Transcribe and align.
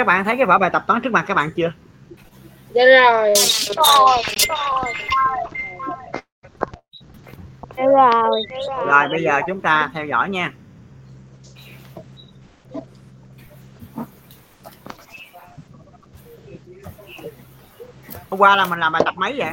các 0.00 0.06
bạn 0.06 0.24
thấy 0.24 0.36
cái 0.36 0.46
vở 0.46 0.58
bài 0.58 0.70
tập 0.70 0.84
toán 0.86 1.00
trước 1.02 1.12
mặt 1.12 1.24
các 1.28 1.34
bạn 1.34 1.50
chưa? 1.56 1.72
Dạ 2.74 2.82
rồi. 2.84 3.34
Dạ 7.76 7.84
rồi. 7.84 8.42
rồi 8.86 9.08
bây 9.08 9.22
giờ 9.22 9.40
chúng 9.46 9.60
ta 9.60 9.90
theo 9.94 10.06
dõi 10.06 10.28
nha. 10.30 10.52
Hôm 18.30 18.40
qua 18.40 18.56
là 18.56 18.66
mình 18.66 18.78
làm 18.78 18.92
bài 18.92 19.02
tập 19.04 19.14
mấy 19.16 19.34
vậy? 19.38 19.52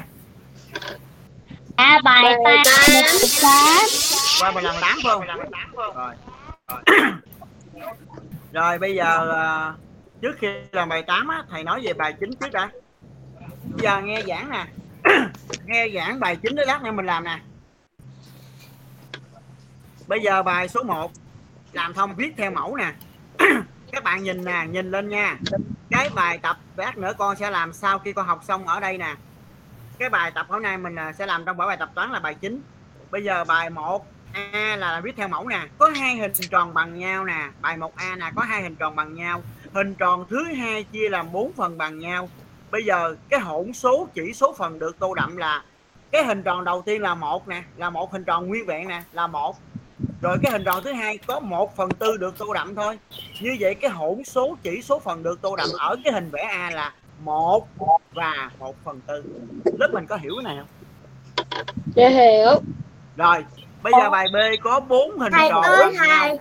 À 1.75 2.00
bài 2.04 2.23
Bài 2.43 2.57
tám. 3.41 3.86
qua 4.41 4.52
mình 4.52 4.64
làm 4.64 4.75
tám 4.82 4.98
không? 5.04 5.23
Rồi. 5.95 6.16
Rồi 8.54 8.77
bây 8.77 8.95
giờ 8.95 9.32
à, 9.36 9.73
trước 10.21 10.35
khi 10.39 10.47
làm 10.71 10.89
bài 10.89 11.03
8 11.03 11.27
á, 11.27 11.43
thầy 11.49 11.63
nói 11.63 11.81
về 11.83 11.93
bài 11.93 12.13
9 12.19 12.29
trước 12.39 12.51
đã. 12.51 12.69
Bây 13.63 13.83
giờ 13.83 14.01
nghe 14.01 14.21
giảng 14.27 14.49
nè. 14.49 14.65
Nghe 15.65 15.89
giảng 15.95 16.19
bài 16.19 16.35
9 16.35 16.55
đó 16.55 16.63
lát 16.67 16.83
nữa 16.83 16.91
mình 16.91 17.05
làm 17.05 17.23
nè. 17.23 17.39
Bây 20.07 20.19
giờ 20.21 20.43
bài 20.43 20.67
số 20.67 20.83
1 20.83 21.11
làm 21.73 21.93
thông 21.93 22.15
viết 22.15 22.33
theo 22.37 22.51
mẫu 22.51 22.75
nè. 22.75 22.93
Các 23.91 24.03
bạn 24.03 24.23
nhìn 24.23 24.45
nè 24.45 24.65
nhìn 24.69 24.91
lên 24.91 25.09
nha. 25.09 25.37
Cái 25.89 26.09
bài 26.15 26.37
tập 26.37 26.57
lát 26.75 26.97
nữa 26.97 27.13
con 27.18 27.35
sẽ 27.35 27.49
làm 27.49 27.73
sau 27.73 27.99
khi 27.99 28.13
con 28.13 28.25
học 28.25 28.43
xong 28.43 28.68
ở 28.68 28.79
đây 28.79 28.97
nè. 28.97 29.15
Cái 29.99 30.09
bài 30.09 30.31
tập 30.31 30.45
hôm 30.49 30.63
nay 30.63 30.77
mình 30.77 30.95
à, 30.95 31.13
sẽ 31.13 31.25
làm 31.25 31.45
trong 31.45 31.57
vở 31.57 31.68
bài 31.68 31.77
tập 31.77 31.89
toán 31.95 32.11
là 32.11 32.19
bài 32.19 32.35
9 32.35 32.61
bây 33.11 33.23
giờ 33.23 33.43
bài 33.43 33.69
1 33.69 34.07
A 34.33 34.75
là 34.75 35.02
viết 35.03 35.15
theo 35.17 35.27
mẫu 35.27 35.47
nè. 35.47 35.61
Có 35.77 35.91
hai 35.95 36.15
hình 36.15 36.31
tròn 36.52 36.73
bằng 36.73 36.99
nhau 36.99 37.25
nè. 37.25 37.49
Bài 37.61 37.77
1A 37.77 38.17
nè 38.17 38.31
có 38.35 38.41
hai 38.41 38.61
hình 38.61 38.75
tròn 38.75 38.95
bằng 38.95 39.13
nhau 39.13 39.41
hình 39.77 39.95
tròn 39.95 40.25
thứ 40.30 40.44
hai 40.44 40.83
chia 40.83 41.09
làm 41.09 41.31
bốn 41.31 41.52
phần 41.53 41.77
bằng 41.77 41.99
nhau. 41.99 42.29
Bây 42.71 42.83
giờ 42.83 43.15
cái 43.29 43.39
hỗn 43.39 43.73
số 43.73 44.07
chỉ 44.13 44.33
số 44.33 44.55
phần 44.57 44.79
được 44.79 44.99
tô 44.99 45.13
đậm 45.13 45.38
là 45.38 45.63
cái 46.11 46.25
hình 46.25 46.43
tròn 46.43 46.63
đầu 46.63 46.81
tiên 46.81 47.02
là 47.02 47.15
một 47.15 47.47
nè 47.47 47.63
là 47.77 47.89
một 47.89 48.11
hình 48.11 48.23
tròn 48.23 48.47
nguyên 48.47 48.65
vẹn 48.65 48.87
nè 48.87 49.02
là 49.11 49.27
một. 49.27 49.55
Rồi 50.21 50.37
cái 50.43 50.52
hình 50.52 50.63
tròn 50.63 50.83
thứ 50.83 50.93
hai 50.93 51.17
có 51.17 51.39
một 51.39 51.75
phần 51.75 51.89
tư 51.89 52.17
được 52.17 52.37
tô 52.37 52.53
đậm 52.53 52.75
thôi. 52.75 52.99
Như 53.41 53.57
vậy 53.59 53.75
cái 53.75 53.91
hỗn 53.91 54.23
số 54.23 54.57
chỉ 54.63 54.81
số 54.81 54.99
phần 54.99 55.23
được 55.23 55.41
tô 55.41 55.55
đậm 55.55 55.67
ở 55.80 55.95
cái 56.03 56.13
hình 56.13 56.30
vẽ 56.31 56.41
A 56.41 56.69
là 56.73 56.93
một 57.23 57.67
và 58.13 58.52
một 58.59 58.75
phần 58.83 58.99
tư. 59.07 59.23
Lớp 59.80 59.89
mình 59.93 60.05
có 60.05 60.15
hiểu 60.15 60.33
cái 60.35 60.55
này 60.55 60.63
không? 60.63 60.69
Dạ 61.95 62.09
hiểu. 62.09 62.61
Rồi 63.17 63.45
bây 63.83 63.93
giờ 64.02 64.09
bài 64.09 64.27
B 64.33 64.35
có 64.63 64.80
bốn 64.80 65.19
hình 65.19 65.33
thầy 65.33 65.49
tròn 65.49 65.63
ơi 65.63 65.85
bằng 65.85 65.93
nhau. 65.93 66.05
thầy. 66.19 66.37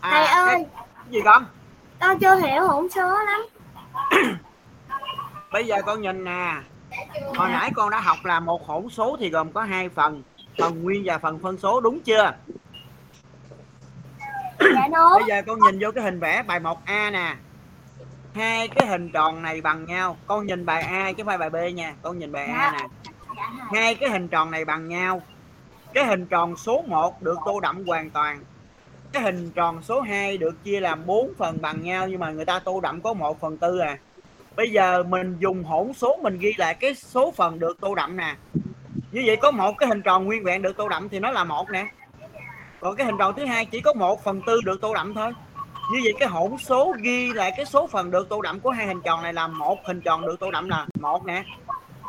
À, 0.00 0.10
thầy 0.10 0.26
ơi. 0.26 0.64
cái 0.94 1.10
gì 1.10 1.20
con 1.24 1.44
con 2.00 2.18
chưa 2.18 2.36
hiểu 2.36 2.62
hỗn 2.62 2.88
số 2.88 3.24
lắm. 3.24 3.46
Bây 5.52 5.66
giờ 5.66 5.76
con 5.86 6.00
nhìn 6.00 6.24
nè. 6.24 6.54
Hồi 7.36 7.48
nãy 7.48 7.70
con 7.74 7.90
đã 7.90 8.00
học 8.00 8.18
là 8.24 8.40
một 8.40 8.66
hỗn 8.66 8.88
số 8.88 9.16
thì 9.20 9.30
gồm 9.30 9.52
có 9.52 9.62
hai 9.62 9.88
phần 9.88 10.22
phần 10.58 10.82
nguyên 10.82 11.02
và 11.06 11.18
phần 11.18 11.38
phân 11.38 11.58
số 11.58 11.80
đúng 11.80 12.00
chưa? 12.00 12.32
Dạ 14.60 14.88
đúng. 14.92 15.12
Bây 15.14 15.24
giờ 15.26 15.42
con 15.46 15.58
nhìn 15.60 15.78
vô 15.80 15.90
cái 15.94 16.04
hình 16.04 16.20
vẽ 16.20 16.42
bài 16.42 16.60
1A 16.60 17.12
nè. 17.12 17.34
Hai 18.34 18.68
cái 18.68 18.86
hình 18.86 19.10
tròn 19.12 19.42
này 19.42 19.60
bằng 19.60 19.84
nhau. 19.84 20.16
Con 20.26 20.46
nhìn 20.46 20.66
bài 20.66 20.82
A 20.82 21.12
chứ 21.12 21.16
không 21.16 21.26
phải 21.26 21.38
bài 21.38 21.50
B 21.50 21.56
nha. 21.74 21.94
Con 22.02 22.18
nhìn 22.18 22.32
bài 22.32 22.46
A 22.46 22.72
nè. 22.72 22.86
Dạ 23.72 23.80
hai. 23.80 23.94
Cái 23.94 24.10
hình 24.10 24.28
tròn 24.28 24.50
này 24.50 24.64
bằng 24.64 24.88
nhau. 24.88 25.22
Cái 25.94 26.04
hình 26.04 26.26
tròn 26.26 26.56
số 26.56 26.82
1 26.86 27.22
được 27.22 27.38
tô 27.46 27.60
đậm 27.60 27.84
hoàn 27.86 28.10
toàn 28.10 28.40
cái 29.12 29.22
hình 29.22 29.50
tròn 29.50 29.82
số 29.82 30.00
2 30.00 30.38
được 30.38 30.64
chia 30.64 30.80
làm 30.80 31.06
4 31.06 31.32
phần 31.38 31.58
bằng 31.60 31.82
nhau 31.82 32.08
nhưng 32.08 32.20
mà 32.20 32.30
người 32.30 32.44
ta 32.44 32.58
tô 32.58 32.80
đậm 32.80 33.00
có 33.00 33.14
1 33.14 33.40
phần 33.40 33.56
tư 33.56 33.78
à. 33.78 33.98
Bây 34.56 34.70
giờ 34.70 35.02
mình 35.02 35.36
dùng 35.38 35.64
hỗn 35.64 35.92
số 35.92 36.18
mình 36.22 36.38
ghi 36.38 36.54
lại 36.56 36.74
cái 36.74 36.94
số 36.94 37.30
phần 37.36 37.58
được 37.58 37.80
tô 37.80 37.94
đậm 37.94 38.16
nè. 38.16 38.36
Như 39.12 39.22
vậy 39.26 39.36
có 39.36 39.50
một 39.50 39.72
cái 39.78 39.88
hình 39.88 40.02
tròn 40.02 40.24
nguyên 40.24 40.44
vẹn 40.44 40.62
được 40.62 40.76
tô 40.76 40.88
đậm 40.88 41.08
thì 41.08 41.18
nó 41.18 41.30
là 41.30 41.44
một 41.44 41.70
nè. 41.70 41.86
Còn 42.80 42.96
cái 42.96 43.06
hình 43.06 43.18
tròn 43.18 43.34
thứ 43.36 43.44
hai 43.44 43.66
chỉ 43.66 43.80
có 43.80 43.92
1 43.92 44.24
phần 44.24 44.40
tư 44.46 44.60
được 44.64 44.80
tô 44.80 44.94
đậm 44.94 45.14
thôi. 45.14 45.32
Như 45.92 46.00
vậy 46.04 46.12
cái 46.20 46.28
hỗn 46.28 46.58
số 46.58 46.94
ghi 47.02 47.32
lại 47.32 47.52
cái 47.56 47.66
số 47.66 47.86
phần 47.86 48.10
được 48.10 48.28
tô 48.28 48.42
đậm 48.42 48.60
của 48.60 48.70
hai 48.70 48.86
hình 48.86 49.00
tròn 49.04 49.22
này 49.22 49.32
là 49.32 49.46
một 49.46 49.78
hình 49.86 50.00
tròn 50.00 50.26
được 50.26 50.40
tô 50.40 50.50
đậm 50.50 50.68
là 50.68 50.86
một 51.00 51.26
nè. 51.26 51.44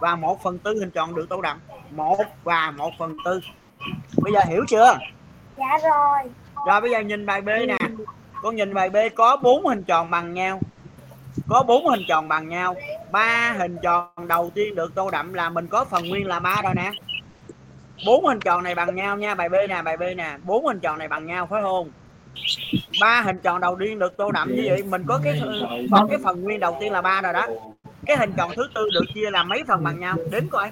Và 0.01 0.15
một 0.15 0.43
phần 0.43 0.57
tư 0.57 0.79
hình 0.79 0.91
tròn 0.91 1.15
được 1.15 1.29
tô 1.29 1.41
đậm. 1.41 1.59
Một 1.91 2.17
và 2.43 2.71
một 2.71 2.91
phần 2.99 3.17
tư. 3.25 3.39
Bây 4.17 4.33
giờ 4.33 4.39
hiểu 4.47 4.65
chưa? 4.67 4.97
Dạ 5.57 5.77
rồi 5.83 6.31
rồi 6.67 6.81
bây 6.81 6.91
giờ 6.91 6.99
nhìn 6.99 7.25
bài 7.25 7.41
B 7.41 7.47
nè. 7.47 7.77
Con 8.41 8.55
nhìn 8.55 8.73
bài 8.73 8.89
B 8.89 8.95
có 9.15 9.37
bốn 9.37 9.65
hình 9.65 9.83
tròn 9.83 10.09
bằng 10.09 10.33
nhau. 10.33 10.59
Có 11.47 11.63
bốn 11.63 11.87
hình 11.87 12.01
tròn 12.07 12.27
bằng 12.27 12.49
nhau. 12.49 12.75
Ba 13.11 13.55
hình 13.57 13.77
tròn 13.83 14.07
đầu 14.27 14.51
tiên 14.55 14.75
được 14.75 14.95
tô 14.95 15.09
đậm 15.11 15.33
là 15.33 15.49
mình 15.49 15.67
có 15.67 15.85
phần 15.85 16.09
nguyên 16.09 16.27
là 16.27 16.39
ba 16.39 16.61
rồi 16.63 16.73
nè. 16.75 16.91
Bốn 18.05 18.25
hình 18.25 18.39
tròn 18.39 18.63
này 18.63 18.75
bằng 18.75 18.95
nhau 18.95 19.17
nha 19.17 19.35
bài 19.35 19.49
B 19.49 19.53
nè 19.69 19.81
bài 19.81 19.97
B 19.97 20.03
nè. 20.17 20.37
Bốn 20.43 20.65
hình 20.65 20.79
tròn 20.79 20.99
này 20.99 21.07
bằng 21.07 21.25
nhau 21.25 21.47
phải 21.47 21.61
không? 21.61 21.91
Ba 23.01 23.21
hình 23.21 23.39
tròn 23.43 23.61
đầu 23.61 23.77
tiên 23.79 23.99
được 23.99 24.17
tô 24.17 24.31
đậm 24.31 24.55
như 24.55 24.63
vậy 24.69 24.83
mình 24.83 25.03
có 25.07 25.19
cái 25.23 25.41
còn 25.91 26.09
cái 26.09 26.17
phần 26.23 26.41
nguyên 26.41 26.59
đầu 26.59 26.77
tiên 26.79 26.91
là 26.91 27.01
ba 27.01 27.21
rồi 27.21 27.33
đó. 27.33 27.47
Cái 28.05 28.17
hình 28.17 28.33
tròn 28.37 28.51
thứ 28.55 28.69
tư 28.75 28.89
được 28.93 29.05
chia 29.13 29.31
làm 29.31 29.49
mấy 29.49 29.63
phần 29.67 29.83
bằng 29.83 29.99
nhau? 29.99 30.15
Đếm 30.31 30.47
coi. 30.47 30.71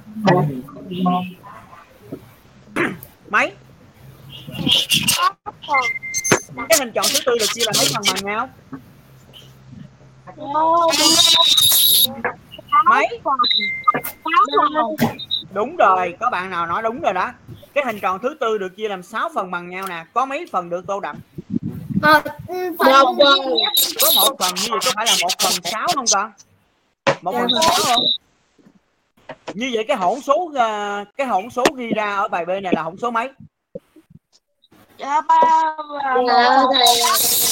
Mấy 3.29 3.51
cái 6.69 6.79
hình 6.79 6.91
tròn 6.95 7.05
thứ 7.13 7.19
tư 7.25 7.37
được 7.39 7.45
chia 7.53 7.63
làm 7.65 7.73
mấy 7.77 7.87
phần 7.93 8.03
bằng 8.07 8.25
nhau 8.25 8.49
mấy? 12.85 13.07
Đúng 15.53 15.75
rồi 15.75 16.15
có 16.19 16.29
bạn 16.29 16.49
nào 16.49 16.67
nói 16.67 16.81
đúng 16.83 17.01
rồi 17.01 17.13
đó. 17.13 17.31
Cái 17.73 17.83
hình 17.85 17.99
tròn 17.99 18.19
thứ 18.21 18.37
tư 18.39 18.57
được 18.57 18.75
chia 18.77 18.87
làm 18.87 19.03
6 19.03 19.29
phần 19.35 19.51
bằng 19.51 19.69
nhau 19.69 19.87
nè 19.87 20.05
có 20.13 20.25
mấy 20.25 20.45
phần 20.51 20.69
được 20.69 20.87
tô 20.87 20.99
đậm? 20.99 21.15
Một 22.01 22.21
phần 22.79 22.91
một 23.03 23.15
phần. 23.23 23.39
Có 24.01 24.11
một 24.15 24.35
phần 24.39 24.55
như 24.55 24.67
vậy 24.69 24.79
có 24.85 24.91
phải 24.95 25.05
là 25.05 25.15
một 25.21 25.29
phần 25.43 25.53
sáu 25.63 25.87
không 25.95 26.05
con? 26.13 26.31
Một 27.21 27.31
phần 27.31 27.47
sáu 27.61 27.95
không? 27.95 28.03
Như 29.53 29.71
vậy 29.73 29.85
cái 29.87 29.97
hỗn 29.97 30.21
số 30.21 30.51
ờ, 30.55 31.05
cái 31.17 31.27
hỗn 31.27 31.49
số 31.49 31.63
ghi 31.77 31.89
ra 31.95 32.15
ở 32.15 32.27
bài 32.27 32.45
B 32.45 32.49
này 32.49 32.73
là 32.75 32.81
hỗn 32.81 32.97
số 32.97 33.11
mấy 33.11 33.29
Dạ 34.97 35.21
ba 35.21 35.35
và 35.77 36.15
dạ 36.27 36.65
thầy 36.73 37.01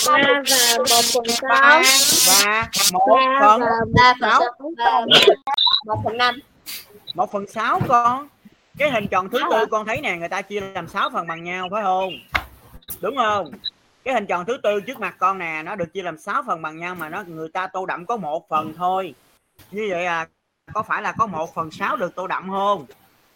ba 0.08 0.18
và 0.50 0.78
một 0.78 1.02
phần 1.14 1.26
sáu 1.42 1.82
và 2.28 2.70
một 2.94 3.08
phần 3.40 3.62
ba 3.96 4.14
sáu 4.22 4.42
sáu 4.42 4.72
và 4.78 5.06
một 5.86 6.02
phần 6.04 6.18
năm 6.18 6.40
một 7.16 7.32
phần 7.32 7.48
sáu 7.48 7.80
con 7.88 8.28
cái 8.78 8.92
hình 8.92 9.08
tròn 9.08 9.30
thứ 9.30 9.40
tư 9.52 9.66
con 9.66 9.86
thấy 9.86 10.02
nè 10.02 10.18
người 10.18 10.30
ta 10.30 10.42
chia 10.42 10.62
làm 10.62 10.88
6 10.88 11.10
phần 11.10 11.28
bằng 11.28 11.44
nhau 11.44 11.68
phải 11.72 11.84
không 11.84 12.14
đúng 13.02 13.18
không 13.18 13.52
cái 14.04 14.14
hình 14.14 14.26
tròn 14.26 14.46
thứ 14.46 14.58
tư 14.64 14.82
trước 14.82 15.00
mặt 15.00 15.16
con 15.18 15.38
nè 15.38 15.62
nó 15.66 15.76
được 15.76 15.94
chia 15.94 16.04
làm 16.04 16.18
6 16.18 16.44
phần 16.48 16.62
bằng 16.62 16.80
nhau 16.80 16.96
mà 16.96 17.10
nó 17.10 17.24
người 17.28 17.50
ta 17.50 17.68
tô 17.68 17.86
đậm 17.86 18.06
có 18.06 18.18
một 18.18 18.50
phần 18.50 18.74
thôi 18.78 19.14
như 19.72 19.88
vậy 19.90 20.06
à 20.06 20.28
có 20.74 20.84
phải 20.84 21.02
là 21.02 21.12
có 21.18 21.26
một 21.26 21.56
phần 21.56 21.72
sáu 21.72 21.96
được 21.96 22.16
tô 22.16 22.28
đậm 22.28 22.50
không 22.50 22.86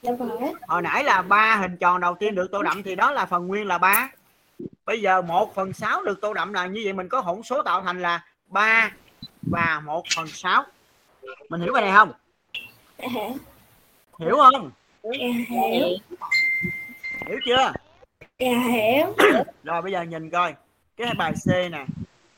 dạ 0.01 0.11
phải 0.19 0.53
hồi 0.67 0.81
nãy 0.81 1.03
là 1.03 1.21
ba 1.21 1.55
hình 1.55 1.77
tròn 1.77 2.01
đầu 2.01 2.15
tiên 2.15 2.35
được 2.35 2.51
tô 2.51 2.63
đậm 2.63 2.83
thì 2.83 2.95
đó 2.95 3.11
là 3.11 3.25
phần 3.25 3.47
nguyên 3.47 3.67
là 3.67 3.77
ba. 3.77 4.11
Bây 4.85 5.01
giờ 5.01 5.21
một 5.21 5.55
phần 5.55 5.73
sáu 5.73 6.03
được 6.03 6.21
tô 6.21 6.33
đậm 6.33 6.53
là 6.53 6.65
như 6.65 6.81
vậy 6.83 6.93
mình 6.93 7.09
có 7.09 7.19
hỗn 7.19 7.43
số 7.43 7.63
tạo 7.63 7.81
thành 7.81 8.01
là 8.01 8.25
ba 8.47 8.91
và 9.41 9.81
một 9.85 10.03
phần 10.15 10.27
sáu. 10.27 10.63
Mình 11.49 11.61
hiểu 11.61 11.73
bài 11.73 11.83
này 11.83 11.91
không? 11.95 12.11
Dạ 12.97 13.07
hiểu 14.19 14.37
không? 14.37 14.71
Dạ 15.03 15.09
hiểu. 15.49 15.87
Hiểu 17.27 17.39
chưa? 17.45 17.71
Dạ 18.39 18.47
hiểu. 18.71 19.16
Rồi 19.63 19.81
bây 19.81 19.91
giờ 19.91 20.01
nhìn 20.01 20.29
coi. 20.29 20.53
Cái 20.97 21.13
bài 21.17 21.33
C 21.45 21.47
nè. 21.47 21.85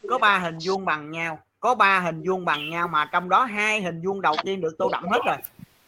Có 0.10 0.18
ba 0.18 0.40
hình 0.40 0.58
vuông 0.66 0.86
bằng 0.86 1.12
nhau. 1.12 1.40
Có 1.60 1.76
ba 1.76 2.00
hình 2.00 2.24
vuông 2.28 2.46
bằng 2.46 2.70
nhau 2.70 2.88
mà 2.88 3.06
trong 3.06 3.30
đó 3.30 3.44
hai 3.44 3.82
hình 3.82 4.02
vuông 4.06 4.22
đầu 4.22 4.36
tiên 4.44 4.62
được 4.62 4.76
tô 4.78 4.90
đậm 4.92 5.04
hết 5.08 5.20
rồi 5.26 5.38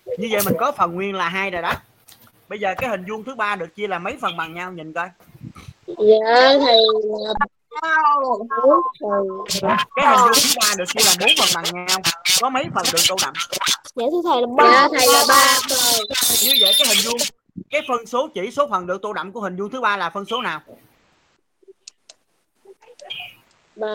như 0.06 0.28
vậy 0.32 0.42
mình 0.46 0.56
có 0.60 0.72
phần 0.72 0.96
nguyên 0.96 1.16
là 1.16 1.30
hai 1.30 1.52
rồi 1.52 1.62
đó. 1.62 1.74
Bây 2.50 2.60
giờ 2.60 2.74
cái 2.78 2.90
hình 2.90 3.06
vuông 3.10 3.24
thứ 3.24 3.36
ba 3.36 3.56
được 3.56 3.76
chia 3.76 3.88
là 3.88 4.00
mấy 4.00 4.18
phần 4.22 4.38
bằng 4.38 4.54
nhau 4.54 4.72
nhìn 4.72 4.94
coi. 4.94 5.10
Dạ 5.88 6.58
thầy 6.60 6.80
cái 9.96 10.08
hình 10.08 10.20
vuông 10.20 10.34
thứ 10.34 10.54
ba 10.62 10.74
được 10.78 10.86
chia 10.88 11.04
là 11.06 11.14
bốn 11.20 11.30
phần 11.40 11.50
bằng 11.56 11.86
nhau 11.86 12.00
có 12.42 12.50
mấy 12.50 12.64
phần 12.76 12.86
được 12.94 13.00
tô 13.10 13.16
đậm? 13.22 13.34
Dạ 13.96 14.06
thưa 14.12 14.22
thầy 14.24 14.42
là 14.42 14.48
dạ 14.48 14.56
ba 14.58 14.88
thầy 14.92 15.08
là 15.08 15.26
ba 15.28 15.60
phần 15.68 16.38
như 16.44 16.54
vậy 16.62 16.74
cái 16.78 16.88
hình 16.88 16.98
vuông 17.06 17.18
cái 17.70 17.82
phân 17.88 18.06
số 18.06 18.30
chỉ 18.36 18.52
số 18.52 18.68
phần 18.70 18.88
được 18.88 19.02
tô 19.02 19.14
đậm 19.14 19.32
của 19.32 19.42
hình 19.42 19.56
vuông 19.58 19.70
thứ 19.70 19.82
ba 19.82 19.98
là 19.98 20.10
phân 20.10 20.26
số 20.26 20.42
nào? 20.42 20.62
Ba. 23.76 23.88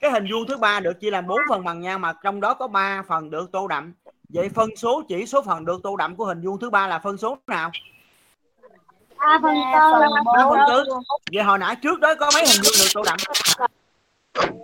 Cái 0.00 0.10
hình 0.10 0.26
vuông 0.32 0.46
thứ 0.48 0.56
ba 0.56 0.80
được 0.80 1.00
chia 1.00 1.10
làm 1.10 1.26
bốn 1.26 1.40
phần 1.48 1.64
bằng 1.64 1.80
nhau 1.80 1.98
mà 1.98 2.12
trong 2.22 2.40
đó 2.40 2.54
có 2.54 2.66
3 2.66 3.02
phần 3.08 3.30
được 3.30 3.52
tô 3.52 3.68
đậm 3.68 3.92
vậy 4.32 4.48
phân 4.54 4.76
số 4.76 5.02
chỉ 5.08 5.26
số 5.26 5.42
phần 5.42 5.64
được 5.64 5.80
tô 5.82 5.96
đậm 5.96 6.16
của 6.16 6.24
hình 6.24 6.40
vuông 6.42 6.60
thứ 6.60 6.70
ba 6.70 6.86
là 6.86 6.98
phân 6.98 7.18
số 7.18 7.38
nào? 7.46 7.70
Ba 9.18 9.38
phần 9.42 9.54
tư. 9.74 9.80
ba 10.24 10.44
phần 10.50 10.58
tư. 10.68 10.84
Vậy 11.32 11.42
hồi 11.42 11.58
nãy 11.58 11.76
trước 11.82 12.00
đó 12.00 12.14
có 12.14 12.30
mấy 12.34 12.46
hình 12.46 12.60
vuông 12.64 12.74
được 12.78 12.88
tô 12.94 13.02
đậm? 13.02 13.16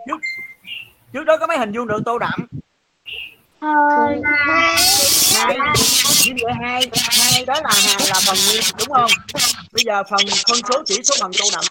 Trước 0.06 0.16
trước 1.12 1.24
đó 1.24 1.36
có 1.36 1.46
mấy 1.46 1.58
hình 1.58 1.72
vuông 1.72 1.86
được 1.86 1.98
tô 2.04 2.18
đậm? 2.18 2.46
Hai. 3.60 4.20
Hai 5.34 5.58
vậy 6.42 6.52
hai 6.60 6.90
hai 7.10 7.44
đó 7.44 7.54
là 7.54 7.70
hai 7.74 8.06
là 8.08 8.20
phần 8.26 8.36
nguyên 8.48 8.62
đúng 8.78 8.88
không? 8.96 9.10
Bây 9.72 9.82
giờ 9.84 10.02
phần 10.10 10.20
phân 10.48 10.58
số 10.72 10.82
chỉ 10.86 11.02
số 11.04 11.14
phần 11.20 11.30
tô 11.38 11.44
đậm. 11.52 11.64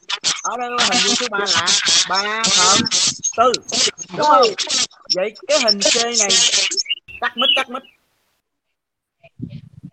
Ở 0.44 0.58
đây 0.58 0.70
hình 0.70 1.00
vuông 1.06 1.16
thứ 1.20 1.28
ba 1.32 1.40
là 1.40 1.66
ba 2.10 2.44
phần 2.44 2.82
tư 3.38 3.52
đúng 4.18 4.28
không? 4.28 4.48
Vậy 5.16 5.34
cái 5.48 5.60
hình 5.60 5.80
c 5.80 5.96
này 6.20 6.30
cắt 7.22 7.38
mít 7.38 7.50
cắt 7.56 7.70
mít. 7.70 7.84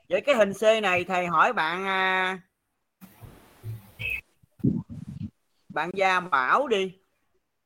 Vậy 0.08 0.20
cái 0.20 0.34
hình 0.34 0.52
c 0.52 0.82
này 0.82 1.04
thầy 1.04 1.26
hỏi 1.26 1.52
bạn 1.52 1.86
à, 1.86 2.38
bạn 5.68 5.90
gia 5.94 6.20
bảo 6.20 6.68
đi. 6.68 6.98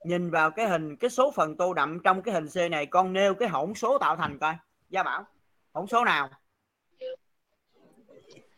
Nhìn 0.05 0.31
vào 0.31 0.51
cái 0.51 0.69
hình 0.69 0.97
cái 0.97 1.11
số 1.11 1.33
phần 1.37 1.57
tô 1.57 1.75
đậm 1.75 2.01
trong 2.05 2.23
cái 2.23 2.35
hình 2.35 2.47
c 2.49 2.71
này 2.71 2.87
con 2.87 3.13
nêu 3.13 3.35
cái 3.35 3.49
hỗn 3.49 3.75
số 3.75 3.99
tạo 3.99 4.17
thành 4.17 4.39
coi. 4.39 4.55
Gia 4.91 5.03
bảo 5.03 5.25
hỗn 5.73 5.87
số 5.87 6.05
nào? 6.05 6.29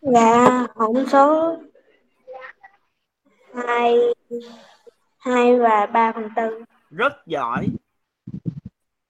Dạ, 0.00 0.66
hỗn 0.74 1.06
số 1.12 1.56
hai 3.54 3.94
hai 5.18 5.58
và 5.58 5.86
ba 5.86 6.12
phần 6.12 6.28
tư. 6.36 6.64
rất 6.90 7.12
giỏi 7.26 7.66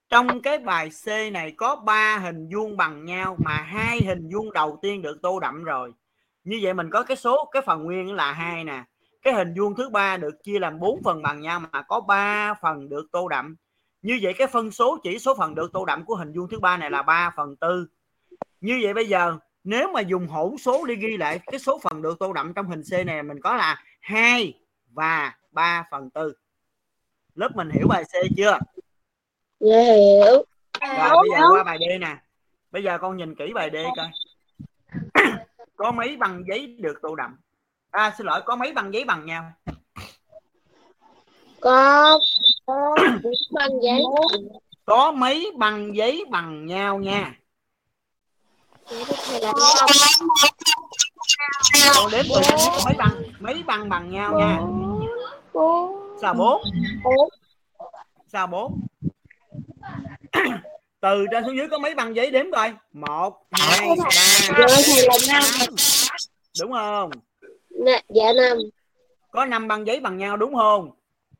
trong 0.09 0.43
cái 0.43 0.59
bài 0.59 0.91
C 1.05 1.33
này 1.33 1.55
có 1.57 1.77
ba 1.77 2.19
hình 2.19 2.49
vuông 2.55 2.77
bằng 2.77 3.05
nhau 3.05 3.37
mà 3.45 3.57
hai 3.57 4.01
hình 4.07 4.31
vuông 4.33 4.53
đầu 4.53 4.79
tiên 4.83 5.03
được 5.03 5.19
tô 5.23 5.41
đậm 5.41 5.65
rồi. 5.65 5.93
Như 6.45 6.59
vậy 6.63 6.75
mình 6.75 6.91
có 6.91 7.03
cái 7.03 7.17
số, 7.17 7.49
cái 7.53 7.63
phần 7.67 7.85
nguyên 7.85 8.15
là 8.15 8.33
hai 8.33 8.65
nè. 8.65 8.85
Cái 9.23 9.35
hình 9.35 9.55
vuông 9.57 9.75
thứ 9.77 9.89
ba 9.89 10.17
được 10.17 10.43
chia 10.43 10.59
làm 10.59 10.81
bốn 10.81 11.03
phần 11.03 11.23
bằng 11.23 11.41
nhau 11.41 11.61
mà 11.61 11.83
có 11.83 12.01
ba 12.01 12.55
phần 12.63 12.89
được 12.89 13.07
tô 13.13 13.29
đậm. 13.29 13.57
Như 14.03 14.19
vậy 14.23 14.35
cái 14.39 14.47
phân 14.47 14.71
số, 14.71 14.99
chỉ 15.03 15.19
số 15.19 15.35
phần 15.39 15.55
được 15.55 15.73
tô 15.73 15.85
đậm 15.85 16.05
của 16.05 16.17
hình 16.17 16.33
vuông 16.33 16.49
thứ 16.49 16.61
ba 16.61 16.77
này 16.77 16.91
là 16.91 17.03
3 17.03 17.31
phần 17.37 17.57
tư. 17.57 17.87
Như 18.61 18.81
vậy 18.83 18.95
bây 18.95 19.09
giờ, 19.09 19.39
nếu 19.65 19.93
mà 19.93 20.01
dùng 20.01 20.29
hỗn 20.29 20.57
số 20.57 20.85
đi 20.87 20.97
ghi 20.97 21.17
lại 21.17 21.41
cái 21.47 21.59
số 21.59 21.79
phần 21.83 22.03
được 22.03 22.19
tô 22.19 22.33
đậm 22.33 22.55
trong 22.55 22.67
hình 22.67 22.83
C 22.83 23.07
này, 23.07 23.23
mình 23.23 23.41
có 23.41 23.57
là 23.57 23.83
2 24.01 24.55
và 24.91 25.35
3 25.51 25.85
phần 25.91 26.11
tư. 26.11 26.35
Lớp 27.35 27.57
mình 27.57 27.71
hiểu 27.71 27.87
bài 27.89 28.05
C 28.05 28.13
chưa? 28.37 28.59
Dạ 29.61 29.83
hiểu. 29.83 30.45
rồi 30.99 31.17
bây 31.21 31.29
giờ 31.31 31.47
qua 31.51 31.65
bài 31.65 31.79
D 31.81 32.01
nè. 32.01 32.17
Bây 32.71 32.83
giờ 32.83 32.99
con 33.01 33.17
nhìn 33.17 33.35
kỹ 33.35 33.53
bài 33.55 33.71
D 33.73 33.77
coi. 33.97 34.11
Có 35.77 35.91
mấy 35.91 36.17
băng 36.17 36.43
giấy 36.49 36.77
được 36.79 36.99
tô 37.03 37.15
đậm? 37.15 37.37
À 37.91 38.15
xin 38.19 38.27
lỗi 38.27 38.41
có 38.45 38.57
mấy 38.57 38.73
băng 38.73 38.95
giấy 38.95 39.05
bằng 39.05 39.27
nhau? 39.27 39.53
Có 41.61 42.19
có 42.67 42.95
băng 43.53 43.83
giấy. 43.83 44.03
có 44.85 45.13
mấy 45.13 45.53
băng 45.57 45.97
giấy 45.97 46.25
bằng 46.31 46.67
nhau 46.67 46.99
nha? 46.99 47.35
Con 51.95 52.11
đếm 52.13 52.25
từ 52.35 52.41
mấy 52.85 52.95
băng 52.99 53.23
mấy 53.41 53.63
băng 53.67 53.89
bằng 53.89 54.11
nhau 54.11 54.39
nha. 54.39 54.61
Sao 56.21 56.35
bốn? 56.35 56.63
Bốn. 57.05 57.29
Sao 58.27 58.47
bốn 58.47 58.88
từ 61.01 61.27
trên 61.31 61.45
xuống 61.45 61.57
dưới 61.57 61.69
có 61.69 61.79
mấy 61.79 61.95
băng 61.95 62.17
giấy 62.17 62.31
đếm 62.31 62.47
coi. 62.53 62.73
Một 62.93 63.47
hai 63.51 63.89
ba 63.99 64.05
Dạ 64.59 65.29
tám. 65.29 65.75
đúng 66.61 66.73
không? 66.73 67.11
Dạ 68.09 68.33
năm. 68.33 68.59
có 69.31 69.45
năm 69.45 69.69
băng 69.69 69.87
giấy 69.87 70.01
bằng 70.01 70.17
nhau 70.17 70.37
đúng 70.37 70.55
không? 70.55 70.91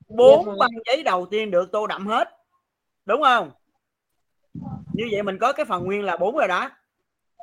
Bốn 0.09 0.47
Dạ 0.47 0.53
băng 0.59 0.71
giấy 0.87 1.03
đầu 1.03 1.27
tiên 1.27 1.51
được 1.51 1.73
tô 1.73 1.87
đậm 1.87 2.07
hết. 2.07 2.29
Đúng 3.07 3.23
không? 3.23 3.51
Như 4.93 5.05
vậy 5.13 5.23
mình 5.23 5.39
có 5.39 5.53
cái 5.53 5.67
phần 5.67 5.85
nguyên 5.85 6.03
là 6.03 6.17
bốn 6.17 6.37
rồi 6.37 6.49
đó. 6.49 6.71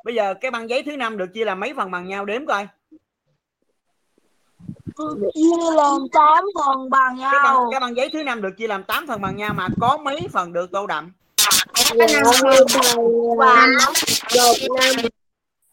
Bây 0.04 0.14
giờ 0.14 0.34
cái 0.34 0.50
băng 0.50 0.68
giấy 0.68 0.82
thứ 0.82 0.96
năm 0.96 1.16
được 1.16 1.26
chia 1.34 1.44
làm 1.44 1.60
mấy 1.60 1.74
phần 1.74 1.90
bằng 1.90 2.08
nhau 2.08 2.24
đếm 2.24 2.46
coi. 2.46 2.68
Chia 5.34 5.74
làm 5.76 6.00
tám 6.12 6.44
phần 6.54 6.90
bằng 6.90 7.18
cái 7.20 7.40
băng, 7.44 7.54
nhau. 7.54 7.68
cái 7.70 7.80
băng 7.80 7.96
giấy 7.96 8.10
thứ 8.12 8.22
năm 8.22 8.42
được 8.42 8.50
chia 8.56 8.66
làm 8.66 8.84
8 8.84 9.06
phần 9.06 9.20
bằng 9.20 9.36
nhau 9.36 9.54
mà 9.54 9.68
có 9.80 9.96
mấy 9.96 10.20
phần 10.32 10.52
được 10.52 10.70
tô 10.72 10.86
đậm 10.86 11.12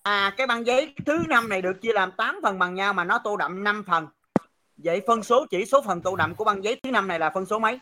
à 0.03 0.33
cái 0.37 0.47
băng 0.47 0.65
giấy 0.65 0.93
thứ 1.05 1.17
năm 1.29 1.49
này 1.49 1.61
được 1.61 1.81
chia 1.81 1.93
làm 1.93 2.11
8 2.11 2.39
phần 2.43 2.59
bằng 2.59 2.75
nhau 2.75 2.93
mà 2.93 3.03
nó 3.03 3.19
tô 3.23 3.37
đậm 3.37 3.63
5 3.63 3.83
phần. 3.87 4.07
Vậy 4.77 5.01
phân 5.07 5.23
số 5.23 5.45
chỉ 5.49 5.65
số 5.65 5.81
phần 5.85 6.01
tô 6.01 6.15
đậm 6.15 6.35
của 6.35 6.43
băng 6.43 6.63
giấy 6.63 6.79
thứ 6.83 6.91
năm 6.91 7.07
này 7.07 7.19
là 7.19 7.29
phân 7.29 7.45
số 7.45 7.59
mấy? 7.59 7.79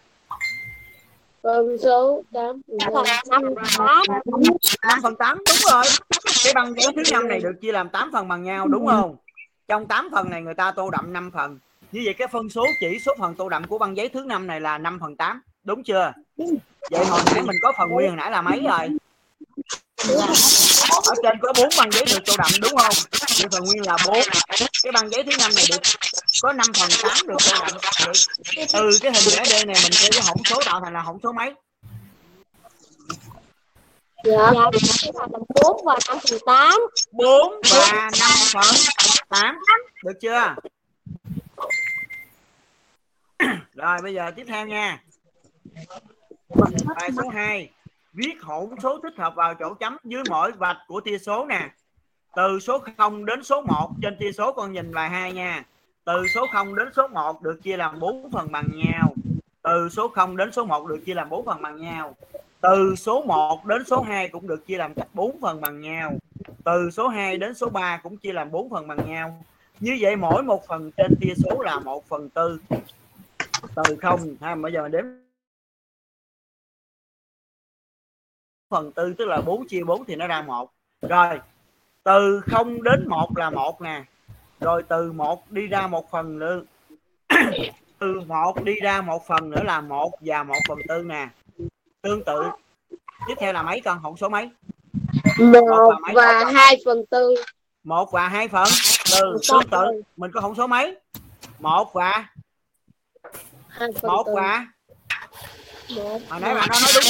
Phân 1.44 1.78
số 1.83 2.24
tám. 2.33 2.62
phần 2.94 3.06
năm 3.30 3.42
tám. 3.78 4.04
5 4.88 5.00
phần 5.04 5.16
8 5.16 5.38
đúng 5.38 5.72
rồi. 5.72 5.83
Cái 6.44 6.54
băng 6.54 6.74
giấy 6.74 6.94
thứ 6.95 7.01
năm 7.12 7.28
này 7.28 7.39
được 7.39 7.54
chia 7.62 7.72
làm 7.72 7.89
8 7.89 8.10
phần 8.13 8.28
bằng 8.28 8.44
nhau 8.44 8.68
đúng 8.68 8.88
không? 8.88 9.16
Trong 9.68 9.88
8 9.88 10.10
phần 10.12 10.30
này 10.30 10.42
người 10.42 10.54
ta 10.54 10.72
tô 10.72 10.89
đậm 10.89 11.13
5 11.13 11.31
phần. 11.31 11.60
Như 11.92 12.01
vậy 12.06 12.13
cái 12.13 12.28
phân 12.28 12.50
số 12.50 12.66
chỉ 12.80 13.00
số 13.06 13.16
phần 13.19 13.36
tô 13.36 13.50
đậm 13.50 13.68
của 13.68 13.78
băng 13.78 13.98
giấy 13.98 14.10
thứ 14.10 14.24
năm 14.25 14.48
này 14.48 14.62
là 14.62 14.78
5 14.78 15.00
phần 15.00 15.16
8 15.16 15.42
đúng 15.63 15.84
chưa? 15.84 16.13
Vậy 16.92 17.06
hồi 17.06 17.22
nãy 17.25 17.42
mình 17.42 17.58
có 17.62 17.74
phần 17.78 17.90
nguyên 17.90 18.08
hồi 18.08 18.18
nãy 18.18 18.31
là 18.31 18.42
mấy 18.42 18.60
rồi? 18.60 18.88
Ở 20.90 21.16
trên 21.24 21.40
có 21.42 21.54
bốn 21.58 21.69
băng 21.78 21.92
giấy 21.92 22.06
được 22.06 22.19
tô 22.25 22.34
đậm 22.38 22.52
đúng 22.62 22.75
không? 22.78 22.94
Vậy 23.40 23.48
phần 23.52 23.63
nguyên 23.63 23.81
là 23.88 23.98
4 24.08 24.19
cái 24.84 24.92
băng 24.92 25.10
giấy 25.10 25.24
thứ 25.24 25.31
năm 25.40 25.52
này 25.56 25.66
được 25.72 25.81
có 26.42 26.54
5 26.54 26.68
phần 26.80 26.90
8 27.04 27.28
được 27.28 27.38
tô 27.50 27.54
đậm. 27.60 27.78
Vậy 28.56 28.66
từ 28.74 28.90
cái 29.02 29.12
hình 29.12 29.24
vẽ 29.36 29.46
D 29.46 29.68
này 29.68 29.75
mình 29.84 29.92
sẽ 29.92 30.10
cái 30.12 30.22
hỗn 30.28 30.38
số 30.46 30.62
tạo 30.66 30.81
thành 30.84 30.94
là 30.94 31.02
hỗn 31.02 31.18
số 31.24 31.31
mấy? 31.31 31.54
Dạ. 34.24 34.52
dạ 34.56 35.12
thành 35.19 35.44
bốn 35.64 35.86
và 35.86 35.98
năm 36.07 36.18
phần 36.30 36.40
tám. 36.46 36.80
4 37.12 37.62
và 37.72 38.10
5 38.19 38.31
phần 38.54 38.75
8 39.30 39.60
được 40.04 40.19
chưa? 40.22 40.56
Rồi 43.75 43.98
bây 44.04 44.14
giờ 44.14 44.31
tiếp 44.36 44.46
theo 44.48 44.68
nha 44.68 45.00
bài 46.96 47.12
số 47.18 47.30
2 47.30 47.69
viết 48.13 48.34
hỗn 48.42 48.69
số 48.84 49.00
thích 49.04 49.13
hợp 49.18 49.36
vào 49.36 49.54
chỗ 49.56 49.74
chấm 49.74 49.98
dưới 50.04 50.24
mỗi 50.30 50.52
vạch 50.52 50.78
của 50.88 51.02
tia 51.02 51.18
số 51.18 51.46
nè. 51.46 51.69
Từ 52.36 52.60
số 52.60 52.80
0 52.98 53.25
đến 53.25 53.44
số 53.44 53.62
1 53.62 53.92
trên 54.02 54.18
tia 54.19 54.31
số 54.31 54.54
con 54.54 54.72
nhìn 54.72 54.94
bài 54.94 55.10
2 55.10 55.34
nha. 55.34 55.66
Từ 56.06 56.28
số 56.36 56.46
0 56.54 56.75
đến 56.75 56.88
số 56.96 57.08
1 57.08 57.42
được 57.42 57.63
chia 57.63 57.78
làm 57.78 58.00
4 58.00 58.31
phần 58.31 58.52
bằng 58.52 58.68
nhau. 58.74 59.13
Từ 59.62 59.90
số 59.90 60.08
0 60.08 60.38
đến 60.38 60.52
số 60.52 60.66
1 60.66 60.88
được 60.88 61.00
chia 61.06 61.14
làm 61.14 61.30
4 61.30 61.45
phần 61.45 61.62
bằng 61.62 61.81
nhau. 61.81 62.16
Từ 62.62 62.95
số 62.95 63.24
1 63.24 63.66
đến 63.66 63.83
số 63.85 64.02
2 64.02 64.30
cũng 64.30 64.47
được 64.47 64.68
chia 64.68 64.78
làm 64.78 64.94
cách 64.94 65.07
4 65.14 65.42
phần 65.42 65.62
bằng 65.62 65.81
nhau. 65.81 66.14
Từ 66.64 66.92
số 66.92 67.07
2 67.07 67.38
đến 67.38 67.54
số 67.54 67.69
3 67.69 68.00
cũng 68.04 68.18
chia 68.18 68.33
làm 68.33 68.52
4 68.52 68.69
phần 68.69 68.88
bằng 68.88 69.09
nhau. 69.09 69.44
Như 69.80 69.97
vậy 70.02 70.16
mỗi 70.16 70.44
một 70.44 70.68
phần 70.68 70.92
trên 70.97 71.16
tia 71.21 71.33
số 71.35 71.62
là 71.62 71.80
1 71.80 72.04
phần 72.07 72.30
tư. 72.30 72.59
Từ 73.76 73.95
không. 74.02 74.19
Ha 74.42 74.56
bây 74.56 74.74
giờ 74.74 74.81
mình 74.83 74.92
đếm 74.92 75.06
phần 78.71 78.92
tư 78.92 79.13
tức 79.18 79.25
là 79.28 79.42
4 79.42 79.68
chia 79.68 79.83
4 79.83 80.06
thì 80.06 80.16
nó 80.16 80.28
ra 80.28 80.42
một. 80.42 80.71
Rồi 81.01 81.40
từ 82.04 82.42
0 82.51 82.83
đến 82.83 83.07
1 83.07 83.37
là 83.37 83.49
một 83.49 83.81
nè. 83.81 84.04
Rồi 84.59 84.83
từ 84.83 85.11
1 85.11 85.51
đi 85.51 85.68
ra 85.68 85.87
một 85.87 86.11
phần 86.11 86.40
nữa. 86.40 86.61
Từ 87.99 88.21
1 88.28 88.63
đi 88.63 88.75
ra 88.81 89.01
một 89.01 89.28
phần 89.28 89.49
nữa 89.49 89.63
là 89.63 89.81
một 89.81 90.11
và 90.21 90.44
1 90.44 90.56
phần 90.68 90.78
tư 90.87 91.04
nè. 91.04 91.28
Tương 92.01 92.23
tự. 92.23 92.44
Tiếp 93.28 93.33
theo 93.40 93.54
là 93.54 93.63
mấy 93.63 93.81
con? 93.81 93.99
Hỗn 93.99 94.16
số 94.18 94.30
mấy? 94.30 94.49
Một 95.40 95.94
và 96.13 96.45
hai 96.54 96.78
phần 96.85 97.06
tư. 97.09 97.35
một 97.83 98.11
và 98.11 98.28
hai 98.28 98.47
phần? 98.47 98.68
Từ 99.11 99.37
tương 99.49 99.69
tự. 99.71 100.01
mình 100.18 100.31
có 100.33 100.42
hỗn 100.42 100.56
số 100.56 100.68
mấy? 100.68 100.97
Một 101.59 101.94
và 101.94 102.25
Hai 103.68 103.90
phần 104.01 104.11
một 104.11 104.23
tư. 104.25 104.33
và 104.35 104.66
Một. 105.95 106.19
hồi 106.30 106.40
nãy 106.40 106.56
bạn 106.56 106.69
nói 106.69 106.92
đúng. 106.95 107.04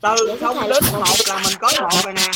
Từ 0.00 0.36
không 0.40 0.56
đến 0.68 0.82
một 0.92 1.16
là 1.28 1.40
mình 1.44 1.58
có 1.60 1.68
một 1.80 1.88
rồi 2.04 2.12
nè. 2.12 2.30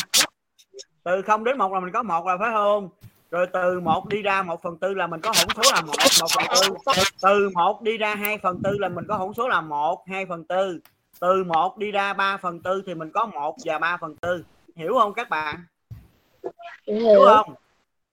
Từ 1.02 1.22
không 1.22 1.44
đến 1.44 1.58
một 1.58 1.72
là 1.72 1.80
mình 1.80 1.92
có 1.92 2.02
một 2.02 2.26
rồi 2.26 2.36
phải 2.40 2.50
không? 2.52 2.88
Rồi 3.30 3.46
từ 3.52 3.80
một 3.80 4.08
đi 4.08 4.22
ra 4.22 4.42
một 4.42 4.62
phần 4.62 4.78
tư 4.78 4.94
là 4.94 5.06
mình 5.06 5.20
có 5.20 5.32
hỗn 5.36 5.48
số 5.56 5.70
là 5.72 5.80
một 5.80 5.94
một 6.20 6.26
phần 6.34 6.46
tư. 6.54 6.74
Từ 7.22 7.50
một 7.54 7.82
đi 7.82 7.96
ra 7.96 8.14
hai 8.14 8.38
phần 8.38 8.60
tư 8.64 8.78
là 8.78 8.88
mình 8.88 9.04
có 9.08 9.16
hỗn 9.16 9.34
số 9.34 9.48
là 9.48 9.60
một 9.60 10.04
hai 10.06 10.26
phần 10.26 10.44
tư. 10.44 10.80
Từ 11.20 11.44
một 11.44 11.78
đi 11.78 11.90
ra 11.90 12.12
ba 12.12 12.36
phần 12.36 12.62
tư 12.62 12.82
thì 12.86 12.94
mình 12.94 13.10
có 13.10 13.26
một 13.26 13.56
và 13.64 13.78
ba 13.78 13.96
phần 13.96 14.16
tư. 14.16 14.44
Hiểu 14.76 14.94
không 14.98 15.14
các 15.14 15.28
bạn? 15.28 15.64
Hiểu. 16.86 17.24
không? 17.26 17.54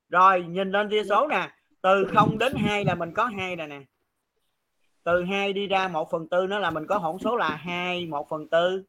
Rồi 0.10 0.42
nhìn 0.42 0.72
lên 0.72 0.90
tia 0.90 1.04
số 1.04 1.28
nè. 1.28 1.50
Từ 1.82 2.06
0 2.16 2.38
đến 2.38 2.54
2 2.56 2.86
là 2.86 2.96
mình 2.96 3.14
có 3.14 3.26
hai 3.26 3.56
nè 3.56 3.68
nè. 3.68 3.80
Từ 5.04 5.24
2 5.24 5.54
đi 5.54 5.68
ra 5.68 5.88
1 5.88 6.12
phần 6.12 6.28
tư 6.30 6.48
nó 6.48 6.60
là 6.60 6.72
mình 6.72 6.88
có 6.88 6.98
hỗn 6.98 7.18
số 7.20 7.36
là 7.36 7.50
2 7.50 8.06
1 8.06 8.30
phần 8.30 8.48
tư 8.48 8.84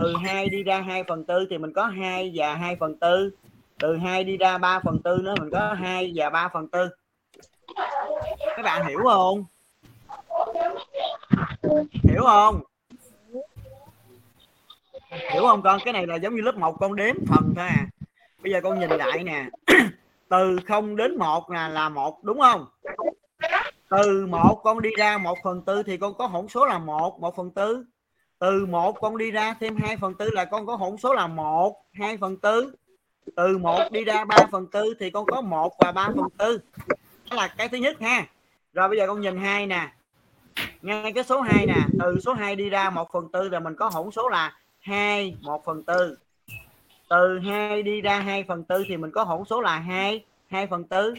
từ 0.00 0.14
2 0.22 0.48
đi 0.48 0.62
ra 0.62 0.80
2 0.80 1.04
phần 1.08 1.24
tư 1.24 1.46
thì 1.50 1.58
mình 1.58 1.72
có 1.72 1.86
2 1.86 2.32
và 2.34 2.54
2 2.54 2.76
phần 2.76 2.98
tư. 2.98 3.30
Từ 3.78 3.96
2 3.96 4.24
đi 4.24 4.36
ra 4.36 4.58
3 4.58 4.80
phần 4.84 5.02
tư 5.04 5.18
nữa 5.22 5.34
mình 5.40 5.50
có 5.50 5.74
2 5.80 6.12
và 6.14 6.30
3 6.30 6.48
phần 6.52 6.68
tư. 6.68 6.88
Các 8.56 8.62
bạn 8.62 8.86
hiểu 8.86 8.98
không? 9.04 9.44
Hiểu 12.02 12.22
không? 12.22 12.60
Hiểu 15.10 15.42
không 15.42 15.62
con? 15.62 15.80
Cái 15.84 15.92
này 15.92 16.06
là 16.06 16.16
giống 16.16 16.34
như 16.34 16.42
lớp 16.42 16.56
1 16.56 16.76
con 16.80 16.96
đếm 16.96 17.14
phần 17.28 17.52
thôi 17.56 17.66
à. 17.66 17.86
Bây 18.42 18.52
giờ 18.52 18.60
con 18.62 18.80
nhìn 18.80 18.90
lại 18.90 19.24
nè. 19.24 19.48
Từ 20.28 20.58
0 20.66 20.96
đến 20.96 21.18
1 21.18 21.50
là 21.50 21.68
là 21.68 21.88
một, 21.88 22.24
đúng 22.24 22.40
không? 22.40 22.66
Từ 23.88 24.26
1 24.26 24.60
con 24.64 24.82
đi 24.82 24.90
ra 24.98 25.18
1 25.18 25.38
phần 25.44 25.62
tư 25.62 25.82
thì 25.82 25.96
con 25.96 26.14
có 26.14 26.26
hỗn 26.26 26.48
số 26.48 26.66
là 26.66 26.78
1 26.78 27.20
1 27.20 27.36
phần 27.36 27.50
tư 27.50 27.84
từ 28.42 28.66
1 28.66 29.00
con 29.00 29.16
đi 29.18 29.30
ra 29.30 29.54
thêm 29.60 29.76
2 29.76 29.96
phần 29.96 30.14
tư 30.14 30.30
là 30.32 30.44
con 30.44 30.66
có 30.66 30.76
hỗn 30.76 30.96
số 30.96 31.14
là 31.14 31.26
1 31.26 31.84
2 31.92 32.16
phần 32.16 32.36
tư. 32.36 32.74
Từ 33.36 33.58
1 33.58 33.78
đi 33.90 34.04
ra 34.04 34.24
3 34.24 34.36
phần 34.52 34.66
tư 34.66 34.94
thì 35.00 35.10
con 35.10 35.26
có 35.26 35.40
1 35.40 35.74
và 35.78 35.92
3 35.92 36.08
phần 36.16 36.28
tư. 36.38 36.60
Đó 37.30 37.36
là 37.36 37.48
cái 37.48 37.68
thứ 37.68 37.76
nhất 37.76 38.00
ha. 38.00 38.26
Rồi 38.72 38.88
bây 38.88 38.98
giờ 38.98 39.06
con 39.06 39.20
nhìn 39.20 39.36
hai 39.36 39.66
nè. 39.66 39.92
Ngay 40.82 41.12
cái 41.12 41.24
số 41.24 41.40
2 41.40 41.66
nè. 41.66 41.74
Từ 42.00 42.20
số 42.20 42.32
2 42.32 42.56
đi 42.56 42.70
ra 42.70 42.90
1 42.90 43.12
phần 43.12 43.28
tư 43.32 43.48
là 43.48 43.60
mình 43.60 43.74
có 43.76 43.88
hỗn 43.88 44.10
số 44.10 44.28
là 44.28 44.56
2 44.80 45.36
1 45.40 45.64
phần 45.64 45.82
tư. 45.82 46.18
Từ 47.08 47.38
2 47.38 47.82
đi 47.82 48.00
ra 48.00 48.20
2 48.20 48.44
phần 48.48 48.64
tư 48.64 48.84
thì 48.88 48.96
mình 48.96 49.10
có 49.10 49.24
hỗn 49.24 49.44
số 49.44 49.60
là 49.60 49.78
2 49.78 50.24
2 50.46 50.66
phần 50.66 50.84
tư. 50.84 51.14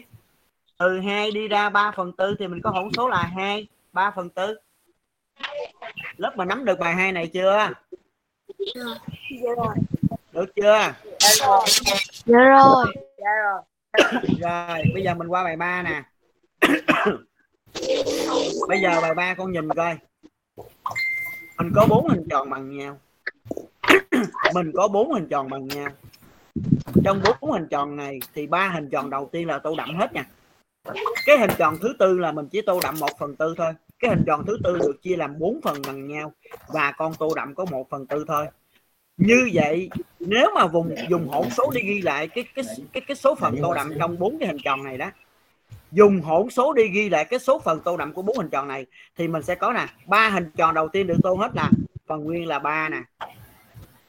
Từ 0.78 1.00
2 1.00 1.30
đi 1.30 1.48
ra 1.48 1.70
3 1.70 1.90
phần 1.96 2.12
tư 2.12 2.34
thì 2.38 2.48
mình 2.48 2.60
có 2.62 2.70
hỗn 2.70 2.88
số 2.96 3.08
là 3.08 3.22
2 3.22 3.66
3 3.92 4.10
phần 4.10 4.30
tư 4.30 4.56
lớp 6.16 6.32
mà 6.36 6.44
nắm 6.44 6.64
được 6.64 6.78
bài 6.78 6.94
2 6.94 7.12
này 7.12 7.26
chưa? 7.26 7.70
Được 10.32 10.46
chưa? 10.56 10.92
Dạ 12.26 12.38
rồi. 12.38 12.86
rồi 14.40 14.82
bây 14.94 15.02
giờ 15.02 15.14
mình 15.14 15.28
qua 15.28 15.44
bài 15.44 15.56
3 15.56 15.82
nè. 15.82 16.02
Bây 18.68 18.80
giờ 18.80 19.00
bài 19.00 19.14
3 19.14 19.34
con 19.34 19.52
nhìn 19.52 19.68
coi. 19.68 19.96
Mình 21.58 21.72
có 21.74 21.86
bốn 21.88 22.08
hình 22.08 22.26
tròn 22.30 22.50
bằng 22.50 22.76
nhau. 22.76 22.98
Mình 24.54 24.72
có 24.74 24.88
bốn 24.88 25.12
hình 25.12 25.28
tròn 25.30 25.50
bằng 25.50 25.68
nhau. 25.68 25.88
Trong 27.04 27.22
bốn 27.40 27.52
hình 27.52 27.66
tròn 27.70 27.96
này 27.96 28.18
thì 28.34 28.46
ba 28.46 28.68
hình 28.68 28.90
tròn 28.90 29.10
đầu 29.10 29.28
tiên 29.32 29.48
là 29.48 29.58
tô 29.58 29.74
đậm 29.78 29.96
hết 29.96 30.12
nha. 30.12 30.24
Cái 31.26 31.38
hình 31.38 31.50
tròn 31.58 31.76
thứ 31.82 31.94
tư 31.98 32.18
là 32.18 32.32
mình 32.32 32.48
chỉ 32.48 32.60
tô 32.62 32.80
đậm 32.82 32.94
một 33.00 33.18
phần 33.18 33.36
tư 33.36 33.54
thôi 33.58 33.72
cái 34.04 34.14
hình 34.14 34.24
tròn 34.26 34.44
thứ 34.46 34.58
tư 34.64 34.78
được 34.78 35.02
chia 35.02 35.16
làm 35.16 35.38
bốn 35.38 35.60
phần 35.62 35.82
bằng 35.86 36.06
nhau 36.06 36.32
và 36.68 36.92
con 36.92 37.14
tô 37.18 37.32
đậm 37.36 37.54
có 37.54 37.64
một 37.64 37.90
phần 37.90 38.06
tư 38.06 38.24
thôi. 38.28 38.46
Như 39.16 39.50
vậy, 39.52 39.90
nếu 40.20 40.50
mà 40.54 40.66
vùng, 40.66 40.94
dùng 41.08 41.28
hỗn 41.28 41.50
số 41.50 41.70
đi 41.74 41.80
ghi 41.80 42.02
lại 42.02 42.28
cái 42.28 42.44
cái 42.54 42.64
cái 42.92 43.00
cái 43.08 43.16
số 43.16 43.34
phần 43.34 43.56
tô 43.62 43.74
đậm 43.74 43.92
trong 43.98 44.18
bốn 44.18 44.38
cái 44.38 44.48
hình 44.48 44.58
tròn 44.64 44.84
này 44.84 44.98
đó, 44.98 45.10
dùng 45.92 46.20
hỗn 46.20 46.50
số 46.50 46.72
đi 46.72 46.88
ghi 46.88 47.08
lại 47.08 47.24
cái 47.24 47.38
số 47.38 47.58
phần 47.58 47.80
tô 47.84 47.96
đậm 47.96 48.12
của 48.12 48.22
bốn 48.22 48.38
hình 48.38 48.50
tròn 48.50 48.68
này, 48.68 48.86
thì 49.16 49.28
mình 49.28 49.42
sẽ 49.42 49.54
có 49.54 49.72
nè, 49.72 49.86
ba 50.06 50.28
hình 50.28 50.50
tròn 50.56 50.74
đầu 50.74 50.88
tiên 50.88 51.06
được 51.06 51.16
tô 51.22 51.34
hết 51.34 51.50
là, 51.54 51.70
phần 52.06 52.24
nguyên 52.24 52.46
là 52.46 52.58
ba 52.58 52.88
nè. 52.88 53.02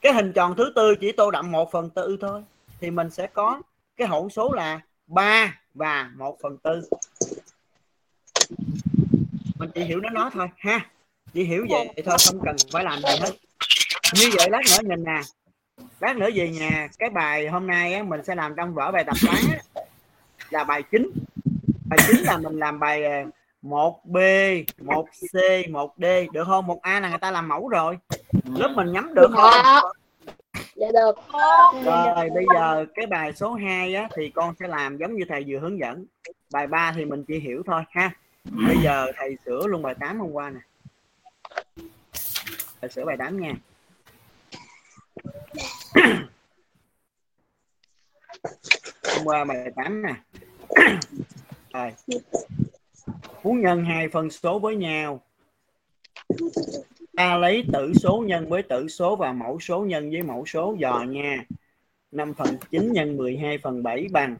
Cái 0.01 0.13
hình 0.13 0.33
tròn 0.33 0.55
thứ 0.57 0.73
tư 0.75 0.95
chỉ 0.95 1.11
tô 1.11 1.31
đậm 1.31 1.51
một 1.51 1.71
phần 1.71 1.89
tư 1.89 2.17
thôi, 2.21 2.43
thì 2.79 2.91
mình 2.91 3.09
sẽ 3.09 3.27
có 3.27 3.61
cái 3.97 4.07
hỗn 4.07 4.29
số 4.29 4.53
là 4.53 4.79
3 5.07 5.59
và 5.73 6.11
1 6.15 6.37
phần 6.41 6.57
tư 6.57 6.81
mình 9.65 9.71
chỉ 9.75 9.83
hiểu 9.83 9.99
nó 9.99 10.09
nói 10.09 10.29
thôi 10.33 10.47
ha. 10.57 10.85
Chỉ 11.33 11.43
hiểu 11.43 11.65
vậy 11.69 11.89
thôi 12.05 12.17
không 12.27 12.41
cần 12.45 12.55
phải 12.71 12.83
làm 12.83 12.99
gì 12.99 13.19
hết. 13.21 13.31
Như 14.13 14.29
vậy 14.37 14.49
lát 14.49 14.61
nữa 14.71 14.89
nhìn 14.89 15.03
nè. 15.03 15.21
Lát 15.99 16.17
nữa 16.17 16.29
về 16.35 16.49
nhà 16.49 16.87
cái 16.99 17.09
bài 17.09 17.47
hôm 17.47 17.67
nay 17.67 17.93
á, 17.93 18.03
mình 18.03 18.23
sẽ 18.23 18.35
làm 18.35 18.53
trong 18.57 18.73
vở 18.73 18.91
bài 18.91 19.03
tập 19.03 19.15
toán 19.25 19.37
là 20.49 20.63
bài 20.63 20.83
chính. 20.91 21.11
Bài 21.89 21.99
chính 22.07 22.23
là 22.23 22.37
mình 22.37 22.59
làm 22.59 22.79
bài 22.79 23.03
1B 23.63 24.63
1C 24.77 25.63
1D 25.71 26.31
được 26.31 26.43
không? 26.45 26.67
1A 26.67 27.01
là 27.01 27.09
người 27.09 27.19
ta 27.19 27.31
làm 27.31 27.47
mẫu 27.47 27.67
rồi. 27.67 27.97
Lớp 28.57 28.73
mình 28.75 28.91
nhắm 28.91 29.13
được 29.13 29.31
không? 29.33 29.91
Dạ 30.75 30.87
được. 30.93 31.15
Rồi 31.85 32.29
bây 32.35 32.45
giờ 32.53 32.85
cái 32.95 33.05
bài 33.05 33.33
số 33.35 33.53
2 33.53 33.95
á, 33.95 34.07
thì 34.15 34.29
con 34.29 34.53
sẽ 34.59 34.67
làm 34.67 34.97
giống 34.97 35.15
như 35.15 35.23
thầy 35.29 35.43
vừa 35.47 35.59
hướng 35.59 35.79
dẫn. 35.79 36.05
Bài 36.51 36.67
3 36.67 36.91
thì 36.95 37.05
mình 37.05 37.23
chỉ 37.27 37.39
hiểu 37.39 37.63
thôi 37.65 37.83
ha 37.89 38.11
bây 38.51 38.77
giờ 38.83 39.11
thầy 39.15 39.37
sửa 39.45 39.67
luôn 39.67 39.81
bài 39.81 39.95
8 39.99 40.19
hôm 40.19 40.31
qua 40.31 40.49
nè. 40.49 40.59
Thầy 42.81 42.89
sửa 42.89 43.05
bài 43.05 43.17
8 43.19 43.39
nha. 43.39 43.53
Hôm 49.03 49.25
qua 49.25 49.45
bài 49.45 49.71
8 49.75 50.01
nè. 50.01 50.13
Rồi. 51.73 51.91
Muốn 53.43 53.61
nhân 53.61 53.85
hai 53.85 54.09
phân 54.09 54.29
số 54.29 54.59
với 54.59 54.75
nhau. 54.75 55.21
Ta 57.15 57.37
lấy 57.37 57.63
tử 57.73 57.93
số 57.93 58.23
nhân 58.27 58.49
với 58.49 58.63
tử 58.63 58.87
số 58.87 59.15
và 59.15 59.33
mẫu 59.33 59.59
số 59.59 59.85
nhân 59.85 60.11
với 60.11 60.23
mẫu 60.23 60.45
số 60.45 60.75
dò 60.79 61.03
nha. 61.03 61.45
5 62.11 62.33
phần 62.33 62.57
9 62.71 62.93
nhân 62.93 63.17
12 63.17 63.57
phần 63.57 63.83
7 63.83 64.07
bằng 64.11 64.37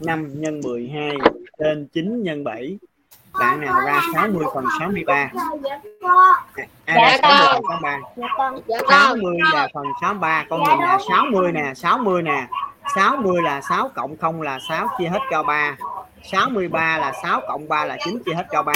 5 0.00 0.40
nhân 0.40 0.60
12 0.60 1.16
trên 1.58 1.88
9 1.92 2.22
nhân 2.22 2.44
7 2.44 2.78
bạn 3.38 3.60
nào 3.60 3.80
ra 3.80 4.00
60 4.14 4.44
phần 4.54 4.64
63 4.78 5.30
ai 6.84 6.96
ra 6.96 7.18
60 7.22 7.60
phần 7.68 7.82
63 7.82 7.98
dạ 8.72 8.78
con 8.82 8.84
60 8.88 9.36
là 9.52 9.68
phần 9.74 9.84
63 10.00 10.44
con 10.50 10.60
nhìn 10.62 10.78
nè 10.78 10.96
60 11.08 11.52
nè 11.52 11.72
60 11.74 12.22
nè 12.22 12.46
60 12.94 13.42
là 13.42 13.60
6 13.60 13.88
cộng 13.94 14.16
0 14.16 14.42
là 14.42 14.58
6 14.68 14.88
chia 14.98 15.08
hết 15.08 15.20
cho 15.30 15.42
3 15.42 15.76
63 16.32 16.98
là 16.98 17.12
6 17.22 17.40
cộng 17.48 17.68
3 17.68 17.84
là 17.84 17.96
9 18.04 18.18
chia 18.26 18.34
hết 18.34 18.46
cho 18.52 18.62
3 18.62 18.72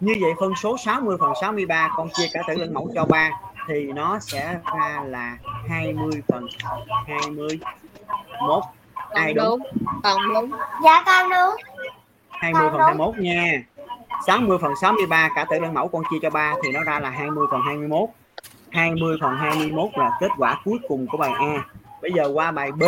như 0.00 0.14
vậy 0.20 0.32
phân 0.40 0.54
số 0.56 0.76
60 0.78 1.16
phần 1.20 1.32
63 1.40 1.90
con 1.96 2.08
chia 2.14 2.26
cả 2.32 2.42
tử 2.48 2.54
lẫn 2.54 2.74
mẫu 2.74 2.88
cho 2.94 3.04
3 3.04 3.30
thì 3.68 3.92
nó 3.92 4.18
sẽ 4.18 4.56
ra 4.78 5.02
là 5.06 5.36
20 5.68 6.22
phần 6.28 6.46
21 7.06 8.62
ai 9.10 9.34
đúng 9.34 9.60
còn 10.02 10.34
đúng 10.34 10.50
Dạ 10.84 11.02
con 11.06 11.30
đúng. 11.30 11.56
20 12.30 12.68
phần 12.72 12.80
21 12.80 13.14
nha 13.18 13.62
60 14.26 14.58
phần 14.60 14.72
63 14.80 15.30
cả 15.34 15.44
tử 15.50 15.58
đơn 15.58 15.74
mẫu 15.74 15.88
con 15.88 16.02
chia 16.10 16.16
cho 16.22 16.30
3 16.30 16.54
thì 16.64 16.72
nó 16.72 16.84
ra 16.84 17.00
là 17.00 17.10
20 17.10 17.46
phần 17.50 17.60
21 17.60 18.08
20 18.70 19.16
phần 19.20 19.36
21 19.36 19.90
là 19.94 20.10
kết 20.20 20.30
quả 20.38 20.60
cuối 20.64 20.78
cùng 20.88 21.06
của 21.06 21.18
bài 21.18 21.32
A. 21.38 21.64
Bây 22.02 22.12
giờ 22.12 22.30
qua 22.34 22.50
bài 22.50 22.72
B. 22.72 22.82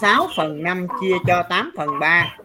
6 0.00 0.28
phần 0.36 0.62
5 0.62 0.86
chia 1.00 1.16
cho 1.26 1.42
8 1.42 1.70
phần 1.76 1.98
3 1.98 2.36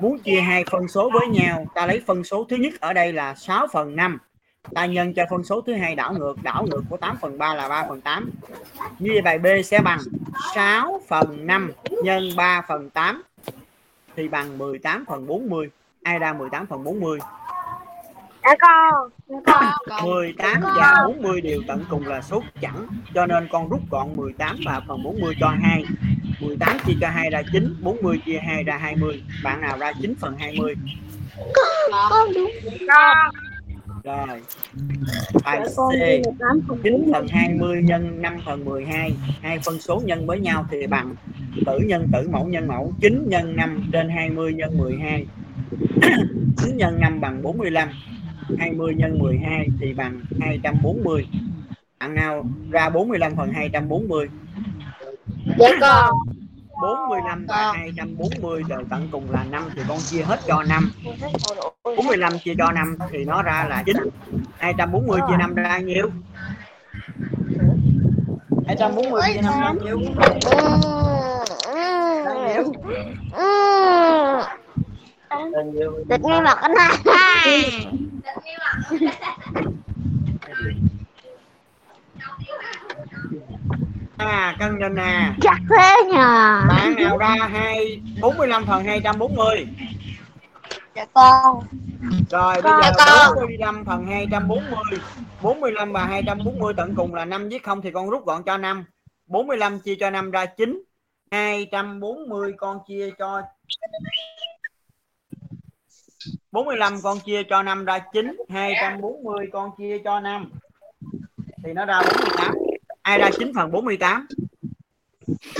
muốn 0.00 0.18
chia 0.18 0.40
hai 0.40 0.64
phân 0.70 0.88
số 0.88 1.10
với 1.10 1.28
nhau, 1.28 1.66
ta 1.74 1.86
lấy 1.86 2.02
phân 2.06 2.24
số 2.24 2.46
thứ 2.48 2.56
nhất 2.56 2.72
ở 2.80 2.92
đây 2.92 3.12
là 3.12 3.34
6 3.34 3.66
phần 3.72 3.96
5 3.96 4.18
ta 4.74 4.86
nhân 4.86 5.14
cho 5.14 5.24
phân 5.30 5.44
số 5.44 5.60
thứ 5.60 5.72
hai 5.72 5.94
đảo 5.94 6.12
ngược 6.12 6.42
đảo 6.42 6.66
ngược 6.70 6.82
của 6.90 6.96
8 6.96 7.16
phần 7.20 7.38
3 7.38 7.54
là 7.54 7.68
3 7.68 7.86
phần 7.88 8.00
8 8.00 8.30
như 8.98 9.10
vậy 9.12 9.22
bài 9.22 9.38
B 9.38 9.46
sẽ 9.64 9.80
bằng 9.80 9.98
6 10.54 11.00
phần 11.08 11.46
5 11.46 11.72
nhân 12.02 12.30
3 12.36 12.62
phần 12.68 12.90
8 12.90 13.22
thì 14.16 14.28
bằng 14.28 14.58
18 14.58 15.04
phần 15.08 15.26
40 15.26 15.70
ai 16.06 16.18
ra 16.18 16.32
18 16.32 16.66
phần 16.66 16.84
40 16.84 17.18
Dạ 18.44 18.54
con. 18.60 19.10
Dạ 19.46 19.72
con. 19.86 20.04
18 20.04 20.60
và 20.62 20.94
40 21.06 21.40
đều 21.40 21.60
tận 21.66 21.84
cùng 21.90 22.06
là 22.06 22.22
số 22.22 22.42
chẵn 22.60 22.86
cho 23.14 23.26
nên 23.26 23.48
con 23.52 23.68
rút 23.68 23.80
gọn 23.90 24.08
18 24.16 24.56
và 24.66 24.80
phần 24.88 25.02
40 25.02 25.34
cho 25.40 25.48
2 25.48 25.84
18 26.40 26.78
chia 26.86 26.92
cho 27.00 27.08
2 27.08 27.30
ra 27.30 27.42
9 27.52 27.76
40 27.80 28.20
chia 28.26 28.38
2 28.38 28.64
ra 28.64 28.76
20 28.76 29.22
bạn 29.44 29.60
nào 29.60 29.78
ra 29.78 29.92
9 30.00 30.14
phần 30.20 30.36
20 30.38 30.74
con 32.10 32.34
đúng. 32.34 32.50
Rồi. 34.04 34.42
Bài 35.44 35.60
dạ 35.64 35.72
con 35.76 35.92
C. 35.92 35.92
đi 35.92 36.18
là 36.24 36.32
tám 36.38 36.60
phần 36.68 36.78
9 36.82 37.10
phần 37.12 37.28
20 37.28 37.82
nhân 37.82 38.22
5 38.22 38.36
phần 38.46 38.64
12 38.64 39.14
hai. 39.42 39.58
Phân 39.58 39.80
số 39.80 40.02
nhân 40.04 40.26
với 40.26 40.40
nhau 40.40 40.66
thì 40.70 40.86
bằng 40.86 41.14
tử 41.66 41.78
nhân 41.78 42.08
tử 42.12 42.28
mẫu 42.28 42.44
nhân 42.44 42.68
mẫu 42.68 42.92
9 43.00 43.24
nhân 43.28 43.56
5 43.56 43.88
trên 43.92 44.08
20 44.08 44.54
nhân 44.54 44.78
12 44.78 45.26
9 46.56 46.76
nhân 46.76 47.00
5 47.00 47.20
bằng 47.20 47.42
45 47.42 47.88
20 48.58 48.94
nhân 48.94 49.18
12 49.18 49.66
thì 49.80 49.92
bằng 49.92 50.20
240 50.40 51.26
bạn 52.00 52.14
nào 52.14 52.44
ra 52.70 52.88
45 52.88 53.36
phần 53.36 53.52
240 53.52 54.28
dạ 55.58 55.68
con 55.80 56.14
45 56.82 57.46
và 57.48 57.72
240 57.72 58.62
đều 58.68 58.78
tận 58.90 59.08
cùng 59.12 59.30
là 59.30 59.44
5 59.44 59.70
thì 59.76 59.82
con 59.88 59.98
chia 59.98 60.22
hết 60.22 60.40
cho 60.46 60.62
5 60.62 60.90
45 61.84 62.38
chia 62.38 62.54
cho 62.58 62.72
5 62.72 62.96
thì 63.10 63.24
nó 63.24 63.42
ra 63.42 63.66
là 63.68 63.82
9 63.86 63.96
240 64.58 65.20
chia 65.28 65.36
5 65.36 65.54
ra 65.54 65.78
nhiêu? 65.78 66.10
240 68.66 69.22
chia 69.34 69.40
5 69.40 69.60
ra 69.60 69.72
nhiêu? 69.84 70.00
Ra 72.24 72.34
nhiêu 72.54 72.72
Địch 76.08 76.20
ngay 76.20 76.40
mặt 76.42 76.58
anh 76.60 76.74
ha. 76.76 76.96
à 84.16 84.56
cân 84.58 84.78
nhìn 84.78 84.94
nè 84.94 85.32
Chắc 85.42 85.56
thế 85.70 85.96
nhờ. 86.12 86.60
bạn 86.68 86.94
nào 86.98 87.18
ra 87.18 87.36
2 87.52 88.00
45 88.20 88.66
phần 88.66 88.84
240 88.84 89.66
Dạ 90.94 91.04
con. 91.12 91.66
Rồi 92.30 92.54
bây 92.54 92.62
Con. 92.62 92.82
giờ 92.82 92.90
Dạ 92.98 93.04
con. 93.26 93.36
45 93.36 93.84
phần 93.84 94.06
240 94.06 94.98
45 95.42 95.92
và 95.92 96.04
240 96.04 96.74
tận 96.76 96.94
cùng 96.96 97.14
là 97.14 97.24
5 97.24 97.48
viết 97.48 97.62
không 97.64 97.82
thì 97.82 97.90
con 97.90 98.10
rút 98.10 98.26
gọn 98.26 98.42
cho 98.46 98.56
5 98.56 98.84
45 99.26 99.80
chia 99.80 99.94
cho 100.00 100.10
5 100.10 100.30
ra 100.30 100.46
9 100.46 100.82
240 101.30 102.52
con 102.58 102.78
chia 102.88 103.10
cho 103.18 103.42
45 106.56 107.00
con 107.02 107.20
chia 107.20 107.42
cho 107.42 107.62
5 107.62 107.84
ra 107.84 107.98
9 108.12 108.36
240 108.48 109.46
con 109.52 109.70
chia 109.78 109.98
cho 110.04 110.20
5 110.20 110.50
thì 111.64 111.72
nó 111.72 111.84
ra 111.84 112.02
48 112.02 112.54
ai 113.02 113.18
ra 113.18 113.30
9 113.38 113.52
phần 113.54 113.70
48 113.70 114.26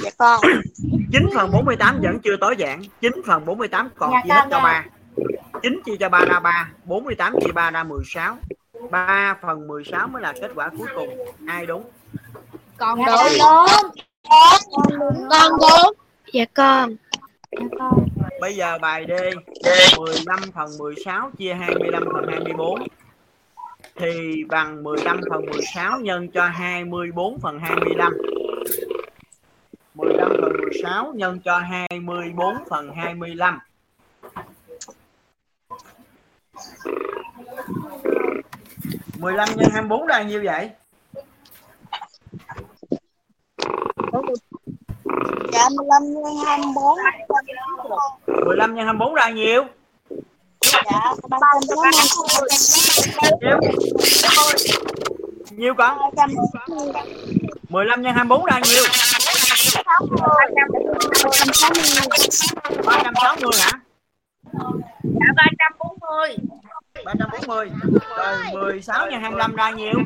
Dạ 0.03 0.11
con. 0.19 0.41
9 1.13 1.29
phần 1.35 1.51
48 1.53 2.01
vẫn 2.03 2.19
chưa 2.25 2.37
tối 2.41 2.55
giản. 2.59 2.83
9 3.01 3.13
phần 3.27 3.45
48 3.45 3.89
còn 3.97 4.11
Dạ 4.13 4.21
chia 4.25 4.31
hết 4.33 4.41
con, 4.41 4.51
cho 4.51 4.57
dạ. 4.57 4.63
3 4.63 4.85
9 5.63 5.81
chia 5.85 5.97
cho 5.97 6.09
3 6.09 6.25
ra 6.25 6.41
3 6.41 6.71
48 6.85 7.35
chia 7.41 7.53
3 7.53 7.71
ra 7.71 7.85
16 7.85 8.37
3 8.91 9.37
phần 9.43 9.67
16 9.67 10.07
mới 10.09 10.23
là 10.23 10.35
kết 10.41 10.51
quả 10.55 10.71
cuối 10.79 10.89
cùng. 10.95 11.09
Ai 11.47 11.67
đúng? 11.67 11.83
Con 12.79 12.99
Dạ 13.07 13.17
đúng. 13.17 13.39
con 13.41 13.67
Con 15.31 15.53
đúng. 15.61 15.95
Dạ 16.33 16.45
con 16.55 16.97
bây 18.41 18.57
giờ 18.57 18.79
bài 18.79 19.07
D. 19.09 19.13
15 19.99 20.39
phần 20.55 20.79
16 20.79 21.31
chia 21.39 21.55
25 21.55 22.05
phần 22.13 22.29
24 22.29 22.87
thì 23.97 24.45
bằng 24.49 24.83
15 24.83 25.21
phần 25.31 25.47
16 25.47 26.01
nhân 26.01 26.29
cho 26.29 26.47
24 26.47 27.39
phần 27.41 27.59
25 27.59 28.13
15 29.95 30.33
phần 30.41 30.53
16 30.63 31.13
nhân 31.17 31.41
cho 31.45 31.59
24 31.59 32.57
phần 32.71 32.91
25 32.97 33.59
15 39.19 39.49
nhân 39.57 39.71
24 39.73 40.07
là 40.07 40.23
nhiêu 40.23 40.43
vậy? 40.45 40.71
Dạ 45.53 45.69
15 45.77 46.15
nhân 46.15 46.37
24 46.47 46.99
15 48.47 48.75
nhân 48.75 48.85
24 48.87 49.15
ra 49.15 49.31
nhiều. 49.31 49.65
Dạ 50.63 51.15
340 51.31 51.91
Nhiêu 55.51 55.75
con? 55.75 55.99
15 57.69 58.03
nhân 58.03 58.15
24 58.15 58.45
ra 58.45 58.61
nhiều. 58.65 58.85
360 61.25 61.83
360 62.87 63.53
hả? 63.61 63.71
Dạ 65.03 65.27
340 65.37 66.37
340 67.05 67.71
Rồi 68.17 68.37
16 68.53 69.11
nhân 69.11 69.21
25 69.21 69.55
ra 69.55 69.71
nhiều. 69.71 70.05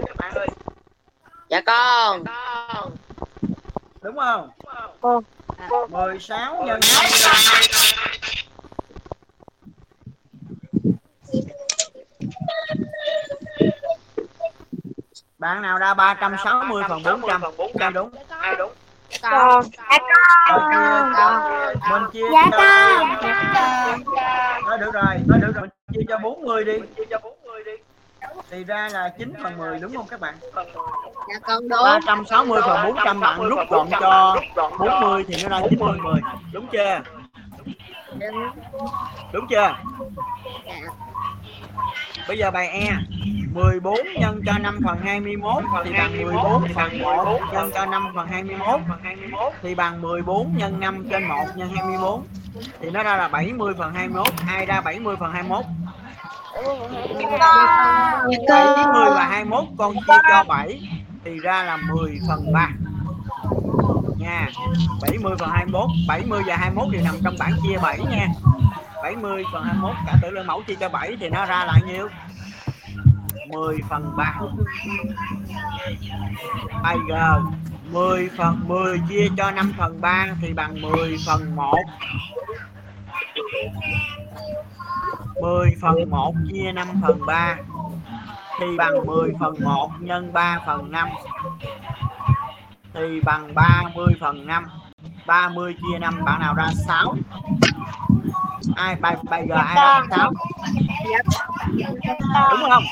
Dạ 1.49 1.61
con. 1.65 2.23
đúng 4.01 4.15
không 4.17 4.49
Vâng. 5.01 5.23
16 5.89 6.63
nhân 6.65 6.79
25 6.93 7.35
bạn 15.37 15.61
nào 15.61 15.77
ra 15.77 15.93
360 15.93 16.83
phần 16.89 17.03
400 17.03 17.41
ai 18.39 18.55
đúng 18.55 18.71
Con. 19.21 19.63
mình 21.89 22.03
chia 22.13 22.23
Dạ 22.33 22.49
con. 22.51 23.17
Thôi 24.73 24.79
được 24.79 24.93
rồi 24.93 25.15
thôi 25.29 25.39
được 25.41 25.51
rồi. 25.55 25.67
Mình 25.87 25.93
chia 25.93 26.01
cho 26.09 26.17
40 26.17 26.63
đi. 26.65 26.73
Thì 28.51 28.63
ra 28.63 28.89
là 28.91 29.13
9 29.17 29.33
phần 29.43 29.57
10 29.57 29.79
đúng 29.79 29.95
không 29.95 30.07
các 30.09 30.19
bạn? 30.19 30.35
Dạ 31.29 31.39
con 31.47 31.67
đúng. 31.69 31.79
360 31.83 32.61
phần 32.65 32.85
400 32.85 33.19
bạn 33.19 33.49
rút 33.49 33.59
gọn 33.69 33.87
cho 33.99 34.37
40 34.79 35.23
thì 35.27 35.43
nó 35.43 35.49
ra 35.49 35.67
9 35.69 35.79
phần 35.79 36.03
10 36.03 36.21
đúng 36.53 36.67
chưa? 36.71 37.01
Đúng 39.33 39.47
chưa? 39.49 39.75
Bây 42.27 42.37
giờ 42.37 42.51
bài 42.51 42.67
E 42.67 42.97
14 43.53 43.97
nhân 44.19 44.41
cho 44.45 44.53
5 44.57 44.79
phần 44.85 44.97
21 44.97 45.63
thì 45.85 45.91
bằng 45.93 46.23
14 46.23 46.63
phần 46.75 47.01
1 47.01 47.39
nhân 47.53 47.71
cho 47.73 47.85
5 47.85 48.11
phần 48.15 48.27
21 48.27 48.79
thì 49.61 49.75
bằng 49.75 50.01
14 50.01 50.57
nhân 50.57 50.79
5 50.79 51.07
trên 51.09 51.23
1 51.23 51.35
nhân 51.55 51.69
24 51.75 52.23
thì 52.81 52.89
nó 52.89 53.03
ra 53.03 53.17
là 53.17 53.27
70 53.27 53.73
phần 53.77 53.93
21 53.93 54.27
ai 54.47 54.65
ra 54.65 54.81
70 54.81 55.15
phần 55.19 55.31
21 55.31 55.65
Dạ 57.39 58.75
70 58.75 59.09
con 59.09 59.13
và 59.15 59.25
21 59.25 59.63
con 59.77 59.93
chia 59.93 60.17
cho 60.29 60.43
7 60.47 60.81
thì 61.25 61.39
ra 61.39 61.63
là 61.63 61.77
10 61.77 62.19
phần 62.27 62.53
3 62.53 62.69
nha 64.17 64.49
70 65.01 65.35
phần 65.39 65.49
21 65.49 65.89
70 66.07 66.43
và 66.47 66.55
21 66.55 66.93
đều 66.93 67.01
nằm 67.03 67.15
trong 67.23 67.35
bảng 67.39 67.53
chia 67.63 67.77
7 67.77 67.99
nha. 67.99 68.27
70 69.03 69.43
phần 69.53 69.63
21 69.63 69.95
cả 70.07 70.17
tử 70.21 70.29
lượng 70.29 70.47
mẫu 70.47 70.63
chia 70.67 70.75
cho 70.75 70.89
7 70.89 71.17
thì 71.19 71.29
nó 71.29 71.45
ra 71.45 71.65
là 71.65 71.79
nhiêu 71.87 72.07
10 73.53 73.79
phần 73.89 74.15
3 74.17 74.39
bài 76.83 76.97
G 77.07 77.13
10 77.91 78.29
phần 78.37 78.67
10 78.67 79.01
chia 79.09 79.27
cho 79.37 79.51
5 79.51 79.73
phần 79.77 80.01
3 80.01 80.27
thì 80.41 80.53
bằng 80.53 80.81
10 80.81 81.17
phần 81.27 81.55
1 81.55 81.75
10 85.41 85.75
phần 85.81 86.09
1 86.09 86.33
chia 86.51 86.71
5 86.71 86.87
phần 87.01 87.25
3 87.25 87.57
thì 88.59 88.77
bằng 88.77 89.05
10 89.05 89.33
phần 89.39 89.55
1 89.63 89.91
nhân 89.99 90.33
3 90.33 90.59
phần 90.65 90.91
5 90.91 91.09
thì 92.93 93.21
bằng 93.25 93.55
30 93.55 94.13
phần 94.19 94.47
5 94.47 94.65
30 95.27 95.75
chia 95.81 95.99
5 95.99 96.25
bạn 96.25 96.39
nào 96.39 96.53
ra 96.53 96.69
6 96.87 97.15
ai 98.75 98.95
bài 98.95 99.15
bài 99.29 99.45
giờ 99.49 99.55
ai 99.55 100.01
6 100.09 100.31
đúng 102.51 102.69
không? 102.69 102.83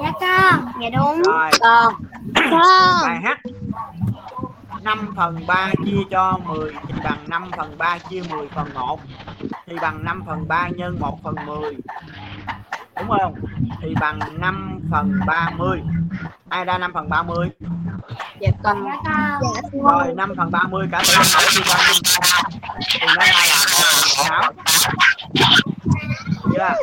Dạ 0.00 0.12
con. 0.20 0.72
Dạ 0.82 0.88
đúng. 0.92 1.22
rồi. 1.22 1.50
Con. 1.60 1.94
bài 3.02 3.20
H 3.22 3.28
5 4.82 5.14
phần 5.16 5.46
3 5.46 5.70
chia 5.86 5.98
cho 6.10 6.38
10 6.46 6.70
thì 6.88 6.94
bằng 7.04 7.18
5 7.26 7.50
phần 7.56 7.78
3 7.78 7.98
chia 7.98 8.22
10 8.30 8.48
phần 8.54 8.74
1 8.74 9.00
thì 9.66 9.76
bằng 9.82 10.04
5 10.04 10.22
phần 10.26 10.48
3 10.48 10.68
nhân 10.68 10.96
1 11.00 11.18
phần 11.24 11.34
10 11.46 11.76
đúng 12.98 13.08
không? 13.08 13.34
Thì 13.82 13.94
bằng 14.00 14.18
5 14.38 14.80
phần 14.90 15.20
30 15.26 15.80
ai 16.48 16.64
ra 16.64 16.78
5 16.78 16.92
phần 16.94 17.08
30 17.08 17.50
Dạ 18.40 18.50
con. 18.62 18.84
Dạ 18.84 18.96
con. 19.02 19.82
rồi 19.82 20.14
5 20.16 20.32
phần 20.36 20.50
30 20.50 20.88
cả 20.92 21.02
cho 21.04 21.18
5 21.18 21.26
thì 22.92 23.06
nó 23.06 23.14
ra 23.14 23.26
là 23.32 23.56
1 24.18 24.24
phần 24.26 24.66
6 24.66 24.92
chưa 26.52 26.74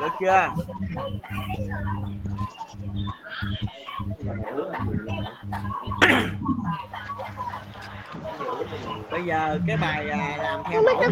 được 0.00 0.12
chưa 0.20 0.48
bây 9.10 9.24
giờ 9.24 9.58
cái 9.66 9.76
bài 9.76 10.10
à, 10.10 10.36
làm 10.42 10.60
theo 10.70 10.82
mẫu 10.82 11.02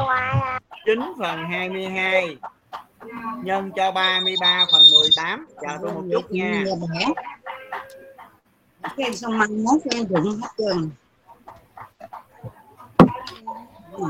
hoài 0.00 0.30
à. 0.42 0.60
9 0.86 1.12
phần 1.18 1.44
22 1.44 2.36
nhân 3.42 3.70
cho 3.76 3.92
33 3.92 4.66
phần 4.72 4.82
18 5.00 5.46
chờ 5.62 5.78
tôi 5.82 5.92
một 5.92 6.02
chút 6.12 6.30
nha. 6.30 6.64
Cái 8.96 9.14
xong 9.14 9.38
măng 9.38 9.64
mốt 9.64 9.80
em 9.90 10.06
dụng 10.08 10.40
hết 10.42 10.48
trơn 10.58 10.90
ừ. 14.02 14.08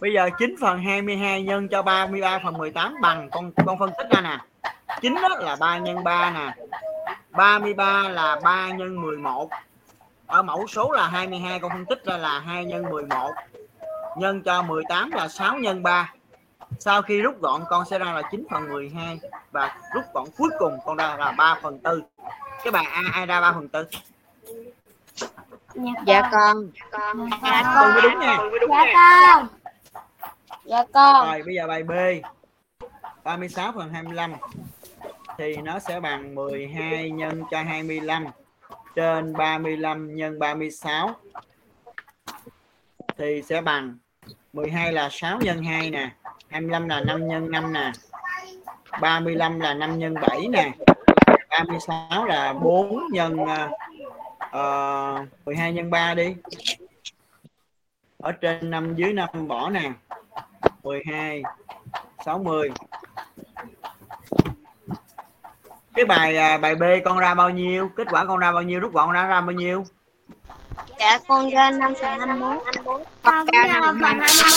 Bây 0.00 0.12
giờ 0.12 0.30
9 0.38 0.54
phần 0.60 0.78
22 0.82 1.42
nhân 1.42 1.68
cho 1.68 1.82
33 1.82 2.38
phần 2.44 2.58
18 2.58 2.94
bằng 3.02 3.28
con 3.30 3.52
con 3.66 3.78
phân 3.78 3.90
tích 3.98 4.06
ra 4.10 4.20
nè. 4.20 4.38
9 5.00 5.14
đó 5.14 5.28
là 5.28 5.56
3 5.60 5.78
nhân 5.78 6.04
3 6.04 6.30
nè. 6.30 6.54
33 7.30 8.08
là 8.08 8.40
3 8.42 8.68
nhân 8.70 9.02
11 9.02 9.50
ở 10.26 10.42
mẫu 10.42 10.66
số 10.66 10.92
là 10.92 11.08
22 11.08 11.60
con 11.60 11.70
phân 11.70 11.84
tích 11.84 12.04
ra 12.04 12.16
là 12.16 12.38
2 12.38 12.64
nhân 12.64 12.90
11 12.90 13.30
nhân 14.16 14.42
cho 14.42 14.62
18 14.62 15.10
là 15.10 15.28
6 15.28 15.58
nhân 15.58 15.82
3 15.82 16.12
sau 16.78 17.02
khi 17.02 17.20
rút 17.20 17.40
gọn 17.40 17.64
con 17.68 17.84
sẽ 17.84 17.98
ra 17.98 18.12
là 18.12 18.22
9 18.30 18.46
phần 18.50 18.68
12 18.68 19.20
và 19.52 19.76
rút 19.94 20.04
gọn 20.14 20.24
cuối 20.38 20.50
cùng 20.58 20.78
con 20.84 20.96
ra 20.96 21.16
là 21.16 21.32
3 21.32 21.58
phần 21.62 21.82
4 21.82 22.00
cái 22.64 22.70
bài 22.70 22.84
A 22.92 23.02
ai 23.12 23.26
ra 23.26 23.40
3 23.40 23.52
phần 23.52 23.68
4 23.72 23.84
dạ 26.06 26.30
con. 26.32 26.70
dạ 27.42 27.72
con 27.74 27.94
mới 27.94 28.02
đúng 28.02 28.20
nha. 28.20 28.38
Dạ 28.68 28.92
con. 28.94 29.46
Dạ 30.64 30.84
con. 30.92 31.26
Rồi 31.26 31.42
bây 31.46 31.54
giờ 31.54 31.66
bài 31.66 31.82
B. 31.82 31.92
36 33.24 33.72
phần 33.72 33.90
25 33.92 34.32
thì 35.38 35.56
nó 35.56 35.78
sẽ 35.78 36.00
bằng 36.00 36.34
12 36.34 37.10
nhân 37.10 37.42
cho 37.50 37.62
25 37.62 38.26
trên 38.94 39.32
35 39.32 40.16
nhân 40.16 40.38
36 40.38 41.10
thì 43.18 43.42
sẽ 43.42 43.60
bằng 43.60 43.98
12 44.52 44.92
là 44.92 45.08
6 45.08 45.38
nhân 45.40 45.62
2 45.62 45.90
nè 45.90 46.10
25 46.48 46.88
là 46.88 47.00
5 47.00 47.28
nhân 47.28 47.50
5 47.50 47.72
nè 47.72 47.92
35 49.00 49.60
là 49.60 49.74
5 49.74 49.98
nhân 49.98 50.14
7 50.14 50.48
nè 50.48 50.72
36 51.50 52.24
là 52.24 52.52
4 52.52 52.98
nhân 53.12 53.36
ờ, 53.46 53.68
ờ, 54.38 55.20
uh, 55.22 55.28
12 55.46 55.72
nhân 55.72 55.90
3 55.90 56.14
đi. 56.14 56.34
Ở 58.18 58.32
trên 58.32 58.70
5 58.70 58.94
dưới 58.96 59.12
5 59.12 59.48
bỏ 59.48 59.70
nè 59.70 59.92
12 60.82 61.42
60 62.24 62.70
cái 65.98 66.04
bài 66.04 66.36
à, 66.36 66.58
bài 66.58 66.74
B 66.74 66.82
con 67.04 67.18
ra 67.18 67.34
bao 67.34 67.50
nhiêu? 67.50 67.90
Kết 67.96 68.06
quả 68.10 68.24
con 68.24 68.38
ra 68.38 68.52
bao 68.52 68.62
nhiêu? 68.62 68.80
Rút 68.80 68.92
gọn 68.92 69.12
ra 69.12 69.26
ra 69.26 69.40
bao 69.40 69.52
nhiêu? 69.52 69.84
Dạ 71.00 71.18
con 71.28 71.50
ra 71.50 71.70
5 71.70 71.94
phần 72.00 72.20
21 72.20 72.62
con 73.22 73.46
ra 73.52 73.80
5 73.80 74.00
phần 74.02 74.20
21 74.20 74.52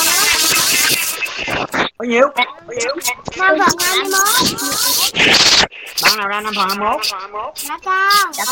bao 1.97 2.05
nhiêu 2.05 2.27
bao 2.37 2.45
nhiêu? 2.67 2.95
5 3.37 3.57
phần 3.59 3.69
21 3.79 4.21
bạn 6.03 6.17
nào 6.17 6.27
ra 6.27 6.41
5 6.41 6.53
phần 6.55 6.69
21 6.69 7.01
dạ 7.55 7.77
con. 7.85 8.33
Dạ 8.33 8.43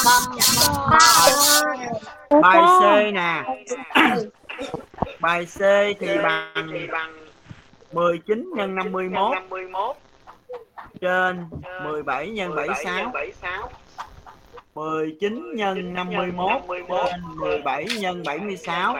con. 2.29 2.41
Bài 2.41 2.61
C 2.79 2.81
nè. 3.13 3.43
Bài 5.19 5.45
C 5.45 5.59
thì 5.99 6.17
bằng 6.23 6.67
19 7.91 8.51
nhân 8.55 8.75
51 8.75 9.37
trên 11.01 11.45
17 11.83 12.29
nhân 12.29 12.55
76 12.55 13.11
19 14.75 15.55
nhân 15.55 15.93
51 15.93 16.61
trên 16.89 17.21
17 17.35 17.85
nhân 17.99 18.23
76 18.25 18.95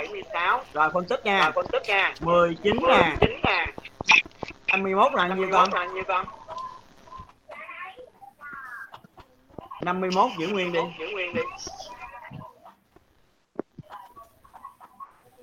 rồi 0.74 0.90
phân 0.94 1.06
tích 1.06 1.26
nha. 1.26 1.52
19 2.20 2.76
nè. 2.88 3.16
51 4.68 5.14
là 5.14 5.28
nhiêu 5.28 5.48
con? 5.52 5.70
51 9.82 10.32
giữ 10.40 10.48
nguyên 10.48 10.74
đi. 10.74 10.80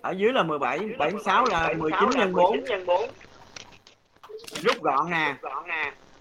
Ở 0.02 0.10
dưới 0.10 0.32
là 0.32 0.42
17 0.42 0.78
76 0.98 1.44
là 1.50 1.72
19 1.78 2.10
nhân 2.10 2.32
4 2.32 3.08
rút 4.62 4.82
gọn 4.82 5.10
nè 5.10 5.34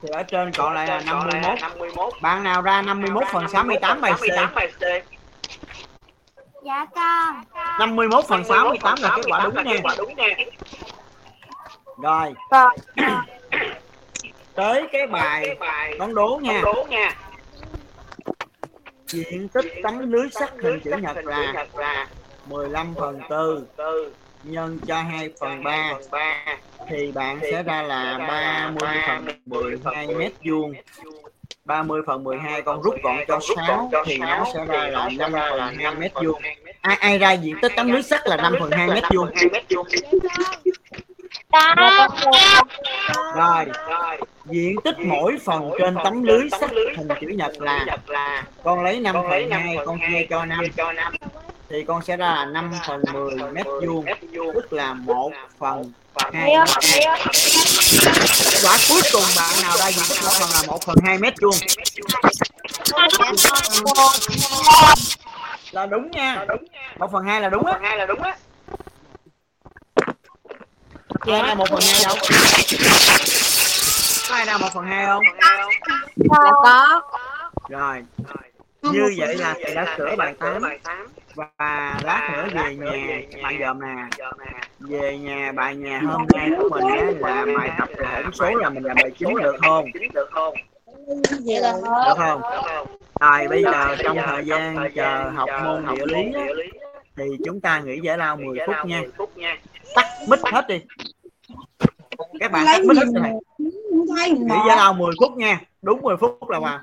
thì 0.06 0.12
ở 0.14 0.24
trên 0.24 0.52
còn 0.52 0.74
lại 0.74 0.88
là 0.88 1.02
51 1.06 2.14
bạn 2.22 2.44
nào 2.44 2.62
ra 2.62 2.82
51 2.82 3.24
phần 3.32 3.48
68 3.48 4.02
bài 4.02 4.14
C? 4.14 4.22
dạ 6.66 6.86
con. 6.96 7.44
51 7.80 8.26
phần 8.26 8.44
68 8.44 8.98
là 9.02 9.10
kết 9.16 9.22
quả 9.28 9.50
đúng 9.98 10.16
nha. 10.16 10.36
rồi. 11.98 12.34
Tới 14.56 14.88
cái 14.92 15.08
bài 15.08 15.58
con 16.00 16.16
đố 16.16 16.40
nha. 16.42 16.62
diện 19.08 19.48
tích 19.48 19.66
tấm 19.84 20.12
lưới 20.12 20.30
sắt 20.30 20.54
hình 20.62 20.80
chữ 20.84 20.92
nhật 21.02 21.18
là 21.26 22.08
15 22.46 22.94
phần 22.96 23.20
4 23.30 23.66
nhân 24.46 24.80
cho 24.88 25.02
2 25.02 25.30
phần 25.40 25.64
3 25.64 25.94
thì 26.90 27.12
bạn 27.12 27.40
sẽ 27.42 27.64
ra 27.64 27.82
là 27.82 28.18
30 28.18 28.90
phần 29.08 29.28
12 29.46 30.08
mét 30.08 30.32
vuông. 30.46 30.74
30 31.66 32.02
phần 32.08 32.24
12 32.24 32.62
con 32.62 32.82
rút 32.82 32.96
gọn 33.04 33.18
cho 33.28 33.40
6 33.68 33.92
thì 34.06 34.18
nó 34.18 34.46
sẽ 34.54 34.66
ra 34.66 34.88
là 34.88 35.10
5 35.18 35.32
phần 35.32 35.76
2 35.76 35.96
mét 35.96 36.12
vuông. 36.24 36.42
Ai 36.82 36.98
ai 37.00 37.18
ra 37.18 37.32
diện 37.32 37.56
tích 37.62 37.72
tấm 37.76 37.92
lưới 37.92 38.04
sắt 38.04 38.28
là 38.28 38.38
5 38.38 38.56
phần 38.60 38.72
2 38.72 38.88
mét 38.88 39.04
vuông. 39.14 39.30
Rồi, 43.36 43.66
diện 44.46 44.76
tích 44.84 45.00
mỗi 45.00 45.38
phần 45.46 45.72
trên 45.80 45.96
tấm 46.04 46.24
lưới 46.24 46.50
sắt 46.60 46.72
hình 46.98 47.08
chữ 47.22 47.28
nhật 47.28 47.52
là, 47.62 48.44
con 48.64 48.84
lấy 48.84 49.00
5 49.00 49.16
phần 49.16 49.52
2 49.52 49.78
con 49.86 50.00
chia 50.10 50.26
cho 50.30 50.46
5 50.46 50.66
thì 51.76 51.84
con 51.84 52.02
sẽ 52.02 52.18
ra 52.18 52.28
là 52.28 52.46
5 52.46 52.72
phần 52.88 53.02
10 53.14 53.52
mét 53.52 53.66
vuông 53.86 54.06
tức 54.54 54.74
là 54.74 54.94
1 54.94 55.32
phần 55.60 55.92
2 56.34 56.58
mét 56.58 56.70
vuông. 56.70 57.14
Kết 58.52 58.60
quả 58.64 58.78
cuối 58.90 59.02
cùng 59.14 59.24
bạn 59.38 59.54
nào 59.62 59.78
ra 59.78 59.92
diện 59.92 60.04
tích 60.10 60.18
mỗi 60.24 60.34
phần 60.40 60.50
là 60.54 60.62
1 60.68 60.84
phần 60.86 60.96
2 61.06 61.18
mét 61.18 61.34
vuông. 61.42 61.56
Là 65.72 65.86
đúng 65.86 66.12
nha. 66.12 66.46
1 66.98 67.12
phần 67.12 67.26
2 67.26 67.42
là 67.42 67.50
đúng 67.50 67.66
á. 67.66 67.80
Chưa 71.26 71.34
ai 71.34 71.44
ra 71.44 71.54
1 71.54 71.66
phần 71.70 71.82
2 71.82 72.04
đâu? 72.06 72.16
Có 74.30 74.36
ai 74.36 74.46
ra 74.46 74.58
1 74.58 74.68
phần 74.74 74.86
2 74.86 75.06
không? 75.06 75.24
Dạ 76.16 76.52
có. 76.64 77.02
Rồi 77.70 78.04
Như 78.82 79.14
vậy 79.18 79.36
là 79.36 79.56
thầy 79.64 79.76
đã 79.76 79.96
sửa 79.98 80.16
bài 80.16 80.34
8 80.40 81.08
và 81.36 82.00
lát 82.04 82.30
nữa 82.34 82.48
về 82.54 82.76
nhà 82.76 83.20
bạn 83.44 83.60
dòm 83.60 83.80
nè. 83.82 83.96
về 84.80 85.18
nhà 85.18 85.52
bài 85.52 85.76
nhà 85.76 86.00
hôm 86.00 86.28
nay 86.34 86.50
của 86.58 86.70
mình 86.70 86.84
á 86.88 87.12
là 87.20 87.46
bài 87.58 87.72
tập 87.80 87.90
về 87.98 88.06
hỗn 88.06 88.34
số 88.34 88.56
là 88.56 88.70
mình 88.70 88.84
làm 88.84 88.96
bài 88.96 89.12
chín 89.18 89.30
được 89.44 89.56
không? 89.62 89.86
được 90.16 90.30
không? 92.18 92.42
Rồi 93.20 93.48
bây 93.48 93.64
giờ 93.64 93.96
trong 94.04 94.18
thời 94.26 94.46
gian 94.46 94.90
chờ 94.96 95.30
học 95.36 95.50
môn 95.64 95.86
địa 95.96 96.06
lý 96.06 96.34
á, 96.34 96.46
thì 97.18 97.24
chúng 97.46 97.62
ta 97.62 97.80
nghỉ 97.80 98.00
giải 98.04 98.18
lao 98.18 98.38
10 98.38 98.60
phút 98.68 98.76
nha. 98.86 99.04
tắt 99.96 100.06
mic 100.30 100.40
hết 100.52 100.68
đi. 100.68 100.82
Các 102.40 102.52
bạn 102.52 102.66
tắt 102.66 102.82
mic 102.86 102.98
hết 102.98 103.06
rồi. 103.14 103.32
nghỉ 104.30 104.56
giải 104.68 104.78
lao 104.78 104.94
10 104.94 105.14
phút 105.20 105.38
nha. 105.38 105.62
Đúng 105.82 106.02
10 106.02 106.18
phút 106.18 106.50
là 106.50 106.58
hòa 106.58 106.82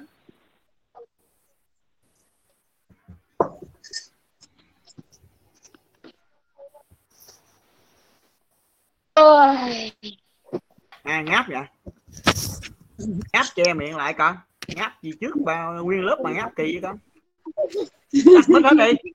à 11.02 11.22
ngáp 11.22 11.46
vậy? 11.48 11.62
Ngáp 13.32 13.46
che 13.54 13.74
miệng 13.74 13.96
lại 13.96 14.14
con. 14.18 14.36
Ngáp 14.68 15.02
gì 15.02 15.10
trước 15.20 15.36
ba 15.44 15.66
nguyên 15.66 16.04
lớp 16.04 16.20
mà 16.24 16.30
ngáp 16.32 16.56
kỳ 16.56 16.62
vậy 16.62 16.80
con? 16.82 16.98
Tắt 18.12 18.48
mic 18.48 18.64
hết 18.64 18.92
đi. 19.02 19.10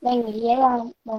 Đang 0.00 0.26
nghỉ 0.26 0.40
dễ 0.40 0.56
không 0.56 0.92
đây 1.04 1.18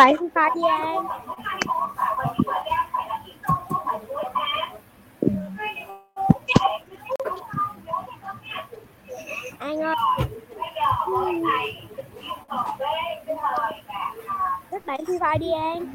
các 0.00 0.06
bạn 0.06 0.16
không 0.16 0.30
có 0.30 0.50
đi 0.54 0.60
em. 0.62 1.04
Anh 9.58 9.80
ơi 9.80 9.94
các 14.70 14.86
bạn 14.86 15.00
phi 15.06 15.18
pha 15.20 15.36
đi 15.40 15.50
em, 15.50 15.94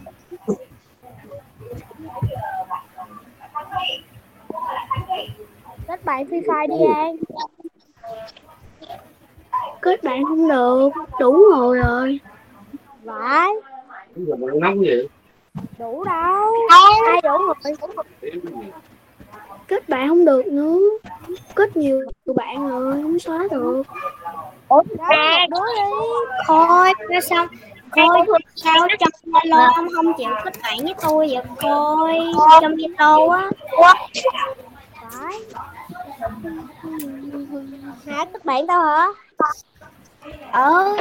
các 5.87 6.05
bạn 6.05 6.25
phi 6.25 6.37
pha 6.47 6.67
đi 6.67 6.85
em. 6.95 7.15
Kết 9.81 10.03
bạn 10.03 10.25
không 10.25 10.49
được. 10.49 10.89
Đủ 11.19 11.45
ngồi 11.51 11.77
rồi. 11.77 12.19
Vãi 13.03 13.53
rồi. 14.27 14.37
phải 14.41 14.59
nóng 14.61 14.81
gì 14.81 15.07
đủ 15.79 16.03
đâu 16.03 16.53
ai 16.69 17.21
đủ 17.23 17.37
rồi 17.37 17.75
Kết 19.67 19.89
bạn 19.89 20.09
không 20.09 20.25
được 20.25 20.47
nữa. 20.47 20.79
Kết 21.55 21.77
nhiều 21.77 22.01
bạn 22.33 22.69
rồi. 22.69 22.93
Không 23.01 23.19
xóa 23.19 23.47
được. 23.51 23.83
à 25.07 25.47
đứa 25.49 25.65
đi 25.75 25.81
Thôi, 26.47 26.93
ra 27.09 27.19
xong. 27.21 27.47
Thôi, 27.95 28.25
sao 28.55 28.87
trong 28.99 29.09
Zalo 29.33 29.69
ông 29.75 29.87
không 29.95 30.13
chịu 30.17 30.29
kết 30.43 30.53
bạn 30.63 30.77
với 30.83 30.93
tôi 31.01 31.29
vậy 31.33 31.43
coi 31.61 32.19
Trong 32.61 32.75
Zalo 32.75 33.29
á. 33.29 33.49
phải 35.11 35.39
hả 38.05 38.25
các 38.33 38.45
bạn 38.45 38.67
tao 38.67 38.81
hả 38.81 39.07
Ờ, 40.51 40.95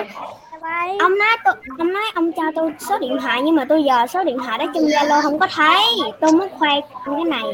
ông 0.99 1.19
nói 1.19 1.37
tôi, 1.45 1.55
ông 1.79 1.93
nói 1.93 2.03
ông 2.15 2.33
cho 2.33 2.43
tôi 2.55 2.73
số 2.89 2.99
điện 2.99 3.17
thoại 3.21 3.43
nhưng 3.43 3.55
mà 3.55 3.65
tôi 3.65 3.85
giờ 3.85 4.07
số 4.07 4.25
điện 4.25 4.39
thoại 4.45 4.59
đó 4.59 4.65
trong 4.75 4.85
Zalo 4.85 5.23
không 5.23 5.39
có 5.39 5.47
thấy. 5.51 5.83
Tôi 6.21 6.33
muốn 6.33 6.49
khoe 6.59 6.71
cái 7.07 7.25
này. 7.25 7.45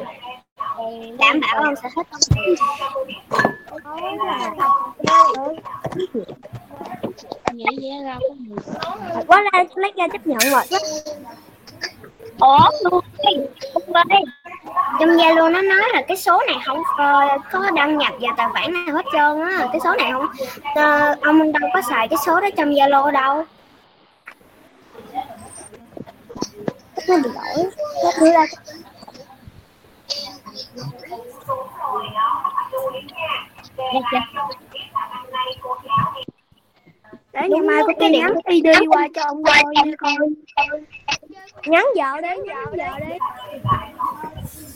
Đảm 1.18 1.40
bảo 1.40 1.62
ông 1.62 1.74
sẽ 1.82 1.88
thích. 1.96 2.06
quá 9.26 9.42
ra 9.52 9.64
lấy 9.74 9.92
ra 9.96 10.08
chấp 10.12 10.26
nhận 10.26 10.38
rồi 10.50 10.62
Ủa, 12.40 12.70
luôn 12.84 13.04
đây. 14.08 14.24
Trong 15.00 15.08
Zalo 15.08 15.52
nó 15.52 15.62
nói 15.62 15.88
là 15.92 16.02
cái 16.08 16.16
số 16.16 16.42
này 16.46 16.56
không 16.66 16.82
ờ, 16.96 17.38
có 17.52 17.70
đăng 17.74 17.98
nhập 17.98 18.12
vào 18.20 18.34
tài 18.36 18.48
khoản 18.52 18.72
nào 18.72 18.94
hết 18.94 19.04
trơn 19.12 19.40
á. 19.40 19.68
Cái 19.72 19.80
số 19.84 19.94
này 19.94 20.12
không 20.12 20.26
ờ, 20.74 21.16
ông 21.22 21.52
đâu 21.52 21.70
có 21.74 21.82
xài 21.88 22.08
cái 22.08 22.18
số 22.26 22.40
đó 22.40 22.48
trong 22.56 22.70
Zalo 22.70 23.10
đâu. 23.10 23.44
nó 27.08 27.16
bị 27.16 27.30
đổi 27.34 27.70
nó 28.04 28.10
đưa 28.20 28.32
ra 28.32 28.46
để 37.32 37.48
ngày 37.48 37.60
mai 37.60 37.82
có 37.86 37.92
cái 37.98 38.10
nhắn 38.10 38.34
đi 38.48 38.60
đi 38.60 38.86
qua 38.88 39.08
cho 39.14 39.22
ông 39.22 39.42
coi 39.44 39.62
nha 39.74 39.92
coi. 39.98 40.12
nhắn 41.66 41.84
vợ 41.96 42.20
đi 42.20 42.28
nhắn 42.46 42.64
vợ 42.64 43.06
đi. 43.06 43.18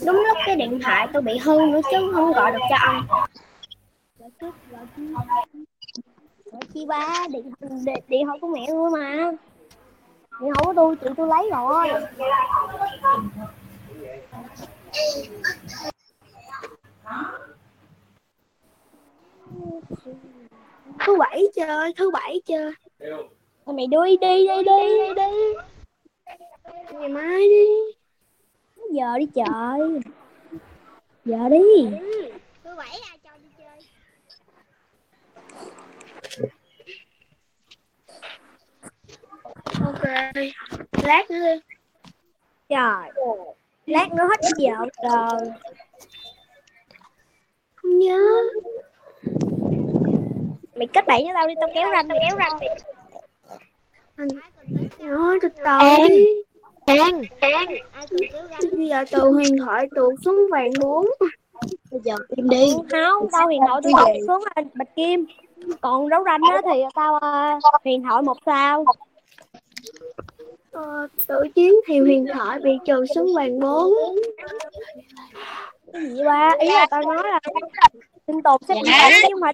Đúng 0.05 0.15
lúc 0.15 0.37
cái 0.45 0.55
điện 0.55 0.79
thoại 0.83 1.07
tôi 1.13 1.21
bị 1.21 1.37
hư 1.37 1.59
nữa 1.59 1.81
chứ 1.91 2.11
không 2.13 2.33
gọi 2.33 2.51
được 2.51 2.59
cho 2.69 2.75
ông. 2.81 3.27
Chi 6.73 6.85
ba 6.87 7.27
điện 7.29 7.51
điện, 7.85 8.03
điện 8.07 8.25
thoại 8.25 8.37
của 8.41 8.47
mẹ 8.47 8.65
tôi 8.67 8.89
mà. 8.91 9.31
Điện 10.41 10.51
thoại 10.55 10.65
của 10.65 10.73
tôi 10.75 10.95
chị 10.95 11.07
tôi 11.17 11.27
lấy 11.27 11.49
rồi 11.51 11.89
thứ 21.05 21.15
bảy 21.19 21.43
chơi 21.55 21.93
thứ 21.97 22.11
bảy 22.11 22.41
chơi. 22.45 22.71
Mày 23.65 23.87
đuôi 23.87 24.17
đi 24.21 24.47
đi 24.47 24.63
đi. 24.65 25.13
Đi 25.15 25.23
đi 26.89 26.95
ngày 26.99 27.09
mai 27.09 27.39
đi. 27.39 27.65
Giờ 28.91 29.17
đi 29.17 29.25
chơi 29.35 30.01
giờ 31.25 31.49
đi. 31.49 31.97
Ừ, 31.99 32.31
thứ 32.63 32.75
bảy 32.75 32.99
ai 33.09 33.19
cho 33.23 33.29
đi 33.37 33.49
chơi? 33.57 33.77
Ok. 39.85 40.03
Lát 41.03 41.31
nữa 41.31 41.45
đi. 41.45 41.61
Trời. 42.69 43.11
Lát 43.85 44.13
nữa 44.13 44.23
hết 44.29 44.51
giờ 44.57 44.75
rồi. 45.03 45.51
Không 47.75 47.99
nhớ. 47.99 48.43
Mày 50.75 50.87
kết 50.87 51.07
bạn 51.07 51.23
với 51.23 51.33
tao 51.33 51.47
đi 51.47 51.53
tao 51.59 51.69
kéo 51.73 51.89
ranh 51.91 52.07
kéo 52.09 52.37
ranh 52.37 52.59
đi. 52.59 52.67
Nói 54.99 55.39
từ 55.41 55.49
từ 55.49 55.63
Em. 55.81 56.09
đi 56.09 56.25
An 56.85 57.21
bây 58.77 58.87
giờ 58.87 59.05
từ 59.11 59.19
huyền 59.29 59.57
thoại 59.57 59.87
tuột 59.95 60.13
xuống 60.25 60.47
vàng 60.51 60.71
bốn. 60.81 61.07
Bây 61.91 62.01
giờ 62.03 62.15
im 62.35 62.49
đi. 62.49 62.73
Không 62.91 63.27
tao 63.31 63.45
huyền 63.45 63.61
thoại 63.67 63.81
tụt 63.83 63.93
xuống 64.27 64.43
là 64.55 64.63
bạch 64.73 64.95
kim. 64.95 65.25
Còn 65.81 66.09
đấu 66.09 66.23
ranh 66.25 66.41
á 66.51 66.61
thì 66.71 66.81
tao 66.95 67.15
ờ, 67.15 67.59
huyền 67.83 68.03
thoại 68.03 68.21
một 68.21 68.37
sao. 68.45 68.85
Ờ, 70.71 71.07
tự 71.27 71.43
chiến 71.55 71.73
thì 71.87 71.99
huyền 71.99 72.25
thoại 72.33 72.59
bị 72.63 72.71
trừ 72.85 73.05
xuống 73.15 73.35
vàng 73.35 73.59
bốn. 73.59 73.93
Cái 75.93 76.01
gì 76.01 76.23
ba? 76.25 76.51
Ý 76.59 76.67
là 76.69 76.87
tao 76.89 77.01
nói 77.01 77.23
là 77.23 77.39
Sinh 78.27 78.41
tồn 78.43 78.61
xếp 78.67 78.75
hạng 78.85 79.11
chứ 79.21 79.27
không 79.31 79.41
phải 79.41 79.53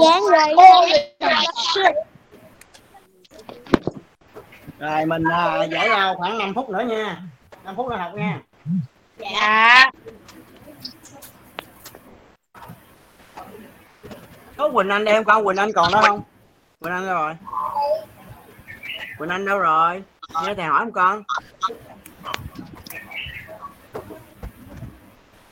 Dán 0.00 0.22
rồi 0.30 0.54
rồi 4.78 5.06
mình 5.06 5.24
à, 5.32 5.64
giải 5.64 5.88
lao 5.88 6.14
khoảng 6.16 6.38
5 6.38 6.54
phút 6.54 6.70
nữa 6.70 6.82
nha. 6.88 7.22
5 7.64 7.76
phút 7.76 7.88
nữa 7.88 7.96
học 7.96 8.14
nha 8.14 8.40
Dạ. 9.18 9.90
có 14.56 14.68
Quỳnh 14.84 14.90
Anh 14.90 15.04
em 15.04 15.24
con 15.24 15.44
Quỳnh 15.44 15.56
Anh 15.56 15.72
còn 15.72 15.92
đó 15.92 16.02
không? 16.06 16.22
Quỳnh 16.80 16.92
Anh 16.92 17.06
đâu 17.06 17.14
rồi? 17.14 17.34
Quỳnh 19.18 19.28
Anh 19.28 19.46
đâu 19.46 19.58
rồi? 19.58 20.02
Nghe 20.44 20.54
thầy 20.54 20.64
hỏi 20.64 20.78
không 20.78 20.92
con. 20.92 21.22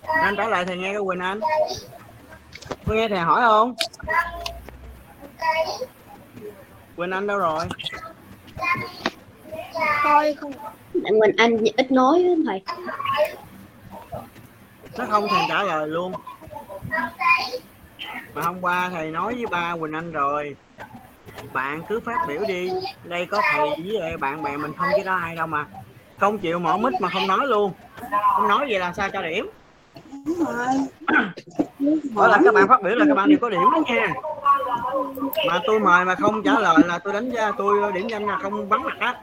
Anh 0.02 0.36
trả 0.36 0.48
lời 0.48 0.64
thầy 0.64 0.76
nghe 0.76 0.92
cái 0.92 1.02
Quỳnh 1.06 1.20
Anh. 1.20 1.40
Có 2.86 2.94
nghe 2.94 3.08
thầy 3.08 3.18
hỏi 3.18 3.42
không? 3.42 3.74
Quỳnh 6.96 7.10
Anh 7.10 7.26
đâu 7.26 7.38
rồi? 7.38 7.64
Thôi 10.02 10.36
không. 10.40 10.52
Quỳnh 10.92 11.36
Anh 11.36 11.64
ít 11.76 11.92
nói 11.92 12.24
á 12.24 12.34
thầy. 12.46 12.62
nó 14.98 15.06
không 15.10 15.28
thèm 15.28 15.44
trả 15.48 15.62
lời 15.62 15.88
luôn 15.88 16.12
mà 18.34 18.42
hôm 18.42 18.60
qua 18.60 18.90
thầy 18.92 19.10
nói 19.10 19.34
với 19.34 19.46
ba 19.46 19.76
Quỳnh 19.80 19.92
Anh 19.92 20.12
rồi. 20.12 20.56
Bạn 21.52 21.82
cứ 21.88 22.00
phát 22.00 22.16
biểu 22.28 22.40
đi. 22.48 22.70
Đây 23.04 23.26
có 23.26 23.40
thầy 23.52 23.68
với 23.68 24.00
lại 24.00 24.16
bạn 24.16 24.42
bè 24.42 24.56
mình 24.56 24.72
không 24.78 24.88
chứ 24.96 25.02
có 25.04 25.14
ai 25.14 25.36
đâu 25.36 25.46
mà. 25.46 25.66
Không 26.20 26.38
chịu 26.38 26.58
mở 26.58 26.76
mic 26.76 27.00
mà 27.00 27.08
không 27.08 27.26
nói 27.26 27.46
luôn. 27.46 27.72
Không 28.34 28.48
nói 28.48 28.66
vậy 28.70 28.78
làm 28.78 28.94
sao 28.94 29.08
cho 29.10 29.22
điểm? 29.22 29.50
Đó 32.16 32.28
là 32.28 32.38
các 32.44 32.54
bạn 32.54 32.68
phát 32.68 32.82
biểu 32.82 32.94
là 32.94 33.04
các 33.08 33.14
bạn 33.14 33.28
đều 33.28 33.38
có 33.40 33.50
điểm 33.50 33.60
đó 33.72 33.80
nha. 33.86 34.12
Mà 35.48 35.60
tôi 35.66 35.80
mời 35.80 36.04
mà 36.04 36.14
không 36.14 36.42
trả 36.42 36.58
lời 36.58 36.76
là 36.86 36.98
tôi 36.98 37.12
đánh 37.12 37.30
giá 37.30 37.52
tôi 37.58 37.92
điểm 37.92 38.08
danh 38.08 38.26
là 38.26 38.38
không 38.38 38.68
vắng 38.68 38.82
mặt 38.82 38.96
á. 38.98 39.14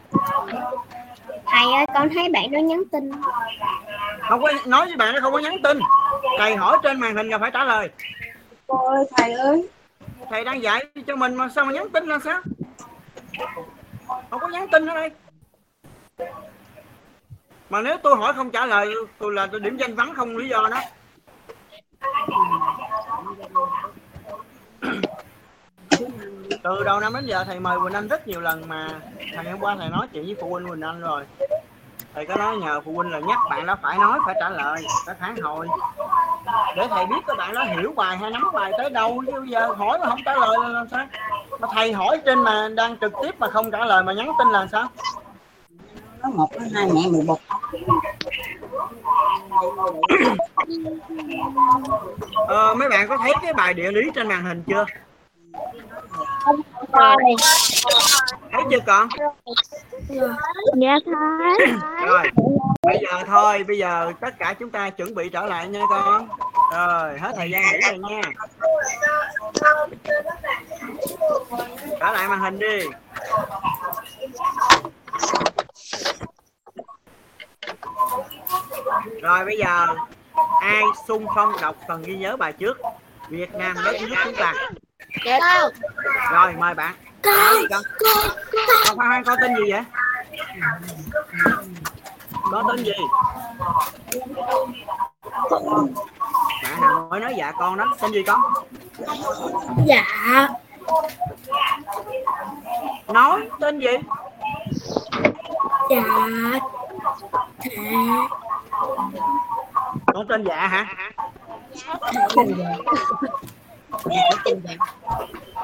Thầy 1.46 1.74
ơi 1.74 1.86
con 1.94 2.10
thấy 2.10 2.30
bạn 2.30 2.52
đó 2.52 2.60
nhắn 2.60 2.84
tin. 2.92 3.12
Không 4.30 4.42
có 4.42 4.52
nói 4.66 4.86
với 4.86 4.96
bạn 4.96 5.14
nó 5.14 5.20
không 5.22 5.34
có 5.34 5.40
nhắn 5.40 5.56
tin. 5.64 5.80
Thầy 6.38 6.56
hỏi 6.56 6.78
trên 6.84 7.00
màn 7.00 7.16
hình 7.16 7.30
là 7.30 7.38
phải 7.38 7.52
trả 7.52 7.64
lời 7.64 7.90
Ôi 8.70 9.06
thầy 9.18 9.34
ơi. 9.34 9.68
thầy 10.30 10.44
đang 10.44 10.62
dạy 10.62 10.86
cho 11.08 11.16
mình 11.16 11.36
mà 11.36 11.50
sao 11.56 11.66
mà 11.66 11.72
nhắn 11.72 11.90
tin 11.90 12.06
là 12.06 12.20
sao? 12.20 12.42
Không 14.08 14.40
có 14.40 14.48
nhắn 14.48 14.68
tin 14.72 14.86
ở 14.86 14.96
đây. 14.96 15.12
Mà 17.70 17.82
nếu 17.82 17.98
tôi 18.04 18.16
hỏi 18.16 18.34
không 18.34 18.52
trả 18.52 18.66
lời, 18.66 18.94
tôi 19.18 19.34
là 19.34 19.48
tôi 19.48 19.60
điểm 19.60 19.78
danh 19.78 19.96
vắng 19.96 20.14
không 20.16 20.38
lý 20.38 20.50
do 20.50 20.70
đó. 20.72 20.82
Từ 26.64 26.84
đầu 26.84 27.00
năm 27.00 27.14
đến 27.14 27.26
giờ 27.26 27.44
thầy 27.44 27.60
mời 27.60 27.80
Quỳnh 27.80 27.94
Anh 27.94 28.08
rất 28.08 28.28
nhiều 28.28 28.42
lần 28.42 28.68
mà 28.68 29.02
thầy 29.36 29.52
hôm 29.52 29.60
qua 29.60 29.76
thầy 29.80 29.90
nói 29.90 30.08
chuyện 30.14 30.26
với 30.26 30.36
phụ 30.42 30.50
huynh 30.50 30.68
Quỳnh 30.68 30.82
Anh 30.82 31.02
rồi 31.02 31.26
thầy 32.16 32.26
có 32.26 32.36
nói 32.36 32.58
nhờ 32.58 32.82
phụ 32.86 32.94
huynh 32.94 33.12
là 33.12 33.20
nhắc 33.20 33.40
bạn 33.50 33.66
đó 33.66 33.76
phải 33.82 33.98
nói 33.98 34.20
phải 34.26 34.36
trả 34.40 34.50
lời 34.50 34.86
phải 35.06 35.16
phản 35.20 35.36
hồi. 35.36 35.68
Để 36.76 36.88
thầy 36.90 37.06
biết 37.06 37.22
các 37.28 37.38
bạn 37.38 37.54
đó 37.54 37.64
hiểu 37.64 37.94
bài 37.96 38.18
hay 38.18 38.32
nắm 38.32 38.52
bài 38.54 38.72
tới 38.78 38.90
đâu 38.90 39.24
chứ 39.26 39.40
bây 39.40 39.50
giờ 39.50 39.74
hỏi 39.74 40.00
mà 40.00 40.10
không 40.10 40.20
trả 40.26 40.36
lời 40.36 40.58
là 40.62 40.68
làm 40.68 40.88
sao? 40.92 41.06
Mà 41.60 41.68
thầy 41.74 41.94
hỏi 41.94 42.22
trên 42.26 42.44
mà 42.44 42.70
đang 42.76 42.98
trực 42.98 43.14
tiếp 43.22 43.36
mà 43.40 43.48
không 43.50 43.72
trả 43.72 43.86
lời 43.86 44.04
mà 44.04 44.14
nhắn 44.14 44.32
tin 44.40 44.48
là 44.50 44.68
sao? 44.72 44.88
Nó 46.24 46.30
một 46.30 46.50
cái 46.52 46.70
hai 46.76 46.86
mẹ 46.86 47.02
mười 47.12 47.24
một. 47.24 47.40
ờ, 52.48 52.76
mấy 52.76 52.90
bạn 52.90 53.08
có 53.08 53.18
thấy 53.18 53.34
cái 53.42 53.54
bài 53.54 53.74
địa 53.74 53.92
lý 53.92 54.02
trên 54.16 54.28
màn 54.28 54.46
hình 54.46 54.64
chưa 54.68 54.86
thấy 58.52 58.64
chưa 58.72 58.80
con? 58.86 59.08
Dạ 60.82 60.98
thấy. 61.06 61.68
Rồi. 62.08 62.24
Bây 62.82 63.00
giờ 63.02 63.24
thôi 63.28 63.64
bây 63.64 63.78
giờ 63.78 64.12
tất 64.22 64.40
cả 64.40 64.54
chúng 64.60 64.70
ta 64.70 64.90
chuẩn 64.90 65.16
bị 65.16 65.30
trở 65.30 65.46
lại 65.46 65.68
nha 65.68 65.82
con. 65.90 66.28
Rồi 66.74 67.20
hết 67.20 67.34
thời 67.36 67.52
gian 67.52 67.62
nghỉ 67.62 67.80
rồi 67.90 67.98
nha. 67.98 68.22
Trở 72.00 72.12
lại 72.12 72.28
màn 72.28 72.40
hình 72.40 72.60
đi. 72.60 72.80
Rồi 79.22 79.46
bây 79.46 79.58
giờ 79.58 79.88
ai 80.62 80.84
xung 81.08 81.26
phong 81.36 81.54
đọc 81.62 81.76
phần 81.88 82.04
ghi 82.04 82.16
nhớ 82.16 82.38
bài 82.38 82.54
trước? 82.54 82.78
Việt 83.30 83.54
Nam 83.54 83.76
đất 83.86 83.96
nước 84.02 84.16
chúng 84.24 84.36
ta 84.36 84.54
rồi 86.32 86.54
mời 86.54 86.74
bạn. 86.74 86.94
Con 87.24 87.56
con 87.70 87.82
con 88.88 88.98
khoan 88.98 89.24
con 89.24 89.38
tên 89.42 89.56
gì 89.56 89.72
vậy? 89.72 89.84
Con 92.52 92.66
tên 92.70 92.84
gì? 92.86 92.94
Bạn 96.64 96.82
nào 96.82 97.08
mới 97.12 97.20
nói 97.20 97.34
dạ 97.38 97.52
con 97.52 97.78
đó. 97.78 97.96
Tên 98.02 98.12
gì 98.12 98.24
con? 98.24 98.42
Dạ. 99.86 100.04
Nói 103.08 103.50
tên 103.60 103.80
gì? 103.80 103.98
Dạ. 105.90 106.04
Con 110.14 110.28
tên 110.30 110.44
dạ 110.44 110.68
hả 110.68 110.86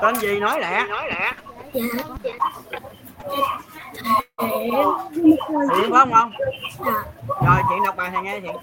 tên 0.01 0.15
gì 0.15 0.39
nói 0.39 0.59
lẹ? 0.59 0.85
Nói 0.89 1.09
lẹ 1.09 1.31
dạ 1.73 1.81
thiện 5.75 5.91
phải 5.91 5.99
không 5.99 6.13
không? 6.13 6.31
Rồi 7.45 7.61
thiện 7.69 7.83
đọc 7.85 7.95
bài 7.97 8.09
thầy 8.13 8.23
nghe 8.23 8.39
thiện 8.39 8.55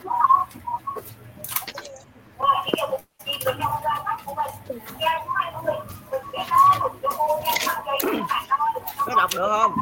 có 8.98 9.14
đọc 9.16 9.30
được 9.34 9.48
không? 9.48 9.72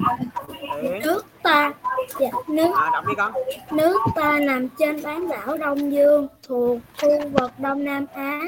Thiện 0.83 1.01
nước 1.03 1.25
ta 1.43 1.73
dạ 2.21 2.29
Nước. 2.49 2.75
À, 2.77 2.91
đọc 2.93 3.05
đi 3.09 3.15
con. 3.17 3.33
Nước 3.71 4.01
ta 4.15 4.39
nằm 4.39 4.69
trên 4.69 5.03
bán 5.03 5.29
đảo 5.29 5.57
Đông 5.57 5.93
Dương 5.93 6.29
thuộc 6.49 6.79
khu 7.03 7.29
vực 7.29 7.51
Đông 7.59 7.85
Nam 7.85 8.07
Á. 8.15 8.41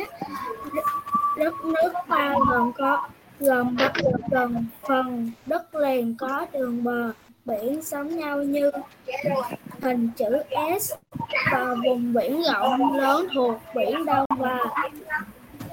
Đất 1.37 1.55
nước 1.65 1.93
ta 2.09 2.35
gồm 2.49 2.73
có 2.73 3.09
gồm 3.41 3.77
gần 4.31 4.65
phần 4.89 5.31
đất 5.47 5.75
liền 5.75 6.15
có 6.19 6.47
đường 6.53 6.85
bờ 6.85 7.13
biển 7.45 7.83
sống 7.83 8.17
nhau 8.19 8.43
như 8.43 8.71
hình 9.83 10.11
chữ 10.17 10.43
S 10.81 10.93
và 11.53 11.75
vùng 11.85 12.13
biển 12.13 12.43
rộng 12.53 12.95
lớn 12.97 13.27
thuộc 13.35 13.55
biển 13.75 14.05
Đông 14.07 14.27
và 14.39 14.59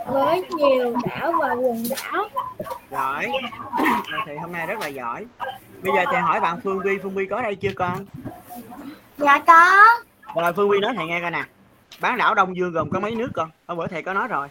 với 0.08 0.44
nhiều 0.50 0.96
đảo 1.10 1.32
và 1.42 1.54
quần 1.54 1.84
đảo. 1.90 2.24
giỏi 2.92 3.28
thì 4.26 4.36
hôm 4.42 4.52
nay 4.52 4.68
rất 4.68 4.80
là 4.80 4.88
giỏi 4.88 5.26
bây 5.84 5.92
giờ 5.96 6.04
thầy 6.12 6.22
hỏi 6.22 6.40
bạn 6.40 6.60
Phương 6.64 6.80
Vi 6.84 6.98
Phương 7.04 7.16
Vi 7.16 7.26
có 7.26 7.42
đây 7.42 7.56
chưa 7.56 7.72
con 7.76 8.06
Dạ 9.18 9.40
có. 9.48 9.86
rồi 10.36 10.54
Phương 10.54 10.70
Vi 10.70 10.80
nói 10.80 10.94
thầy 10.98 11.06
nghe 11.08 11.22
coi 11.22 11.32
nè 11.32 11.44
bán 12.02 12.18
đảo 12.18 12.36
Đông 12.36 12.56
Dương 12.56 12.72
gồm 12.72 12.90
có 12.90 13.00
mấy 13.00 13.16
nước 13.16 13.30
con? 13.34 13.50
Hôm 13.68 13.78
bữa 13.78 13.88
thầy 13.88 14.04
có 14.04 14.14
nói 14.14 14.28
rồi. 14.28 14.48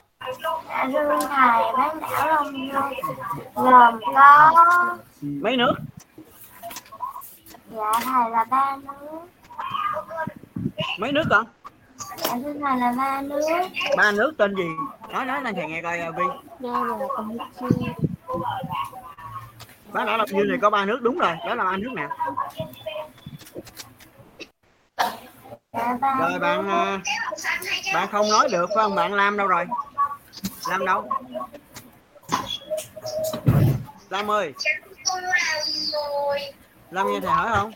Dạ 0.68 0.88
thưa 0.92 1.18
thầy, 1.20 1.72
bán 1.76 2.00
đảo 2.00 2.26
Đông 2.26 2.52
Dương 2.52 2.92
gồm 3.54 4.00
có 4.14 4.96
mấy 5.22 5.56
nước? 5.56 5.74
Dạ 7.70 7.92
thầy 8.04 8.30
là 8.30 8.44
ba 8.44 8.76
nước. 8.76 9.20
mấy 10.98 11.12
nước 11.12 11.24
con? 11.30 11.46
Dạ 12.16 12.36
thưa 12.44 12.54
thầy 12.60 12.78
là 12.78 12.92
ba 12.96 13.22
nước. 13.22 13.68
ba 13.96 14.12
nước 14.12 14.32
tên 14.38 14.54
gì? 14.56 14.68
Nói 15.12 15.24
nói 15.24 15.42
lên 15.42 15.54
thầy 15.54 15.66
nghe 15.68 15.82
coi 15.82 15.98
Vi 15.98 16.24
là 16.60 16.98
Campuchia. 17.16 17.92
Bán 19.92 20.06
đảo 20.06 20.18
Đông 20.18 20.28
Dương 20.28 20.48
này 20.48 20.58
có 20.62 20.70
ba 20.70 20.84
nước 20.84 20.98
đúng 21.02 21.18
rồi. 21.18 21.36
Đó 21.46 21.54
là 21.54 21.64
ba 21.64 21.76
nước 21.76 21.92
nào? 21.92 22.08
Dạ 25.72 25.96
rồi 26.20 26.38
bạn 26.38 26.68
bạn 27.94 28.08
không 28.12 28.28
nói 28.30 28.48
được, 28.52 28.66
phải 28.74 28.84
không? 28.84 28.94
Bạn 28.94 29.14
làm 29.14 29.36
đâu 29.36 29.46
rồi? 29.46 29.66
Làm 30.68 30.86
đâu? 30.86 31.08
Lam 34.10 34.30
ơi. 34.30 34.52
Lam 36.90 37.12
nghe 37.12 37.20
thầy 37.20 37.30
hỏi 37.30 37.48
không? 37.54 37.72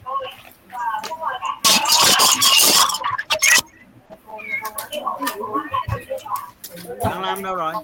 Bạn 7.04 7.22
Lam 7.22 7.42
đâu 7.42 7.54
rồi? 7.54 7.74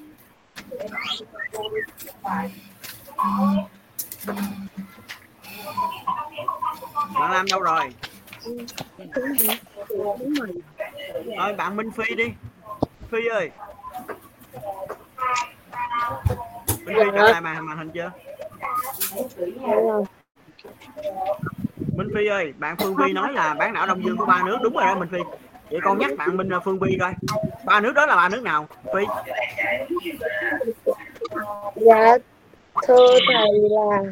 Bạn 7.15 7.31
Lam 7.33 7.47
đâu 7.47 7.61
rồi? 7.61 7.95
Rồi, 11.39 11.53
bạn 11.53 11.77
Minh 11.77 11.91
Phi 11.91 12.15
đi. 12.15 12.25
Phi 13.11 13.27
ơi. 13.27 13.51
Minh 16.85 16.97
Phi 16.99 17.11
trở 17.15 17.31
lại 17.31 17.41
màn 17.41 17.67
màn 17.67 17.79
hình 17.79 17.91
chưa? 17.91 18.11
Minh 21.97 22.09
Phi 22.15 22.27
ơi, 22.27 22.53
bạn 22.59 22.77
Phương 22.77 22.97
Phi 22.97 23.13
nói 23.13 23.33
là 23.33 23.55
bán 23.55 23.73
đảo 23.73 23.87
Đông 23.87 24.05
Dương 24.05 24.17
có 24.17 24.25
ba 24.25 24.43
nước. 24.47 24.59
Đúng 24.63 24.75
rồi 24.75 24.85
đó, 24.85 24.95
Minh 24.95 25.09
Phi. 25.09 25.19
Vậy 25.71 25.81
con 25.85 25.99
nhắc 25.99 26.11
bạn 26.19 26.37
Minh 26.37 26.53
à, 26.53 26.59
Phương 26.65 26.81
Phi 26.81 26.99
coi. 27.01 27.13
Ba 27.65 27.81
nước 27.81 27.93
đó 27.93 28.07
là 28.07 28.17
ba 28.17 28.29
nước 28.29 28.43
nào, 28.43 28.67
Phi? 28.95 29.05
Dạ 31.75 32.17
thưa 32.87 33.19
thầy 33.27 33.49
là 33.71 34.03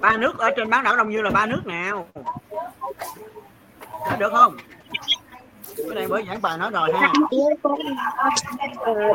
ba 0.00 0.16
nước 0.16 0.38
ở 0.38 0.50
trên 0.56 0.70
bán 0.70 0.84
đảo 0.84 0.96
Đông 0.96 1.12
Dương 1.12 1.24
là 1.24 1.30
ba 1.30 1.46
nước 1.46 1.66
nào? 1.66 2.08
Nói 4.08 4.16
được 4.18 4.32
không? 4.32 4.56
Cái 5.76 5.94
này 5.94 6.06
mới 6.08 6.24
giảng 6.28 6.42
bài 6.42 6.58
nói 6.58 6.70
rồi 6.70 6.92
ha. 6.94 7.12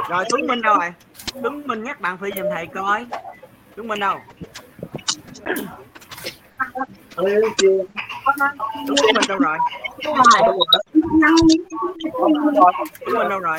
Rồi 0.09 0.25
Tuấn 0.29 0.47
Minh 0.47 0.61
đâu 0.61 0.77
rồi. 0.79 0.93
Tuấn 1.43 1.67
Minh 1.67 1.83
nhắc 1.83 2.01
bạn 2.01 2.17
Phi 2.17 2.29
giùm 2.35 2.45
thầy 2.53 2.65
coi. 2.65 3.05
Tuấn 3.75 3.87
Minh 3.87 3.99
đâu? 3.99 4.19
Tuấn 7.15 7.25
Minh 9.13 9.27
đâu 9.27 9.39
rồi? 9.39 9.57
Tuấn 10.03 10.17
Minh 13.17 13.29
đâu 13.29 13.39
rồi. 13.39 13.57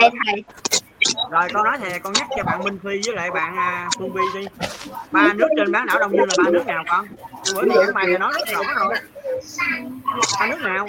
Thầy 0.00 0.10
thầy 0.26 0.44
rồi 1.30 1.48
con 1.52 1.64
nói 1.64 1.78
thì 1.80 1.98
con 1.98 2.12
nhắc 2.12 2.26
cho 2.36 2.44
bạn 2.44 2.64
Minh 2.64 2.78
Phi 2.84 3.00
với 3.06 3.16
lại 3.16 3.30
bạn 3.30 3.56
à, 3.56 3.88
Phương 3.98 4.12
Vi 4.12 4.22
đi 4.34 4.46
ba 5.10 5.32
nước 5.32 5.48
trên 5.56 5.72
bán 5.72 5.86
đảo 5.86 5.98
Đông 5.98 6.12
Dương 6.12 6.28
là 6.28 6.34
ba 6.44 6.50
nước 6.50 6.66
nào 6.66 6.84
con 6.88 7.06
bữa 7.54 7.62
nay 7.62 7.76
giảng 7.78 7.94
bài 7.94 8.04
thì 8.06 8.16
nói 8.18 8.32
rất 8.32 8.48
rõ 8.48 8.62
rồi 8.76 8.94
ba 10.40 10.46
nước 10.46 10.60
nào 10.60 10.86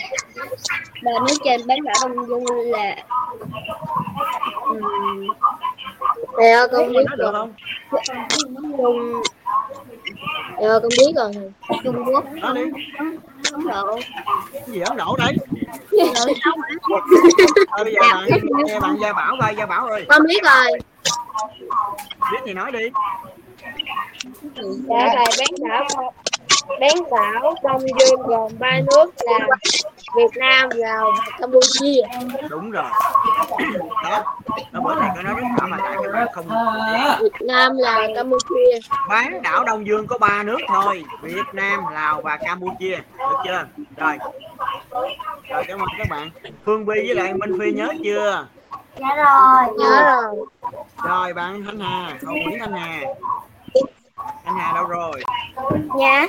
ba 1.03 1.11
nước 1.27 1.35
trên 1.45 1.67
bán 1.67 1.79
đảo 1.83 1.95
Đông 2.01 2.27
Dương 2.27 2.71
là 2.71 2.95
thầy 6.37 6.51
ơi 6.51 6.67
con 6.71 6.91
biết 6.91 7.05
được 7.17 7.31
không 7.31 7.53
thầy 10.57 10.67
ơi 10.69 10.79
con 10.81 10.89
biết 10.89 11.13
rồi 11.15 11.31
Trung 11.83 12.03
Quốc 12.13 12.23
đi 12.55 12.61
Ấn 13.51 13.67
Độ. 13.67 13.99
Cái 14.53 14.61
gì 14.67 14.79
Ấn 14.79 14.97
Độ 14.97 15.15
đấy? 15.17 15.33
Thôi 15.91 17.83
bây 17.83 17.93
giờ 17.93 18.01
bạn 18.01 18.29
nghe 18.65 18.79
bạn 18.79 18.97
Gia 19.01 19.13
Bảo 19.13 19.35
coi 19.41 19.55
Gia 19.55 19.65
Bảo 19.65 19.87
ơi. 19.87 20.05
Con 20.09 20.21
biết 20.27 20.43
rồi. 20.43 20.79
Biết 22.31 22.39
thì 22.45 22.53
nói 22.53 22.71
đi. 22.71 22.89
Dạ 24.89 25.13
thầy 25.15 25.25
bán 25.37 25.69
đảo 25.69 26.13
bán 26.79 26.95
đảo 27.11 27.55
Đông 27.63 27.81
Dương 27.81 28.21
gồm 28.21 28.51
ba 28.59 28.79
nước 28.91 29.13
là 29.25 29.47
Việt 30.15 30.37
Nam 30.37 30.69
Lào 30.75 31.11
và 31.17 31.25
Campuchia. 31.39 32.01
Đúng 32.49 32.71
rồi. 32.71 32.91
Đó. 34.03 34.23
Nó 34.71 34.81
bữa 34.81 34.95
này 34.95 35.09
có 35.15 35.21
nói 35.21 35.35
rất 35.35 35.47
rõ 35.59 35.67
mà 35.67 35.77
tại 35.81 35.95
các 36.03 36.11
bạn 36.13 36.27
không 36.33 36.45
Việt 37.21 37.41
Nam 37.47 37.77
Lào 37.77 38.01
Campuchia. 38.15 38.79
Bán 39.09 39.41
đảo 39.41 39.63
Đông 39.65 39.87
Dương 39.87 40.07
có 40.07 40.17
ba 40.17 40.43
nước 40.43 40.59
thôi. 40.67 41.03
Việt 41.21 41.45
Nam 41.53 41.83
Lào 41.93 42.21
và 42.21 42.37
Campuchia. 42.37 42.97
Được 43.17 43.35
chưa? 43.45 43.65
Rồi. 43.97 44.17
Rồi 45.49 45.63
cảm 45.67 45.79
ơn 45.79 45.87
các 45.97 46.07
bạn. 46.09 46.29
Phương 46.65 46.85
Vi 46.85 47.03
với 47.07 47.15
lại 47.15 47.33
Minh 47.33 47.59
Phi 47.59 47.71
nhớ 47.71 47.87
chưa? 48.03 48.47
Dạ 48.99 49.15
rồi. 49.15 49.75
nhớ 49.77 50.03
rồi. 50.03 50.45
Rồi 51.07 51.33
bạn 51.33 51.63
Thanh 51.65 51.79
Hà. 51.79 52.17
Hậu 52.25 52.35
Nguyễn 52.35 52.59
Thanh 52.59 52.73
Hà 52.73 53.01
Thanh 54.45 54.57
Hà 54.57 54.71
đâu 54.75 54.85
rồi 54.85 55.23
Dạ. 55.99 56.27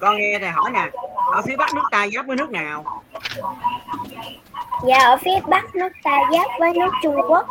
con 0.00 0.16
nghe 0.16 0.38
thầy 0.38 0.50
hỏi 0.50 0.70
nè 0.70 0.90
ở 1.32 1.42
phía 1.46 1.56
bắc 1.56 1.74
nước 1.74 1.82
ta 1.90 2.06
giáp 2.14 2.26
với 2.26 2.36
nước 2.36 2.50
nào 2.50 2.84
Dạ 4.86 4.98
ở 4.98 5.16
phía 5.16 5.40
bắc 5.46 5.74
nước 5.74 5.88
ta 6.04 6.18
giáp 6.32 6.46
với 6.60 6.72
nước 6.74 6.90
Trung 7.02 7.16
Quốc. 7.28 7.46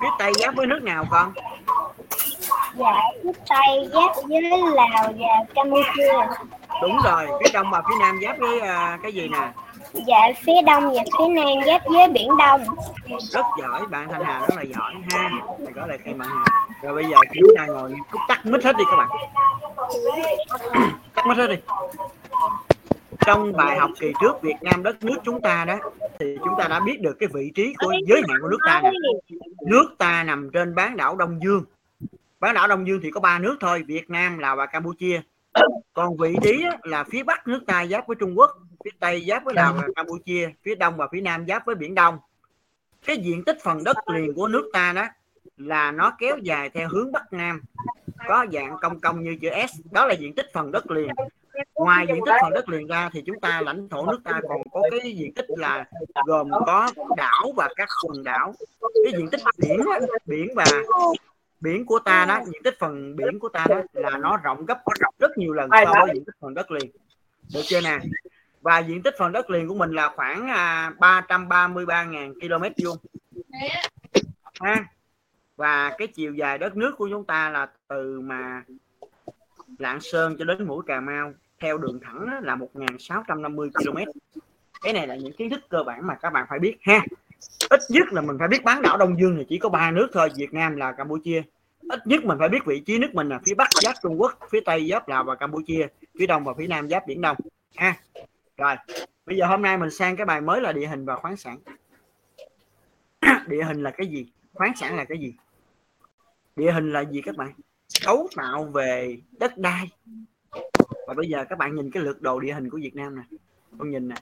phía 0.00 0.08
tây 0.18 0.32
giáp 0.40 0.54
với 0.54 0.66
nước 0.66 0.82
nào 0.82 1.04
con 1.10 1.32
Dạ 2.76 2.94
phía 3.24 3.32
tây 3.48 3.88
giáp 3.92 4.10
với 4.28 4.42
Lào 4.74 5.12
và 5.18 5.44
Campuchia. 5.54 6.12
đúng 6.82 6.98
rồi 7.04 7.26
phía 7.40 7.50
đông 7.52 7.70
và 7.70 7.82
phía 7.88 7.94
nam 8.00 8.18
giáp 8.22 8.38
với 8.38 8.60
à, 8.60 8.98
cái 9.02 9.12
gì 9.12 9.28
nè 9.28 9.48
Dạ 9.94 10.18
phía 10.44 10.62
đông 10.66 10.84
và 10.84 11.02
phía 11.18 11.28
nam 11.28 11.46
giáp 11.66 11.82
với 11.86 12.08
biển 12.08 12.28
Đông. 12.38 12.60
rất 13.20 13.44
giỏi, 13.60 13.86
bạn 13.86 14.08
Thanh 14.10 14.24
Hà 14.24 14.40
rất 14.40 14.56
là 14.56 14.62
giỏi 14.62 14.94
ha. 15.10 15.30
Thầy 15.58 15.72
có 15.74 15.86
lời 15.86 15.98
khen 16.04 16.18
bạn 16.18 16.28
Hà. 16.28 16.44
Rồi 16.82 16.94
bây 16.94 17.04
giờ 17.04 17.16
chúng 17.34 17.50
ta 17.56 17.66
ngồi 17.66 17.94
cúc 18.10 18.20
tắt 18.28 18.46
mic 18.46 18.64
hết 18.64 18.76
đi 18.76 18.84
các 18.90 18.96
bạn. 18.96 19.08
Tắt 21.14 21.26
mic 21.26 21.36
hết 21.36 21.46
đi. 21.46 21.56
Trong 23.26 23.52
bài 23.52 23.78
học 23.78 23.90
kỳ 24.00 24.12
trước 24.20 24.42
Việt 24.42 24.56
Nam 24.60 24.82
đất 24.82 25.04
nước 25.04 25.16
chúng 25.24 25.40
ta 25.40 25.64
đó, 25.64 25.78
thì 26.18 26.36
chúng 26.44 26.54
ta 26.58 26.68
đã 26.68 26.80
biết 26.80 27.00
được 27.00 27.16
cái 27.20 27.28
vị 27.32 27.52
trí 27.54 27.74
của 27.78 27.92
giới 28.06 28.22
hạn 28.28 28.38
của 28.42 28.48
nước 28.48 28.58
ta 28.66 28.80
này. 28.80 28.92
nước 29.66 29.94
ta 29.98 30.24
nằm 30.24 30.50
trên 30.52 30.74
bán 30.74 30.96
đảo 30.96 31.16
Đông 31.16 31.40
Dương. 31.42 31.64
Bán 32.40 32.54
đảo 32.54 32.68
Đông 32.68 32.86
Dương 32.86 33.00
thì 33.02 33.10
có 33.10 33.20
ba 33.20 33.38
nước 33.38 33.56
thôi, 33.60 33.82
Việt 33.86 34.10
Nam, 34.10 34.38
Lào 34.38 34.56
và 34.56 34.66
Campuchia. 34.66 35.20
Còn 35.94 36.16
vị 36.16 36.36
trí 36.42 36.64
là 36.82 37.04
phía 37.04 37.22
bắc 37.22 37.48
nước 37.48 37.60
ta 37.66 37.86
giáp 37.86 38.06
với 38.06 38.16
Trung 38.20 38.38
Quốc 38.38 38.50
phía 38.84 38.90
tây 39.00 39.24
giáp 39.28 39.44
với 39.44 39.54
Lào 39.54 39.74
và 39.74 39.88
Campuchia 39.96 40.50
phía 40.62 40.74
đông 40.74 40.96
và 40.96 41.08
phía 41.12 41.20
nam 41.20 41.46
giáp 41.48 41.66
với 41.66 41.74
biển 41.74 41.94
Đông. 41.94 42.18
Cái 43.06 43.16
diện 43.16 43.44
tích 43.44 43.58
phần 43.62 43.84
đất 43.84 43.96
liền 44.08 44.34
của 44.34 44.48
nước 44.48 44.70
ta 44.72 44.92
đó 44.92 45.06
là 45.56 45.90
nó 45.90 46.12
kéo 46.18 46.36
dài 46.42 46.70
theo 46.70 46.88
hướng 46.88 47.12
bắc 47.12 47.32
nam 47.32 47.62
có 48.28 48.46
dạng 48.52 48.76
cong 48.80 49.00
cong 49.00 49.22
như 49.22 49.36
chữ 49.40 49.48
S 49.72 49.80
đó 49.90 50.06
là 50.06 50.14
diện 50.14 50.34
tích 50.34 50.46
phần 50.52 50.72
đất 50.72 50.90
liền. 50.90 51.10
Ngoài 51.74 52.06
diện 52.08 52.20
tích 52.26 52.34
phần 52.42 52.52
đất 52.52 52.68
liền 52.68 52.86
ra 52.86 53.10
thì 53.12 53.22
chúng 53.26 53.40
ta 53.40 53.60
lãnh 53.60 53.88
thổ 53.88 54.06
nước 54.06 54.20
ta 54.24 54.40
còn 54.48 54.62
có 54.72 54.82
cái 54.90 55.12
diện 55.16 55.34
tích 55.34 55.46
là 55.48 55.84
gồm 56.26 56.50
có 56.50 56.90
đảo 57.16 57.52
và 57.56 57.68
các 57.76 57.88
quần 58.06 58.24
đảo. 58.24 58.54
Cái 59.04 59.12
diện 59.16 59.28
tích 59.30 59.40
biển 59.58 59.80
biển 60.26 60.48
và 60.56 60.64
biển 61.60 61.86
của 61.86 61.98
ta 61.98 62.24
đó 62.28 62.40
diện 62.44 62.62
tích 62.64 62.74
phần 62.78 63.16
biển 63.16 63.38
của 63.38 63.48
ta 63.48 63.66
đó 63.68 63.80
là 63.92 64.18
nó 64.18 64.36
rộng 64.36 64.66
gấp 64.66 64.78
rất 65.18 65.38
nhiều 65.38 65.52
lần 65.52 65.70
so 65.84 65.94
với 66.00 66.10
diện 66.14 66.24
tích 66.24 66.34
phần 66.40 66.54
đất 66.54 66.70
liền. 66.70 66.90
Được 67.54 67.62
chưa 67.64 67.80
nè 67.80 67.98
và 68.62 68.78
diện 68.78 69.02
tích 69.02 69.14
phần 69.18 69.32
đất 69.32 69.50
liền 69.50 69.68
của 69.68 69.74
mình 69.74 69.90
là 69.92 70.12
khoảng 70.16 70.48
à, 70.48 70.92
333.000 70.98 72.34
km 72.34 72.84
vuông. 72.84 72.96
Ha? 74.60 74.84
Và 75.56 75.94
cái 75.98 76.08
chiều 76.08 76.34
dài 76.34 76.58
đất 76.58 76.76
nước 76.76 76.94
của 76.98 77.08
chúng 77.10 77.24
ta 77.24 77.50
là 77.50 77.68
từ 77.88 78.20
mà 78.20 78.64
Lạng 79.78 80.00
Sơn 80.00 80.36
cho 80.38 80.44
đến 80.44 80.66
mũi 80.66 80.82
Cà 80.86 81.00
Mau 81.00 81.32
theo 81.60 81.78
đường 81.78 82.00
thẳng 82.04 82.26
là 82.42 82.56
1.650 82.56 83.70
km 83.70 83.98
cái 84.82 84.92
này 84.92 85.06
là 85.06 85.16
những 85.16 85.32
kiến 85.32 85.50
thức 85.50 85.60
cơ 85.68 85.82
bản 85.86 86.06
mà 86.06 86.14
các 86.14 86.32
bạn 86.32 86.46
phải 86.48 86.58
biết 86.58 86.76
ha? 86.82 87.06
Ít 87.70 87.80
nhất 87.88 88.12
là 88.12 88.20
mình 88.20 88.36
phải 88.38 88.48
biết 88.48 88.64
bán 88.64 88.82
đảo 88.82 88.96
Đông 88.96 89.20
Dương 89.20 89.36
thì 89.38 89.44
chỉ 89.48 89.58
có 89.58 89.68
ba 89.68 89.90
nước 89.90 90.08
thôi 90.12 90.28
Việt 90.36 90.52
Nam 90.54 90.76
là 90.76 90.92
Campuchia. 90.92 91.42
Ít 91.88 92.06
nhất 92.06 92.24
mình 92.24 92.38
phải 92.38 92.48
biết 92.48 92.64
vị 92.66 92.80
trí 92.80 92.98
nước 92.98 93.14
mình 93.14 93.28
là 93.28 93.40
phía 93.46 93.54
Bắc 93.54 93.68
giáp 93.72 93.94
Trung 94.02 94.20
Quốc 94.20 94.38
phía 94.50 94.60
Tây 94.60 94.88
giáp 94.90 95.08
Lào 95.08 95.24
và 95.24 95.34
Campuchia 95.34 95.86
phía 96.18 96.26
Đông 96.26 96.44
và 96.44 96.52
phía 96.58 96.66
Nam 96.66 96.88
giáp 96.88 97.06
Biển 97.06 97.20
Đông 97.20 97.36
ha? 97.76 97.96
Rồi 98.62 98.76
bây 99.26 99.36
giờ 99.36 99.46
hôm 99.46 99.62
nay 99.62 99.78
mình 99.78 99.90
sang 99.90 100.16
cái 100.16 100.26
bài 100.26 100.40
mới 100.40 100.60
là 100.60 100.72
địa 100.72 100.86
hình 100.86 101.04
và 101.04 101.16
khoáng 101.16 101.36
sản. 101.36 101.58
Địa 103.46 103.64
hình 103.64 103.82
là 103.82 103.90
cái 103.90 104.06
gì? 104.06 104.26
Khoáng 104.54 104.72
sản 104.76 104.96
là 104.96 105.04
cái 105.04 105.18
gì? 105.18 105.34
Địa 106.56 106.72
hình 106.72 106.92
là 106.92 107.04
gì 107.04 107.22
các 107.22 107.36
bạn? 107.36 107.52
Cấu 108.04 108.28
tạo 108.36 108.64
về 108.64 109.18
đất 109.38 109.58
đai. 109.58 109.90
Và 111.06 111.14
bây 111.16 111.28
giờ 111.28 111.44
các 111.48 111.58
bạn 111.58 111.74
nhìn 111.74 111.90
cái 111.90 112.02
lượt 112.02 112.22
đồ 112.22 112.40
địa 112.40 112.52
hình 112.52 112.70
của 112.70 112.78
Việt 112.82 112.96
Nam 112.96 113.16
nè. 113.16 113.22
Con 113.78 113.90
nhìn 113.90 114.08
nè. 114.08 114.14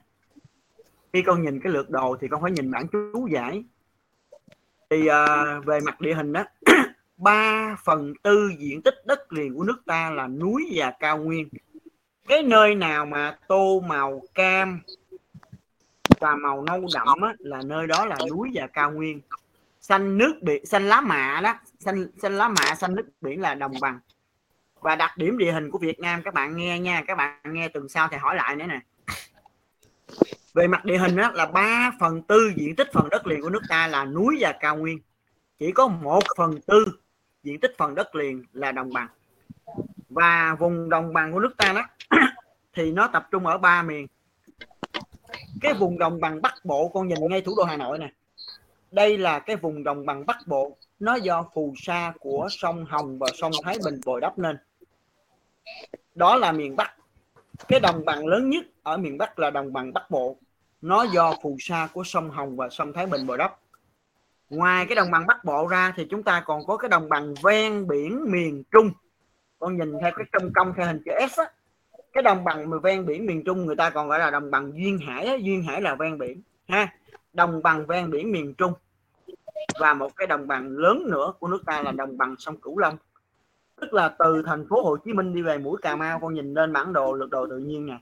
Khi 1.13 1.21
con 1.21 1.43
nhìn 1.43 1.59
cái 1.59 1.73
lượt 1.73 1.89
đồ 1.89 2.17
thì 2.21 2.27
con 2.27 2.41
phải 2.41 2.51
nhìn 2.51 2.71
bản 2.71 2.87
chú 2.91 3.27
giải. 3.31 3.63
Thì 4.89 5.01
uh, 5.01 5.65
về 5.65 5.79
mặt 5.85 6.01
địa 6.01 6.13
hình 6.13 6.33
đó 6.33 6.43
3 7.17 7.75
phần 7.85 8.13
tư 8.23 8.51
diện 8.57 8.81
tích 8.81 8.95
đất 9.05 9.33
liền 9.33 9.55
của 9.55 9.63
nước 9.63 9.81
ta 9.85 10.11
là 10.11 10.27
núi 10.27 10.71
và 10.75 10.93
cao 10.99 11.17
nguyên 11.17 11.49
cái 12.31 12.43
nơi 12.43 12.75
nào 12.75 13.05
mà 13.05 13.37
tô 13.47 13.79
màu 13.79 14.21
cam 14.33 14.81
và 16.19 16.35
màu 16.35 16.63
nâu 16.63 16.85
đậm 16.93 17.21
á, 17.21 17.33
là 17.39 17.61
nơi 17.65 17.87
đó 17.87 18.05
là 18.05 18.15
núi 18.29 18.51
và 18.53 18.67
cao 18.67 18.91
nguyên. 18.91 19.21
Xanh 19.81 20.17
nước 20.17 20.33
biển 20.41 20.65
xanh 20.65 20.87
lá 20.87 21.01
mạ 21.01 21.41
đó. 21.43 21.53
Xanh 21.79 22.07
xanh 22.21 22.37
lá 22.37 22.47
mạ 22.47 22.75
xanh 22.75 22.95
nước 22.95 23.09
biển 23.21 23.41
là 23.41 23.53
đồng 23.53 23.73
bằng. 23.81 23.99
Và 24.79 24.95
đặc 24.95 25.17
điểm 25.17 25.37
địa 25.37 25.51
hình 25.51 25.71
của 25.71 25.77
Việt 25.77 25.99
Nam 25.99 26.21
các 26.23 26.33
bạn 26.33 26.57
nghe 26.57 26.79
nha 26.79 27.03
các 27.07 27.17
bạn 27.17 27.39
nghe 27.45 27.67
tuần 27.67 27.89
sau 27.89 28.07
thì 28.11 28.17
hỏi 28.17 28.35
lại 28.35 28.55
nữa 28.55 28.65
nè. 28.65 28.79
Về 30.53 30.67
mặt 30.67 30.85
địa 30.85 30.97
hình 30.97 31.15
đó 31.15 31.31
là 31.33 31.45
3 31.45 31.91
phần 31.99 32.21
tư 32.21 32.51
diện 32.55 32.75
tích 32.75 32.87
phần 32.93 33.09
đất 33.09 33.27
liền 33.27 33.41
của 33.41 33.49
nước 33.49 33.63
ta 33.69 33.87
là 33.87 34.05
núi 34.05 34.37
và 34.39 34.53
cao 34.59 34.77
nguyên. 34.77 34.99
Chỉ 35.59 35.71
có 35.71 35.87
một 35.87 36.23
phần 36.37 36.61
tư 36.61 36.85
diện 37.43 37.59
tích 37.59 37.71
phần 37.77 37.95
đất 37.95 38.15
liền 38.15 38.43
là 38.53 38.71
đồng 38.71 38.93
bằng. 38.93 39.07
Và 40.09 40.55
vùng 40.59 40.89
đồng 40.89 41.13
bằng 41.13 41.33
của 41.33 41.39
nước 41.39 41.57
ta 41.57 41.73
đó 41.73 41.83
thì 42.73 42.91
nó 42.91 43.07
tập 43.07 43.27
trung 43.31 43.45
ở 43.45 43.57
ba 43.57 43.83
miền. 43.83 44.07
Cái 45.61 45.73
vùng 45.73 45.99
đồng 45.99 46.21
bằng 46.21 46.41
bắc 46.41 46.53
bộ, 46.63 46.91
con 46.93 47.07
nhìn 47.07 47.17
ngay 47.29 47.41
thủ 47.41 47.53
đô 47.57 47.63
hà 47.63 47.77
nội 47.77 47.99
nè. 47.99 48.11
Đây 48.91 49.17
là 49.17 49.39
cái 49.39 49.55
vùng 49.55 49.83
đồng 49.83 50.05
bằng 50.05 50.25
bắc 50.25 50.37
bộ, 50.45 50.77
nó 50.99 51.15
do 51.15 51.45
phù 51.53 51.73
sa 51.77 52.13
của 52.19 52.47
sông 52.51 52.85
hồng 52.85 53.19
và 53.19 53.27
sông 53.33 53.51
thái 53.63 53.77
bình 53.85 54.01
bồi 54.05 54.21
đắp 54.21 54.39
nên 54.39 54.57
đó 56.15 56.35
là 56.35 56.51
miền 56.51 56.75
bắc. 56.75 56.95
Cái 57.67 57.79
đồng 57.79 58.05
bằng 58.05 58.27
lớn 58.27 58.49
nhất 58.49 58.65
ở 58.83 58.97
miền 58.97 59.17
bắc 59.17 59.39
là 59.39 59.49
đồng 59.49 59.73
bằng 59.73 59.93
bắc 59.93 60.11
bộ. 60.11 60.37
Nó 60.81 61.03
do 61.03 61.33
phù 61.43 61.57
sa 61.59 61.87
của 61.93 62.03
sông 62.03 62.29
hồng 62.29 62.55
và 62.55 62.69
sông 62.69 62.93
thái 62.93 63.05
bình 63.05 63.27
bồi 63.27 63.37
đắp. 63.37 63.59
Ngoài 64.49 64.85
cái 64.85 64.95
đồng 64.95 65.11
bằng 65.11 65.27
bắc 65.27 65.45
bộ 65.45 65.67
ra 65.67 65.93
thì 65.95 66.07
chúng 66.09 66.23
ta 66.23 66.43
còn 66.45 66.65
có 66.65 66.77
cái 66.77 66.89
đồng 66.89 67.09
bằng 67.09 67.33
ven 67.43 67.87
biển 67.87 68.25
miền 68.31 68.63
trung. 68.71 68.91
Con 69.59 69.77
nhìn 69.77 69.93
theo 70.01 70.11
cái 70.15 70.25
công 70.31 70.53
công 70.55 70.73
theo 70.77 70.85
hình 70.85 71.01
chữ 71.05 71.11
S 71.31 71.39
á 71.39 71.45
cái 72.13 72.23
đồng 72.23 72.43
bằng 72.43 72.81
ven 72.81 73.05
biển 73.05 73.25
miền 73.25 73.43
trung 73.43 73.65
người 73.65 73.75
ta 73.75 73.89
còn 73.89 74.07
gọi 74.07 74.19
là 74.19 74.31
đồng 74.31 74.51
bằng 74.51 74.71
duyên 74.75 74.97
hải 74.97 75.41
duyên 75.43 75.63
hải 75.63 75.81
là 75.81 75.95
ven 75.95 76.17
biển, 76.17 76.41
ha. 76.67 76.93
Đồng 77.33 77.63
bằng 77.63 77.85
ven 77.85 78.11
biển 78.11 78.31
miền 78.31 78.53
trung. 78.53 78.73
Và 79.79 79.93
một 79.93 80.15
cái 80.15 80.27
đồng 80.27 80.47
bằng 80.47 80.69
lớn 80.69 81.03
nữa 81.11 81.33
của 81.39 81.47
nước 81.47 81.63
ta 81.65 81.81
là 81.81 81.91
đồng 81.91 82.17
bằng 82.17 82.35
sông 82.39 82.57
Cửu 82.57 82.77
Long. 82.77 82.97
Tức 83.81 83.93
là 83.93 84.15
từ 84.19 84.43
thành 84.45 84.67
phố 84.69 84.83
Hồ 84.83 84.97
Chí 84.97 85.13
Minh 85.13 85.33
đi 85.33 85.41
về 85.41 85.57
mũi 85.57 85.77
Cà 85.81 85.95
Mau, 85.95 86.19
con 86.19 86.33
nhìn 86.33 86.53
lên 86.53 86.73
bản 86.73 86.93
đồ 86.93 87.13
lược 87.13 87.29
đồ 87.29 87.47
tự 87.47 87.57
nhiên 87.57 87.85
nè. 87.85 87.97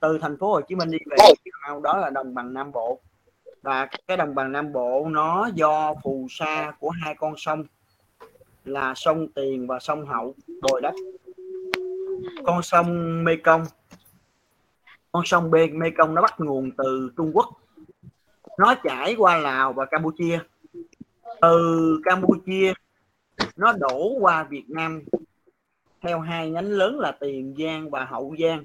Từ 0.00 0.18
thành 0.18 0.36
phố 0.36 0.52
Hồ 0.52 0.60
Chí 0.60 0.74
Minh 0.74 0.90
đi 0.90 0.98
về 1.10 1.16
mũi 1.18 1.34
Cà 1.44 1.68
Mau, 1.68 1.80
đó 1.80 1.96
là 1.96 2.10
đồng 2.10 2.34
bằng 2.34 2.54
Nam 2.54 2.72
Bộ. 2.72 3.00
Và 3.62 3.88
cái 4.08 4.16
đồng 4.16 4.34
bằng 4.34 4.52
Nam 4.52 4.72
Bộ 4.72 5.06
nó 5.10 5.48
do 5.54 5.94
phù 6.02 6.26
sa 6.30 6.72
của 6.78 6.90
hai 6.90 7.14
con 7.14 7.34
sông 7.36 7.64
là 8.64 8.94
sông 8.96 9.28
Tiền 9.28 9.66
và 9.66 9.78
sông 9.78 10.06
Hậu 10.06 10.34
bồi 10.62 10.80
đắp 10.80 10.94
con 12.44 12.62
sông 12.62 13.24
Mekong. 13.24 13.64
Con 15.12 15.22
sông 15.24 15.50
bên 15.50 15.78
Mekong 15.78 16.14
nó 16.14 16.22
bắt 16.22 16.34
nguồn 16.40 16.70
từ 16.76 17.10
Trung 17.16 17.30
Quốc. 17.34 17.48
Nó 18.58 18.74
chảy 18.82 19.14
qua 19.18 19.36
Lào 19.36 19.72
và 19.72 19.84
Campuchia. 19.84 20.38
Từ 21.40 22.00
Campuchia 22.04 22.72
nó 23.56 23.72
đổ 23.72 24.16
qua 24.20 24.42
Việt 24.44 24.64
Nam 24.68 25.02
theo 26.00 26.20
hai 26.20 26.50
nhánh 26.50 26.70
lớn 26.70 27.00
là 27.00 27.12
Tiền 27.12 27.54
Giang 27.58 27.90
và 27.90 28.04
Hậu 28.04 28.34
Giang. 28.42 28.64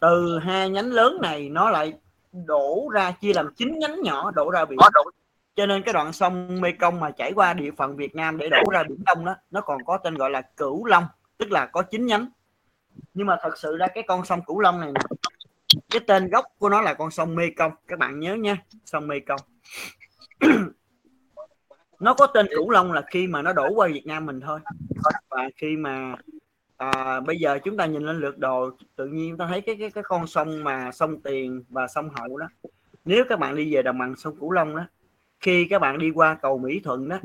Từ 0.00 0.38
hai 0.38 0.70
nhánh 0.70 0.86
lớn 0.86 1.18
này 1.22 1.48
nó 1.48 1.70
lại 1.70 1.92
đổ 2.32 2.88
ra 2.92 3.10
chia 3.10 3.32
làm 3.32 3.54
chín 3.54 3.78
nhánh 3.78 4.02
nhỏ 4.02 4.30
đổ 4.30 4.50
ra 4.50 4.64
biển. 4.64 4.78
Cho 5.54 5.66
nên 5.66 5.82
cái 5.82 5.92
đoạn 5.92 6.12
sông 6.12 6.60
Mekong 6.60 7.00
mà 7.00 7.10
chảy 7.10 7.32
qua 7.32 7.52
địa 7.52 7.70
phận 7.76 7.96
Việt 7.96 8.14
Nam 8.14 8.38
để 8.38 8.48
đổ 8.48 8.62
ra 8.72 8.82
biển 8.88 9.02
Đông 9.06 9.24
đó 9.24 9.34
nó 9.50 9.60
còn 9.60 9.84
có 9.84 9.98
tên 9.98 10.14
gọi 10.14 10.30
là 10.30 10.42
Cửu 10.42 10.84
Long 10.84 11.04
tức 11.38 11.52
là 11.52 11.66
có 11.66 11.82
chín 11.82 12.06
nhánh 12.06 12.26
nhưng 13.14 13.26
mà 13.26 13.36
thật 13.42 13.58
sự 13.58 13.76
ra 13.76 13.86
cái 13.94 14.04
con 14.08 14.24
sông 14.24 14.40
Cửu 14.46 14.60
Long 14.60 14.80
này 14.80 14.92
nè 14.92 15.00
cái 15.90 16.00
tên 16.06 16.30
gốc 16.30 16.44
của 16.58 16.68
nó 16.68 16.80
là 16.80 16.94
con 16.94 17.10
sông 17.10 17.34
Mekong. 17.34 17.72
Các 17.88 17.98
bạn 17.98 18.20
nhớ 18.20 18.34
nha 18.34 18.56
sông 18.84 19.08
Mekong. 19.08 19.40
Nó 22.00 22.14
có 22.14 22.26
tên 22.26 22.46
Cửu 22.56 22.70
Long 22.70 22.92
là 22.92 23.02
khi 23.10 23.26
mà 23.26 23.42
nó 23.42 23.52
đổ 23.52 23.68
qua 23.74 23.88
Việt 23.88 24.06
Nam 24.06 24.26
mình 24.26 24.40
thôi. 24.40 24.60
Và 25.28 25.48
khi 25.56 25.76
mà 25.76 26.14
à, 26.76 27.20
bây 27.20 27.36
giờ 27.38 27.58
chúng 27.64 27.76
ta 27.76 27.86
nhìn 27.86 28.02
lên 28.02 28.20
lượt 28.20 28.38
đồ 28.38 28.70
tự 28.96 29.06
nhiên 29.06 29.36
ta 29.36 29.46
thấy 29.46 29.60
cái 29.60 29.76
cái 29.80 29.90
cái 29.90 30.04
con 30.06 30.26
sông 30.26 30.64
mà 30.64 30.92
sông 30.92 31.20
Tiền 31.20 31.64
và 31.68 31.86
sông 31.88 32.10
Hậu 32.10 32.38
đó. 32.38 32.46
Nếu 33.04 33.24
các 33.28 33.38
bạn 33.38 33.56
đi 33.56 33.74
về 33.74 33.82
đồng 33.82 33.98
bằng 33.98 34.16
sông 34.16 34.36
Cửu 34.36 34.50
Long 34.50 34.76
đó 34.76 34.82
khi 35.40 35.66
các 35.70 35.78
bạn 35.78 35.98
đi 35.98 36.10
qua 36.10 36.38
cầu 36.42 36.58
Mỹ 36.58 36.80
Thuận 36.84 37.08
đó 37.08 37.18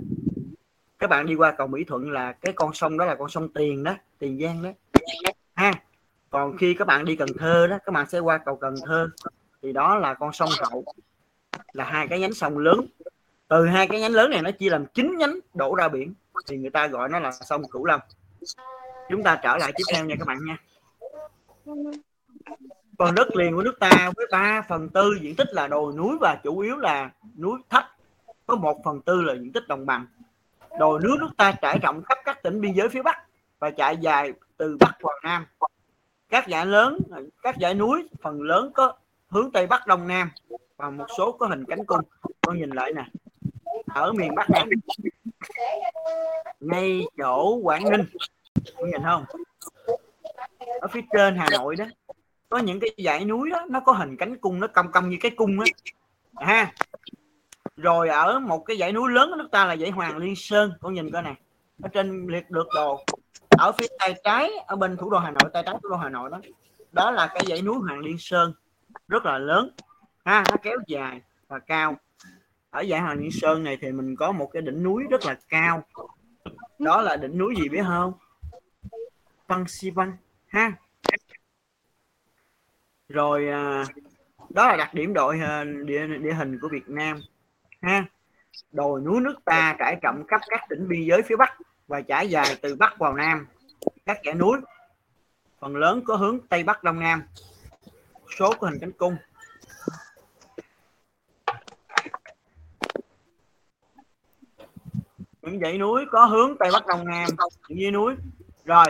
các 1.03 1.09
bạn 1.09 1.25
đi 1.25 1.35
qua 1.35 1.51
cầu 1.51 1.67
Mỹ 1.67 1.83
Thuận 1.83 2.11
là 2.11 2.31
cái 2.31 2.53
con 2.55 2.73
sông 2.73 2.97
đó 2.97 3.05
là 3.05 3.15
con 3.15 3.29
sông 3.29 3.53
Tiền 3.53 3.83
đó 3.83 3.95
Tiền 4.19 4.39
Giang 4.39 4.63
đó 4.63 4.69
ha. 5.53 5.73
Còn 6.29 6.57
khi 6.57 6.73
các 6.73 6.87
bạn 6.87 7.05
đi 7.05 7.15
Cần 7.15 7.29
Thơ 7.39 7.67
đó, 7.67 7.77
các 7.85 7.91
bạn 7.91 8.09
sẽ 8.09 8.19
qua 8.19 8.37
cầu 8.37 8.55
Cần 8.55 8.75
Thơ. 8.85 9.09
Thì 9.61 9.73
đó 9.73 9.97
là 9.97 10.13
con 10.13 10.33
sông 10.33 10.49
Hậu, 10.59 10.83
là 11.73 11.83
hai 11.83 12.07
cái 12.07 12.19
nhánh 12.19 12.33
sông 12.33 12.57
lớn. 12.57 12.85
Từ 13.47 13.65
hai 13.65 13.87
cái 13.87 14.01
nhánh 14.01 14.11
lớn 14.11 14.31
này 14.31 14.41
nó 14.41 14.51
chia 14.51 14.69
làm 14.69 14.85
chín 14.85 15.17
nhánh 15.17 15.39
đổ 15.53 15.75
ra 15.75 15.87
biển, 15.87 16.13
thì 16.47 16.57
người 16.57 16.69
ta 16.69 16.87
gọi 16.87 17.09
nó 17.09 17.19
là 17.19 17.31
sông 17.31 17.67
Cửu 17.71 17.85
Long. 17.85 18.01
Chúng 19.09 19.23
ta 19.23 19.39
trở 19.43 19.57
lại 19.57 19.71
tiếp 19.75 19.83
theo 19.93 20.05
nha 20.05 20.15
các 20.19 20.27
bạn 20.27 20.37
nha. 20.45 20.57
Còn 22.97 23.15
đất 23.15 23.35
liền 23.35 23.55
của 23.55 23.61
nước 23.61 23.79
ta 23.79 24.11
với 24.15 24.27
3 24.31 24.61
phần 24.69 24.89
tư 24.89 25.17
diện 25.21 25.35
tích 25.35 25.47
là 25.51 25.67
đồi 25.67 25.93
núi 25.93 26.17
và 26.21 26.39
chủ 26.43 26.59
yếu 26.59 26.77
là 26.77 27.09
núi 27.37 27.59
thấp 27.69 27.83
có 28.45 28.55
một 28.55 28.81
phần 28.85 29.01
tư 29.01 29.21
là 29.21 29.33
diện 29.33 29.51
tích 29.51 29.67
đồng 29.67 29.85
bằng. 29.85 30.05
Đồi 30.79 30.99
núi 31.03 31.17
nước 31.19 31.29
ta 31.37 31.51
trải 31.51 31.79
rộng 31.79 32.03
khắp 32.03 32.17
các 32.25 32.43
tỉnh 32.43 32.61
biên 32.61 32.73
giới 32.73 32.89
phía 32.89 33.01
bắc 33.01 33.17
và 33.63 33.71
chạy 33.71 33.97
dài 33.97 34.33
từ 34.57 34.77
bắc 34.79 34.93
vào 35.01 35.19
nam. 35.23 35.45
Các 36.29 36.45
dãy 36.47 36.65
lớn, 36.65 36.99
các 37.41 37.55
dãy 37.61 37.73
núi, 37.73 38.07
phần 38.21 38.41
lớn 38.41 38.71
có 38.73 38.93
hướng 39.27 39.51
tây 39.51 39.67
bắc 39.67 39.87
đông 39.87 40.07
nam 40.07 40.29
và 40.77 40.89
một 40.89 41.05
số 41.17 41.31
có 41.31 41.47
hình 41.47 41.65
cánh 41.65 41.85
cung. 41.85 42.01
Con 42.41 42.57
nhìn 42.57 42.69
lại 42.69 42.93
nè. 42.93 43.05
Ở 43.87 44.13
miền 44.13 44.35
bắc 44.35 44.49
này 44.49 44.65
ngay 46.59 47.01
chỗ 47.17 47.55
quảng 47.55 47.83
ninh. 47.91 48.05
Con 48.75 48.91
nhìn 48.91 49.01
không? 49.03 49.25
Ở 50.81 50.87
phía 50.87 51.01
trên 51.13 51.37
hà 51.37 51.47
nội 51.51 51.75
đó. 51.75 51.85
Có 52.49 52.57
những 52.57 52.79
cái 52.79 52.89
dãy 53.05 53.25
núi 53.25 53.49
đó, 53.49 53.65
nó 53.69 53.79
có 53.79 53.91
hình 53.91 54.17
cánh 54.17 54.37
cung, 54.37 54.59
nó 54.59 54.67
cong 54.67 54.91
cong 54.91 55.09
như 55.09 55.17
cái 55.21 55.31
cung 55.31 55.59
á. 55.59 55.65
Ha. 56.35 56.73
Rồi 57.77 58.09
ở 58.09 58.39
một 58.39 58.59
cái 58.65 58.77
dãy 58.77 58.91
núi 58.91 59.11
lớn 59.11 59.29
của 59.29 59.35
nước 59.35 59.47
ta 59.51 59.65
là 59.65 59.75
dãy 59.75 59.89
Hoàng 59.89 60.17
Liên 60.17 60.35
Sơn. 60.35 60.73
Con 60.81 60.93
nhìn 60.93 61.11
coi 61.11 61.21
nè. 61.21 61.35
Ở 61.81 61.89
trên 61.89 62.27
liệt 62.27 62.49
được 62.49 62.67
đồ 62.75 63.05
ở 63.63 63.71
phía 63.71 63.87
tay 63.99 64.15
trái 64.23 64.51
ở 64.67 64.75
bên 64.75 64.97
thủ 64.97 65.09
đô 65.09 65.17
Hà 65.17 65.31
Nội 65.31 65.49
tay 65.53 65.63
trái 65.65 65.75
thủ 65.83 65.89
đô 65.89 65.95
Hà 65.95 66.09
Nội 66.09 66.29
đó. 66.29 66.41
Đó 66.91 67.11
là 67.11 67.27
cái 67.27 67.43
dãy 67.47 67.61
núi 67.61 67.75
Hoàng 67.75 67.99
Liên 67.99 68.17
Sơn 68.19 68.53
rất 69.07 69.25
là 69.25 69.37
lớn. 69.37 69.69
Ha 70.25 70.43
nó 70.49 70.55
kéo 70.61 70.77
dài 70.87 71.21
và 71.47 71.59
cao. 71.59 71.97
Ở 72.69 72.83
dãy 72.89 72.99
Hoàng 72.99 73.19
Liên 73.19 73.31
Sơn 73.31 73.63
này 73.63 73.77
thì 73.81 73.91
mình 73.91 74.15
có 74.15 74.31
một 74.31 74.49
cái 74.53 74.61
đỉnh 74.61 74.83
núi 74.83 75.03
rất 75.09 75.25
là 75.25 75.37
cao. 75.49 75.83
Đó 76.79 77.01
là 77.01 77.15
đỉnh 77.15 77.37
núi 77.37 77.55
gì 77.57 77.69
biết 77.69 77.83
không? 77.87 78.13
Văn 79.47 79.65
Si 79.67 79.89
Văn 79.89 80.17
ha. 80.47 80.71
Rồi 83.09 83.47
à, 83.47 83.85
đó 84.49 84.67
là 84.67 84.75
đặc 84.75 84.93
điểm 84.93 85.13
đội 85.13 85.39
à, 85.39 85.63
địa, 85.85 86.07
địa 86.07 86.33
hình 86.33 86.59
của 86.61 86.67
Việt 86.67 86.89
Nam 86.89 87.17
ha. 87.81 88.05
Đồi 88.71 89.01
núi 89.01 89.21
nước 89.21 89.35
ta 89.45 89.75
trải 89.79 89.97
rộng 90.01 90.23
khắp 90.27 90.41
các 90.47 90.61
tỉnh 90.69 90.87
biên 90.87 91.01
giới 91.07 91.21
phía 91.21 91.35
Bắc 91.35 91.57
và 91.87 92.01
trải 92.01 92.29
dài 92.29 92.57
từ 92.61 92.75
Bắc 92.75 92.99
vào 92.99 93.13
Nam 93.13 93.47
các 94.05 94.19
dãy 94.25 94.33
núi. 94.33 94.57
Phần 95.59 95.75
lớn 95.75 96.01
có 96.05 96.15
hướng 96.15 96.47
Tây 96.47 96.63
Bắc 96.63 96.83
Đông 96.83 96.99
Nam. 96.99 97.23
Số 98.37 98.53
có 98.59 98.67
hình 98.67 98.79
cánh 98.81 98.91
cung. 98.91 99.15
Những 105.41 105.59
dãy 105.59 105.77
núi 105.77 106.05
có 106.11 106.25
hướng 106.25 106.57
Tây 106.59 106.69
Bắc 106.73 106.87
Đông 106.87 107.05
Nam, 107.05 107.29
những 107.69 107.79
dãy 107.81 107.91
núi. 107.91 108.15
Rồi, 108.65 108.85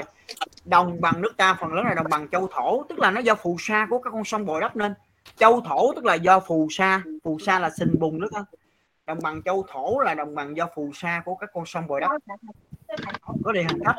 đồng 0.65 1.01
bằng 1.01 1.21
nước 1.21 1.37
ta, 1.37 1.57
phần 1.61 1.73
lớn 1.73 1.85
là 1.85 1.93
đồng 1.93 2.07
bằng 2.09 2.29
châu 2.29 2.47
thổ, 2.51 2.83
tức 2.89 2.99
là 2.99 3.11
nó 3.11 3.19
do 3.19 3.35
phù 3.35 3.55
sa 3.59 3.87
của 3.89 3.99
các 3.99 4.09
con 4.09 4.23
sông 4.23 4.45
bồi 4.45 4.61
đắp 4.61 4.75
nên. 4.75 4.93
Châu 5.35 5.61
thổ 5.61 5.93
tức 5.95 6.05
là 6.05 6.13
do 6.13 6.39
phù 6.39 6.67
sa 6.71 7.03
phù 7.23 7.39
sa 7.39 7.59
là 7.59 7.69
sình 7.69 7.95
bùn 7.99 8.19
nước 8.19 8.29
không 8.33 8.45
đồng 9.05 9.19
bằng 9.21 9.41
châu 9.41 9.65
thổ 9.67 9.99
là 9.99 10.13
đồng 10.13 10.35
bằng 10.35 10.57
do 10.57 10.67
phù 10.75 10.91
sa 10.93 11.21
của 11.25 11.35
các 11.35 11.49
con 11.53 11.65
sông 11.65 11.87
bồi 11.87 12.01
đắp. 12.01 12.11
Có 13.43 13.51
địa 13.51 13.63
hình 13.69 13.79
thấp 13.85 13.95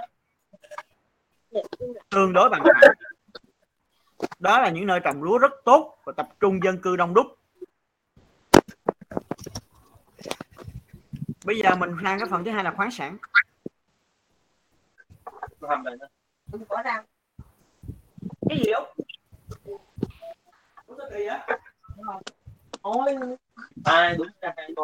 tương 2.11 2.33
đối 2.33 2.51
bằng 2.51 2.63
phẳng 2.65 2.95
đó 4.39 4.61
là 4.61 4.71
những 4.71 4.87
nơi 4.87 5.01
trồng 5.05 5.23
lúa 5.23 5.39
rất 5.39 5.53
tốt 5.65 5.99
và 6.05 6.13
tập 6.17 6.29
trung 6.41 6.61
dân 6.65 6.79
cư 6.83 6.97
đông 6.97 7.15
đúc. 7.15 7.27
Bây 11.45 11.59
giờ 11.59 11.77
mình 11.77 11.97
sang 12.03 12.19
cái 12.19 12.29
phần 12.31 12.45
thứ 12.45 12.51
hai 12.51 12.65
là 12.65 12.75
khoáng 12.77 12.91
sản. 12.91 13.17
Cái 18.49 18.59
gì 18.65 18.73
không? 18.75 18.97
Ôi. 22.83 23.17
Ai 23.85 24.17
đúng 24.17 24.29
hai 24.41 24.75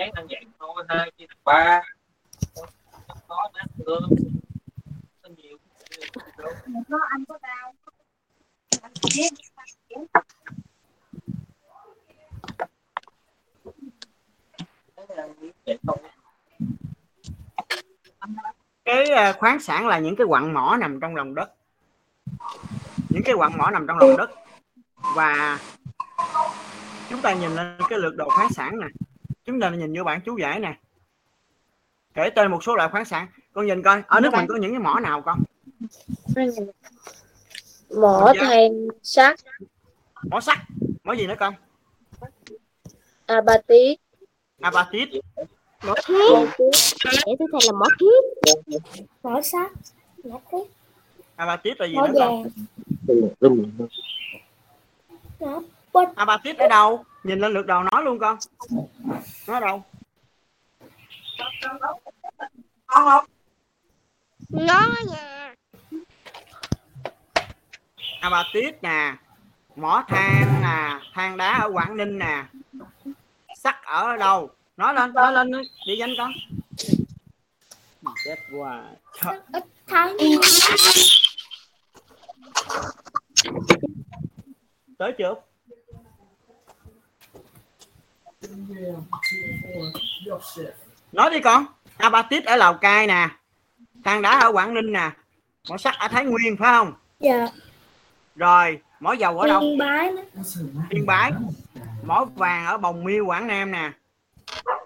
chén 0.00 0.10
ăn 0.14 0.26
dạng 0.30 0.42
thôi 0.58 0.84
hai 0.88 1.10
chia 1.18 1.26
ba. 1.44 1.82
Có 3.28 3.50
nát 3.54 3.66
cơm 3.86 4.02
có 5.22 5.28
nhiều 5.36 5.58
cái 18.84 19.10
ờ, 19.10 19.32
khoáng 19.32 19.60
sản 19.60 19.86
là 19.86 19.98
những 19.98 20.16
cái 20.16 20.26
quặng 20.26 20.54
mỏ 20.54 20.76
nằm 20.80 21.00
trong 21.00 21.16
lòng 21.16 21.34
đất. 21.34 21.50
Những 23.08 23.22
cái 23.24 23.34
quặng 23.34 23.58
mỏ 23.58 23.70
nằm 23.70 23.86
trong 23.86 23.98
lòng 23.98 24.16
đất. 24.16 24.30
Và 25.14 25.58
chúng 27.10 27.22
ta 27.22 27.34
nhìn 27.34 27.50
lên 27.50 27.78
cái 27.88 27.98
lược 27.98 28.16
đồ 28.16 28.28
khoáng 28.28 28.52
sản 28.52 28.80
nè 28.80 28.86
chúng 29.44 29.60
ta 29.60 29.70
nhìn 29.70 29.92
vô 29.96 30.04
bản 30.04 30.20
chú 30.26 30.38
giải 30.38 30.60
nè. 30.60 30.78
Kể 32.14 32.30
tên 32.30 32.50
một 32.50 32.64
số 32.64 32.76
loại 32.76 32.88
khoáng 32.88 33.04
sản. 33.04 33.28
Con 33.52 33.66
nhìn 33.66 33.82
coi 33.82 34.02
ở 34.06 34.20
nước 34.20 34.32
mình 34.32 34.46
có 34.48 34.56
những 34.56 34.70
cái 34.70 34.80
mỏ 34.80 35.00
nào 35.00 35.22
con 35.22 35.38
mỏ 37.90 38.32
than 38.38 38.70
sắt. 39.02 39.40
Mỏ 40.30 40.40
sắt. 40.40 40.58
Mỏ 41.04 41.12
gì 41.12 41.26
nữa 41.26 41.34
con? 41.38 41.54
Apatit 43.26 43.98
apatit 44.60 45.08
mỏ 45.84 45.94
thiết 46.06 46.34
để 47.26 47.34
tôi 47.38 47.48
thầy 47.52 47.60
là 47.66 47.72
mỏ 47.72 47.86
thiết 48.00 48.22
mỏ 49.22 49.40
sắt. 49.40 49.70
Mỏ 50.24 50.40
thiết 50.50 50.70
apatit 51.36 51.80
là 51.80 51.86
gì 51.86 51.94
mỏ 51.94 52.06
nữa 52.06 52.18
con 55.38 55.64
vàng 55.92 56.12
apatit 56.16 56.58
ở 56.58 56.68
đâu? 56.68 57.04
Nhìn 57.24 57.38
lên 57.38 57.52
lược 57.52 57.66
đầu 57.66 57.82
nói 57.82 58.02
luôn 58.04 58.18
con. 58.18 58.38
Nó 59.46 59.54
ở 59.54 59.60
đâu? 59.60 59.84
Nó 64.48 64.88
nhà. 65.06 65.54
Apatit 68.20 68.82
nè. 68.82 69.14
Mỏ 69.76 70.04
than 70.08 70.62
nè. 70.62 71.00
Than 71.14 71.36
đá 71.36 71.58
ở 71.58 71.70
quảng 71.72 71.96
ninh 71.96 72.18
nè. 72.18 72.44
Sắt 73.56 73.82
ở 73.84 74.16
đâu? 74.16 74.50
Nói 74.76 74.94
lên 74.94 75.12
nói 75.14 75.32
lên 75.32 75.50
địa 75.86 75.94
danh 75.98 76.10
con. 76.18 76.32
Chết 78.24 78.36
quá. 78.58 78.82
Tới 84.98 85.12
chưa 85.18 85.34
nói 91.12 91.30
đi 91.30 91.40
con. 91.40 91.66
Apatit 91.96 92.44
ở 92.44 92.56
lào 92.56 92.74
cai 92.74 93.06
nè. 93.06 93.28
Than 94.04 94.22
đá 94.22 94.38
ở 94.38 94.52
quảng 94.52 94.74
ninh 94.74 94.92
nè. 94.92 95.10
Mỏ 95.68 95.76
sắt 95.76 95.94
ở 95.98 96.08
thái 96.08 96.24
nguyên 96.24 96.56
phải 96.56 96.72
không? 96.72 96.92
Dạ. 97.20 97.48
Rồi 98.36 98.78
mỏ 99.00 99.12
dầu 99.12 99.38
ở 99.38 99.48
đâu? 99.48 99.60
Yên 99.60 99.78
bái 99.78 100.12
yên 100.90 101.06
bái. 101.06 101.32
Mỏ 102.02 102.24
vàng 102.34 102.66
ở 102.66 102.78
bồng 102.78 103.04
miêu 103.04 103.26
quảng 103.26 103.46
nam 103.46 103.70
nè. 103.70 103.90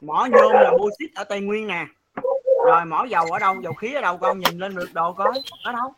Mỏ 0.01 0.27
nhôm 0.31 0.53
là 0.53 0.71
bauxit 0.71 1.15
ở 1.15 1.25
tây 1.25 1.41
nguyên 1.41 1.67
nè. 1.67 1.87
Rồi 2.67 2.85
mỏ 2.85 3.05
dầu 3.05 3.27
ở 3.27 3.39
đâu? 3.39 3.61
Dầu 3.61 3.73
khí 3.73 3.95
ở 3.95 4.01
đâu 4.01 4.19
con? 4.19 4.39
Nhìn 4.39 4.59
lên 4.59 4.73
lượt 4.73 4.89
đồ 4.93 5.13
coi. 5.13 5.33
Ở 5.63 5.73
đâu? 5.73 5.95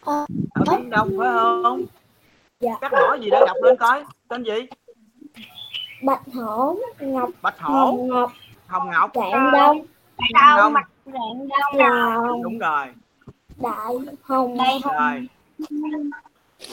Ờ. 0.00 0.26
ở 0.54 0.64
biển 0.70 0.90
đông 0.90 1.08
phải 1.18 1.28
không? 1.32 1.84
Dạ. 2.60 2.70
các 2.80 2.92
mỏ 2.92 3.14
gì 3.20 3.30
để 3.30 3.40
đọc 3.46 3.56
lên 3.62 3.76
coi. 3.76 4.04
Tên 4.28 4.42
gì 4.42 4.66
bạch 6.04 6.22
hổ 6.34 6.76
ngọc 7.00 7.30
bạch 7.42 7.60
hổ. 7.60 7.72
Hồng 7.76 8.08
ngọc 8.08 8.32
hồng 8.66 8.90
ngọc. 8.90 9.10
Rạng 9.14 9.52
đông. 9.52 9.86
Đông. 10.32 10.74
Rạng 11.04 11.48
đông. 11.48 11.74
Lào 11.74 12.40
đúng 12.42 12.58
rồi. 12.58 12.86
Đại 13.56 14.10
hồng. 14.22 14.56
Rồi. 14.82 15.28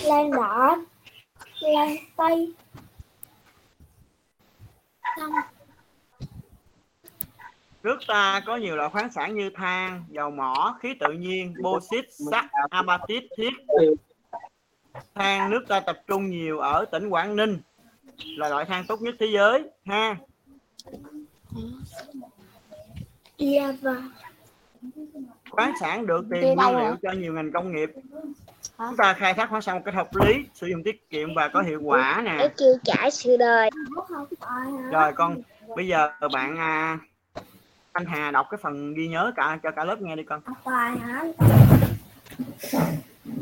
Lan 0.03 0.32
đỏ. 0.32 0.77
Lan 1.61 1.95
tây. 2.15 2.53
Xong. 5.17 5.32
nước 7.84 7.97
ta 8.07 8.41
có 8.45 8.55
nhiều 8.55 8.75
loại 8.75 8.89
khoáng 8.89 9.11
sản 9.11 9.36
như 9.36 9.49
than 9.55 10.03
dầu 10.09 10.32
mỏ 10.32 10.77
khí 10.79 10.93
tự 10.99 11.11
nhiên 11.13 11.53
bauxit 11.63 12.05
sắt 12.32 12.45
apatit 12.69 13.23
thiết. 13.38 13.49
Than 15.15 15.49
nước 15.49 15.65
ta 15.67 15.79
tập 15.79 15.97
trung 16.07 16.29
nhiều 16.29 16.59
ở 16.59 16.86
tỉnh 16.91 17.09
quảng 17.09 17.36
ninh 17.36 17.61
là 18.26 18.49
loại 18.49 18.65
than 18.65 18.86
tốt 18.88 19.01
nhất 19.01 19.15
thế 19.19 19.28
giới 19.34 19.69
ha. 19.86 20.17
Java 23.38 24.09
khoáng 25.49 25.74
sản 25.80 26.07
được 26.07 26.26
tìm 26.32 26.41
nguyên 26.41 26.78
liệu 26.78 26.95
cho 27.01 27.11
nhiều 27.11 27.34
ngành 27.34 27.51
công 27.51 27.76
nghiệp. 27.76 27.91
Chúng 28.78 28.97
ta 28.97 29.13
khai 29.13 29.34
thác 29.34 29.49
khoáng 29.49 29.61
sản 29.61 29.76
một 29.76 29.82
cách 29.86 29.95
hợp 29.95 30.15
lý 30.15 30.45
sử 30.53 30.67
dụng 30.67 30.84
tiết 30.84 31.09
kiệm 31.09 31.36
và 31.36 31.47
có 31.47 31.61
hiệu 31.61 31.82
quả 31.84 32.22
nè. 32.26 32.49
kêu 32.57 32.78
trải 32.84 33.11
sự 33.11 33.38
đời. 33.38 33.69
Rồi 34.91 35.13
con 35.15 35.41
bây 35.76 35.88
giờ 35.88 36.09
bạn 36.34 36.57
à, 36.57 36.99
anh 37.91 38.05
Hà 38.05 38.32
đọc 38.32 38.47
cái 38.49 38.59
phần 38.63 38.93
ghi 38.93 39.07
nhớ 39.07 39.32
cả 39.36 39.59
cho 39.63 39.72
cả 39.72 39.86
lớp 39.86 40.01
nghe 40.01 40.15
đi 40.15 40.24
con. 40.24 40.41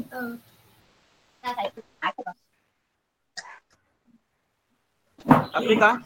Ừ. 0.09 0.37
đi 5.69 5.75
con 5.79 6.01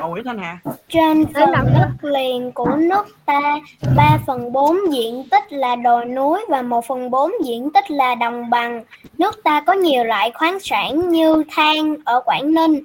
Ồ, 0.00 0.08
Nguyễn 0.08 0.24
Thanh 0.24 0.38
Hà 0.38 0.58
Trên 0.88 1.26
phần 1.34 1.50
đất 1.52 1.90
liền 2.02 2.52
của 2.52 2.76
nước 2.76 3.06
ta, 3.26 3.58
3 3.96 4.18
phần 4.26 4.52
4 4.52 4.76
diện 4.92 5.28
tích 5.30 5.52
là 5.52 5.76
đồi 5.76 6.04
núi 6.04 6.40
và 6.48 6.62
1 6.62 6.86
phần 6.86 7.10
4 7.10 7.32
diện 7.44 7.70
tích 7.74 7.90
là 7.90 8.14
đồng 8.14 8.50
bằng. 8.50 8.84
Nước 9.18 9.44
ta 9.44 9.60
có 9.60 9.72
nhiều 9.72 10.04
loại 10.04 10.30
khoáng 10.34 10.60
sản 10.60 11.10
như 11.10 11.44
than 11.50 11.96
ở 12.04 12.20
Quảng 12.24 12.54
Ninh, 12.54 12.80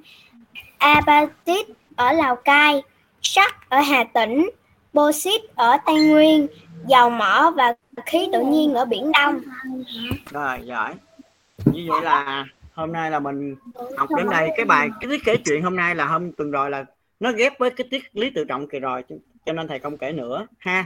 apatit 0.78 1.66
ở 1.96 2.12
Lào 2.12 2.36
Cai, 2.36 2.82
sắt 3.22 3.54
ở 3.68 3.80
Hà 3.80 4.04
Tĩnh, 4.04 4.50
bauxit 4.92 5.40
ở 5.54 5.76
Tây 5.86 5.96
Nguyên, 5.96 6.46
dầu 6.86 7.10
mỏ 7.10 7.52
và 7.56 7.74
khí 8.06 8.28
tự 8.32 8.40
nhiên 8.40 8.74
ở 8.74 8.84
Biển 8.84 9.12
Đông. 9.12 9.40
rồi 10.30 10.58
giỏi 10.64 10.94
như 11.64 11.86
vậy 11.88 12.02
là 12.02 12.44
hôm 12.78 12.92
nay 12.92 13.10
là 13.10 13.18
mình 13.18 13.56
học 13.96 14.08
đến 14.16 14.26
đây. 14.30 14.50
Cái 14.56 14.64
bài 14.66 14.88
cái 15.00 15.10
tiết 15.10 15.20
kể 15.24 15.36
chuyện 15.44 15.62
hôm 15.62 15.76
nay 15.76 15.94
là 15.94 16.06
hôm 16.06 16.32
tuần 16.32 16.50
rồi 16.50 16.70
là 16.70 16.84
nó 17.20 17.32
ghép 17.32 17.58
với 17.58 17.70
cái 17.70 17.86
tiết 17.90 18.02
lý 18.12 18.30
tự 18.30 18.44
trọng 18.44 18.68
kỳ 18.68 18.78
rồi 18.78 19.04
cho- 19.46 19.52
nên 19.52 19.68
thầy 19.68 19.78
không 19.78 19.98
kể 19.98 20.12
nữa 20.12 20.46
ha. 20.58 20.84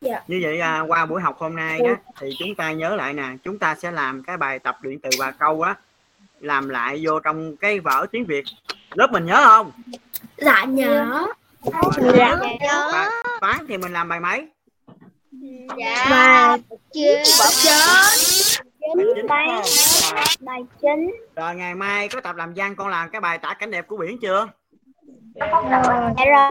Dạ. 0.00 0.20
như 0.28 0.40
vậy 0.42 0.60
à, 0.60 0.80
qua 0.88 1.06
buổi 1.06 1.20
học 1.22 1.38
hôm 1.38 1.56
nay 1.56 1.78
đó 1.78 1.94
thì 2.20 2.30
chúng 2.38 2.54
ta 2.54 2.72
nhớ 2.72 2.96
lại 2.96 3.12
nè 3.12 3.24
chúng 3.44 3.58
ta 3.58 3.74
sẽ 3.74 3.90
làm 3.90 4.22
cái 4.22 4.36
bài 4.36 4.58
tập 4.58 4.76
luyện 4.82 4.98
từ 5.00 5.10
và 5.18 5.30
câu 5.30 5.62
á 5.62 5.74
làm 6.40 6.68
lại 6.68 7.00
vô 7.06 7.20
trong 7.20 7.56
cái 7.56 7.80
vở 7.80 8.06
tiếng 8.12 8.24
việt. 8.24 8.44
Lớp 8.94 9.08
mình 9.12 9.26
nhớ 9.26 9.44
không? 9.46 9.70
Dạ 10.36 10.64
nhớ. 10.64 11.26
Rồi, 11.72 12.12
dạ 12.18 12.36
bài- 12.92 13.10
toán 13.40 13.56
thì 13.68 13.78
mình 13.78 13.92
làm 13.92 14.08
bài 14.08 14.20
mấy? 14.20 14.48
Dạ 15.78 16.06
Bài 16.10 16.58
chưa 16.94 17.22
bài 19.28 19.46
chín 19.64 20.40
bài 20.40 20.60
chính. 20.82 21.14
rồi 21.36 21.54
ngày 21.54 21.74
mai 21.74 22.08
có 22.08 22.20
tập 22.20 22.36
làm 22.36 22.52
văn 22.56 22.76
con 22.76 22.88
làm 22.88 23.10
cái 23.10 23.20
bài 23.20 23.38
tả 23.38 23.54
cảnh 23.54 23.70
đẹp 23.70 23.86
của 23.88 23.96
biển 23.96 24.18
chưa? 24.22 24.48
Dạ 25.34 25.46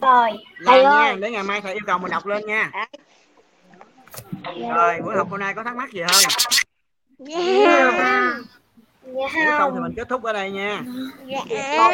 rồi. 0.01 0.31
Thầy 0.65 0.83
nha 0.83 0.89
ơi. 0.89 1.15
để 1.19 1.31
ngày 1.31 1.43
mai 1.43 1.61
thầy 1.61 1.73
yêu 1.73 1.83
cầu 1.87 1.97
mình 1.97 2.11
đọc 2.11 2.25
lên 2.25 2.45
nha. 2.45 2.71
Rồi 4.75 5.01
buổi 5.05 5.15
học 5.15 5.27
hôm 5.31 5.39
nay 5.39 5.53
có 5.53 5.63
thắc 5.63 5.75
mắc 5.75 5.91
gì 5.91 6.01
không? 6.07 6.21
Dạ. 7.19 7.37
Dạ 9.05 9.27
nếu 9.33 9.57
không 9.57 9.71
thì 9.75 9.79
mình 9.79 9.93
kết 9.97 10.09
thúc 10.09 10.23
ở 10.23 10.33
đây 10.33 10.51
nha. 10.51 10.81
Dạ. 11.25 11.91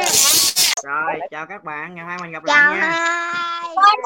Rồi 0.84 1.20
chào 1.32 1.46
các 1.46 1.64
bạn 1.64 1.96
ngày 1.96 2.06
mai 2.06 2.18
mình 2.22 2.32
gặp 2.32 2.44
chào 2.48 2.72
lại 2.72 2.82
nha. 2.82 2.90
hai. 2.90 3.62
Con 3.76 4.00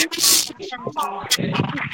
chào 0.70 0.78
các 0.84 0.92
bạn 0.94 1.80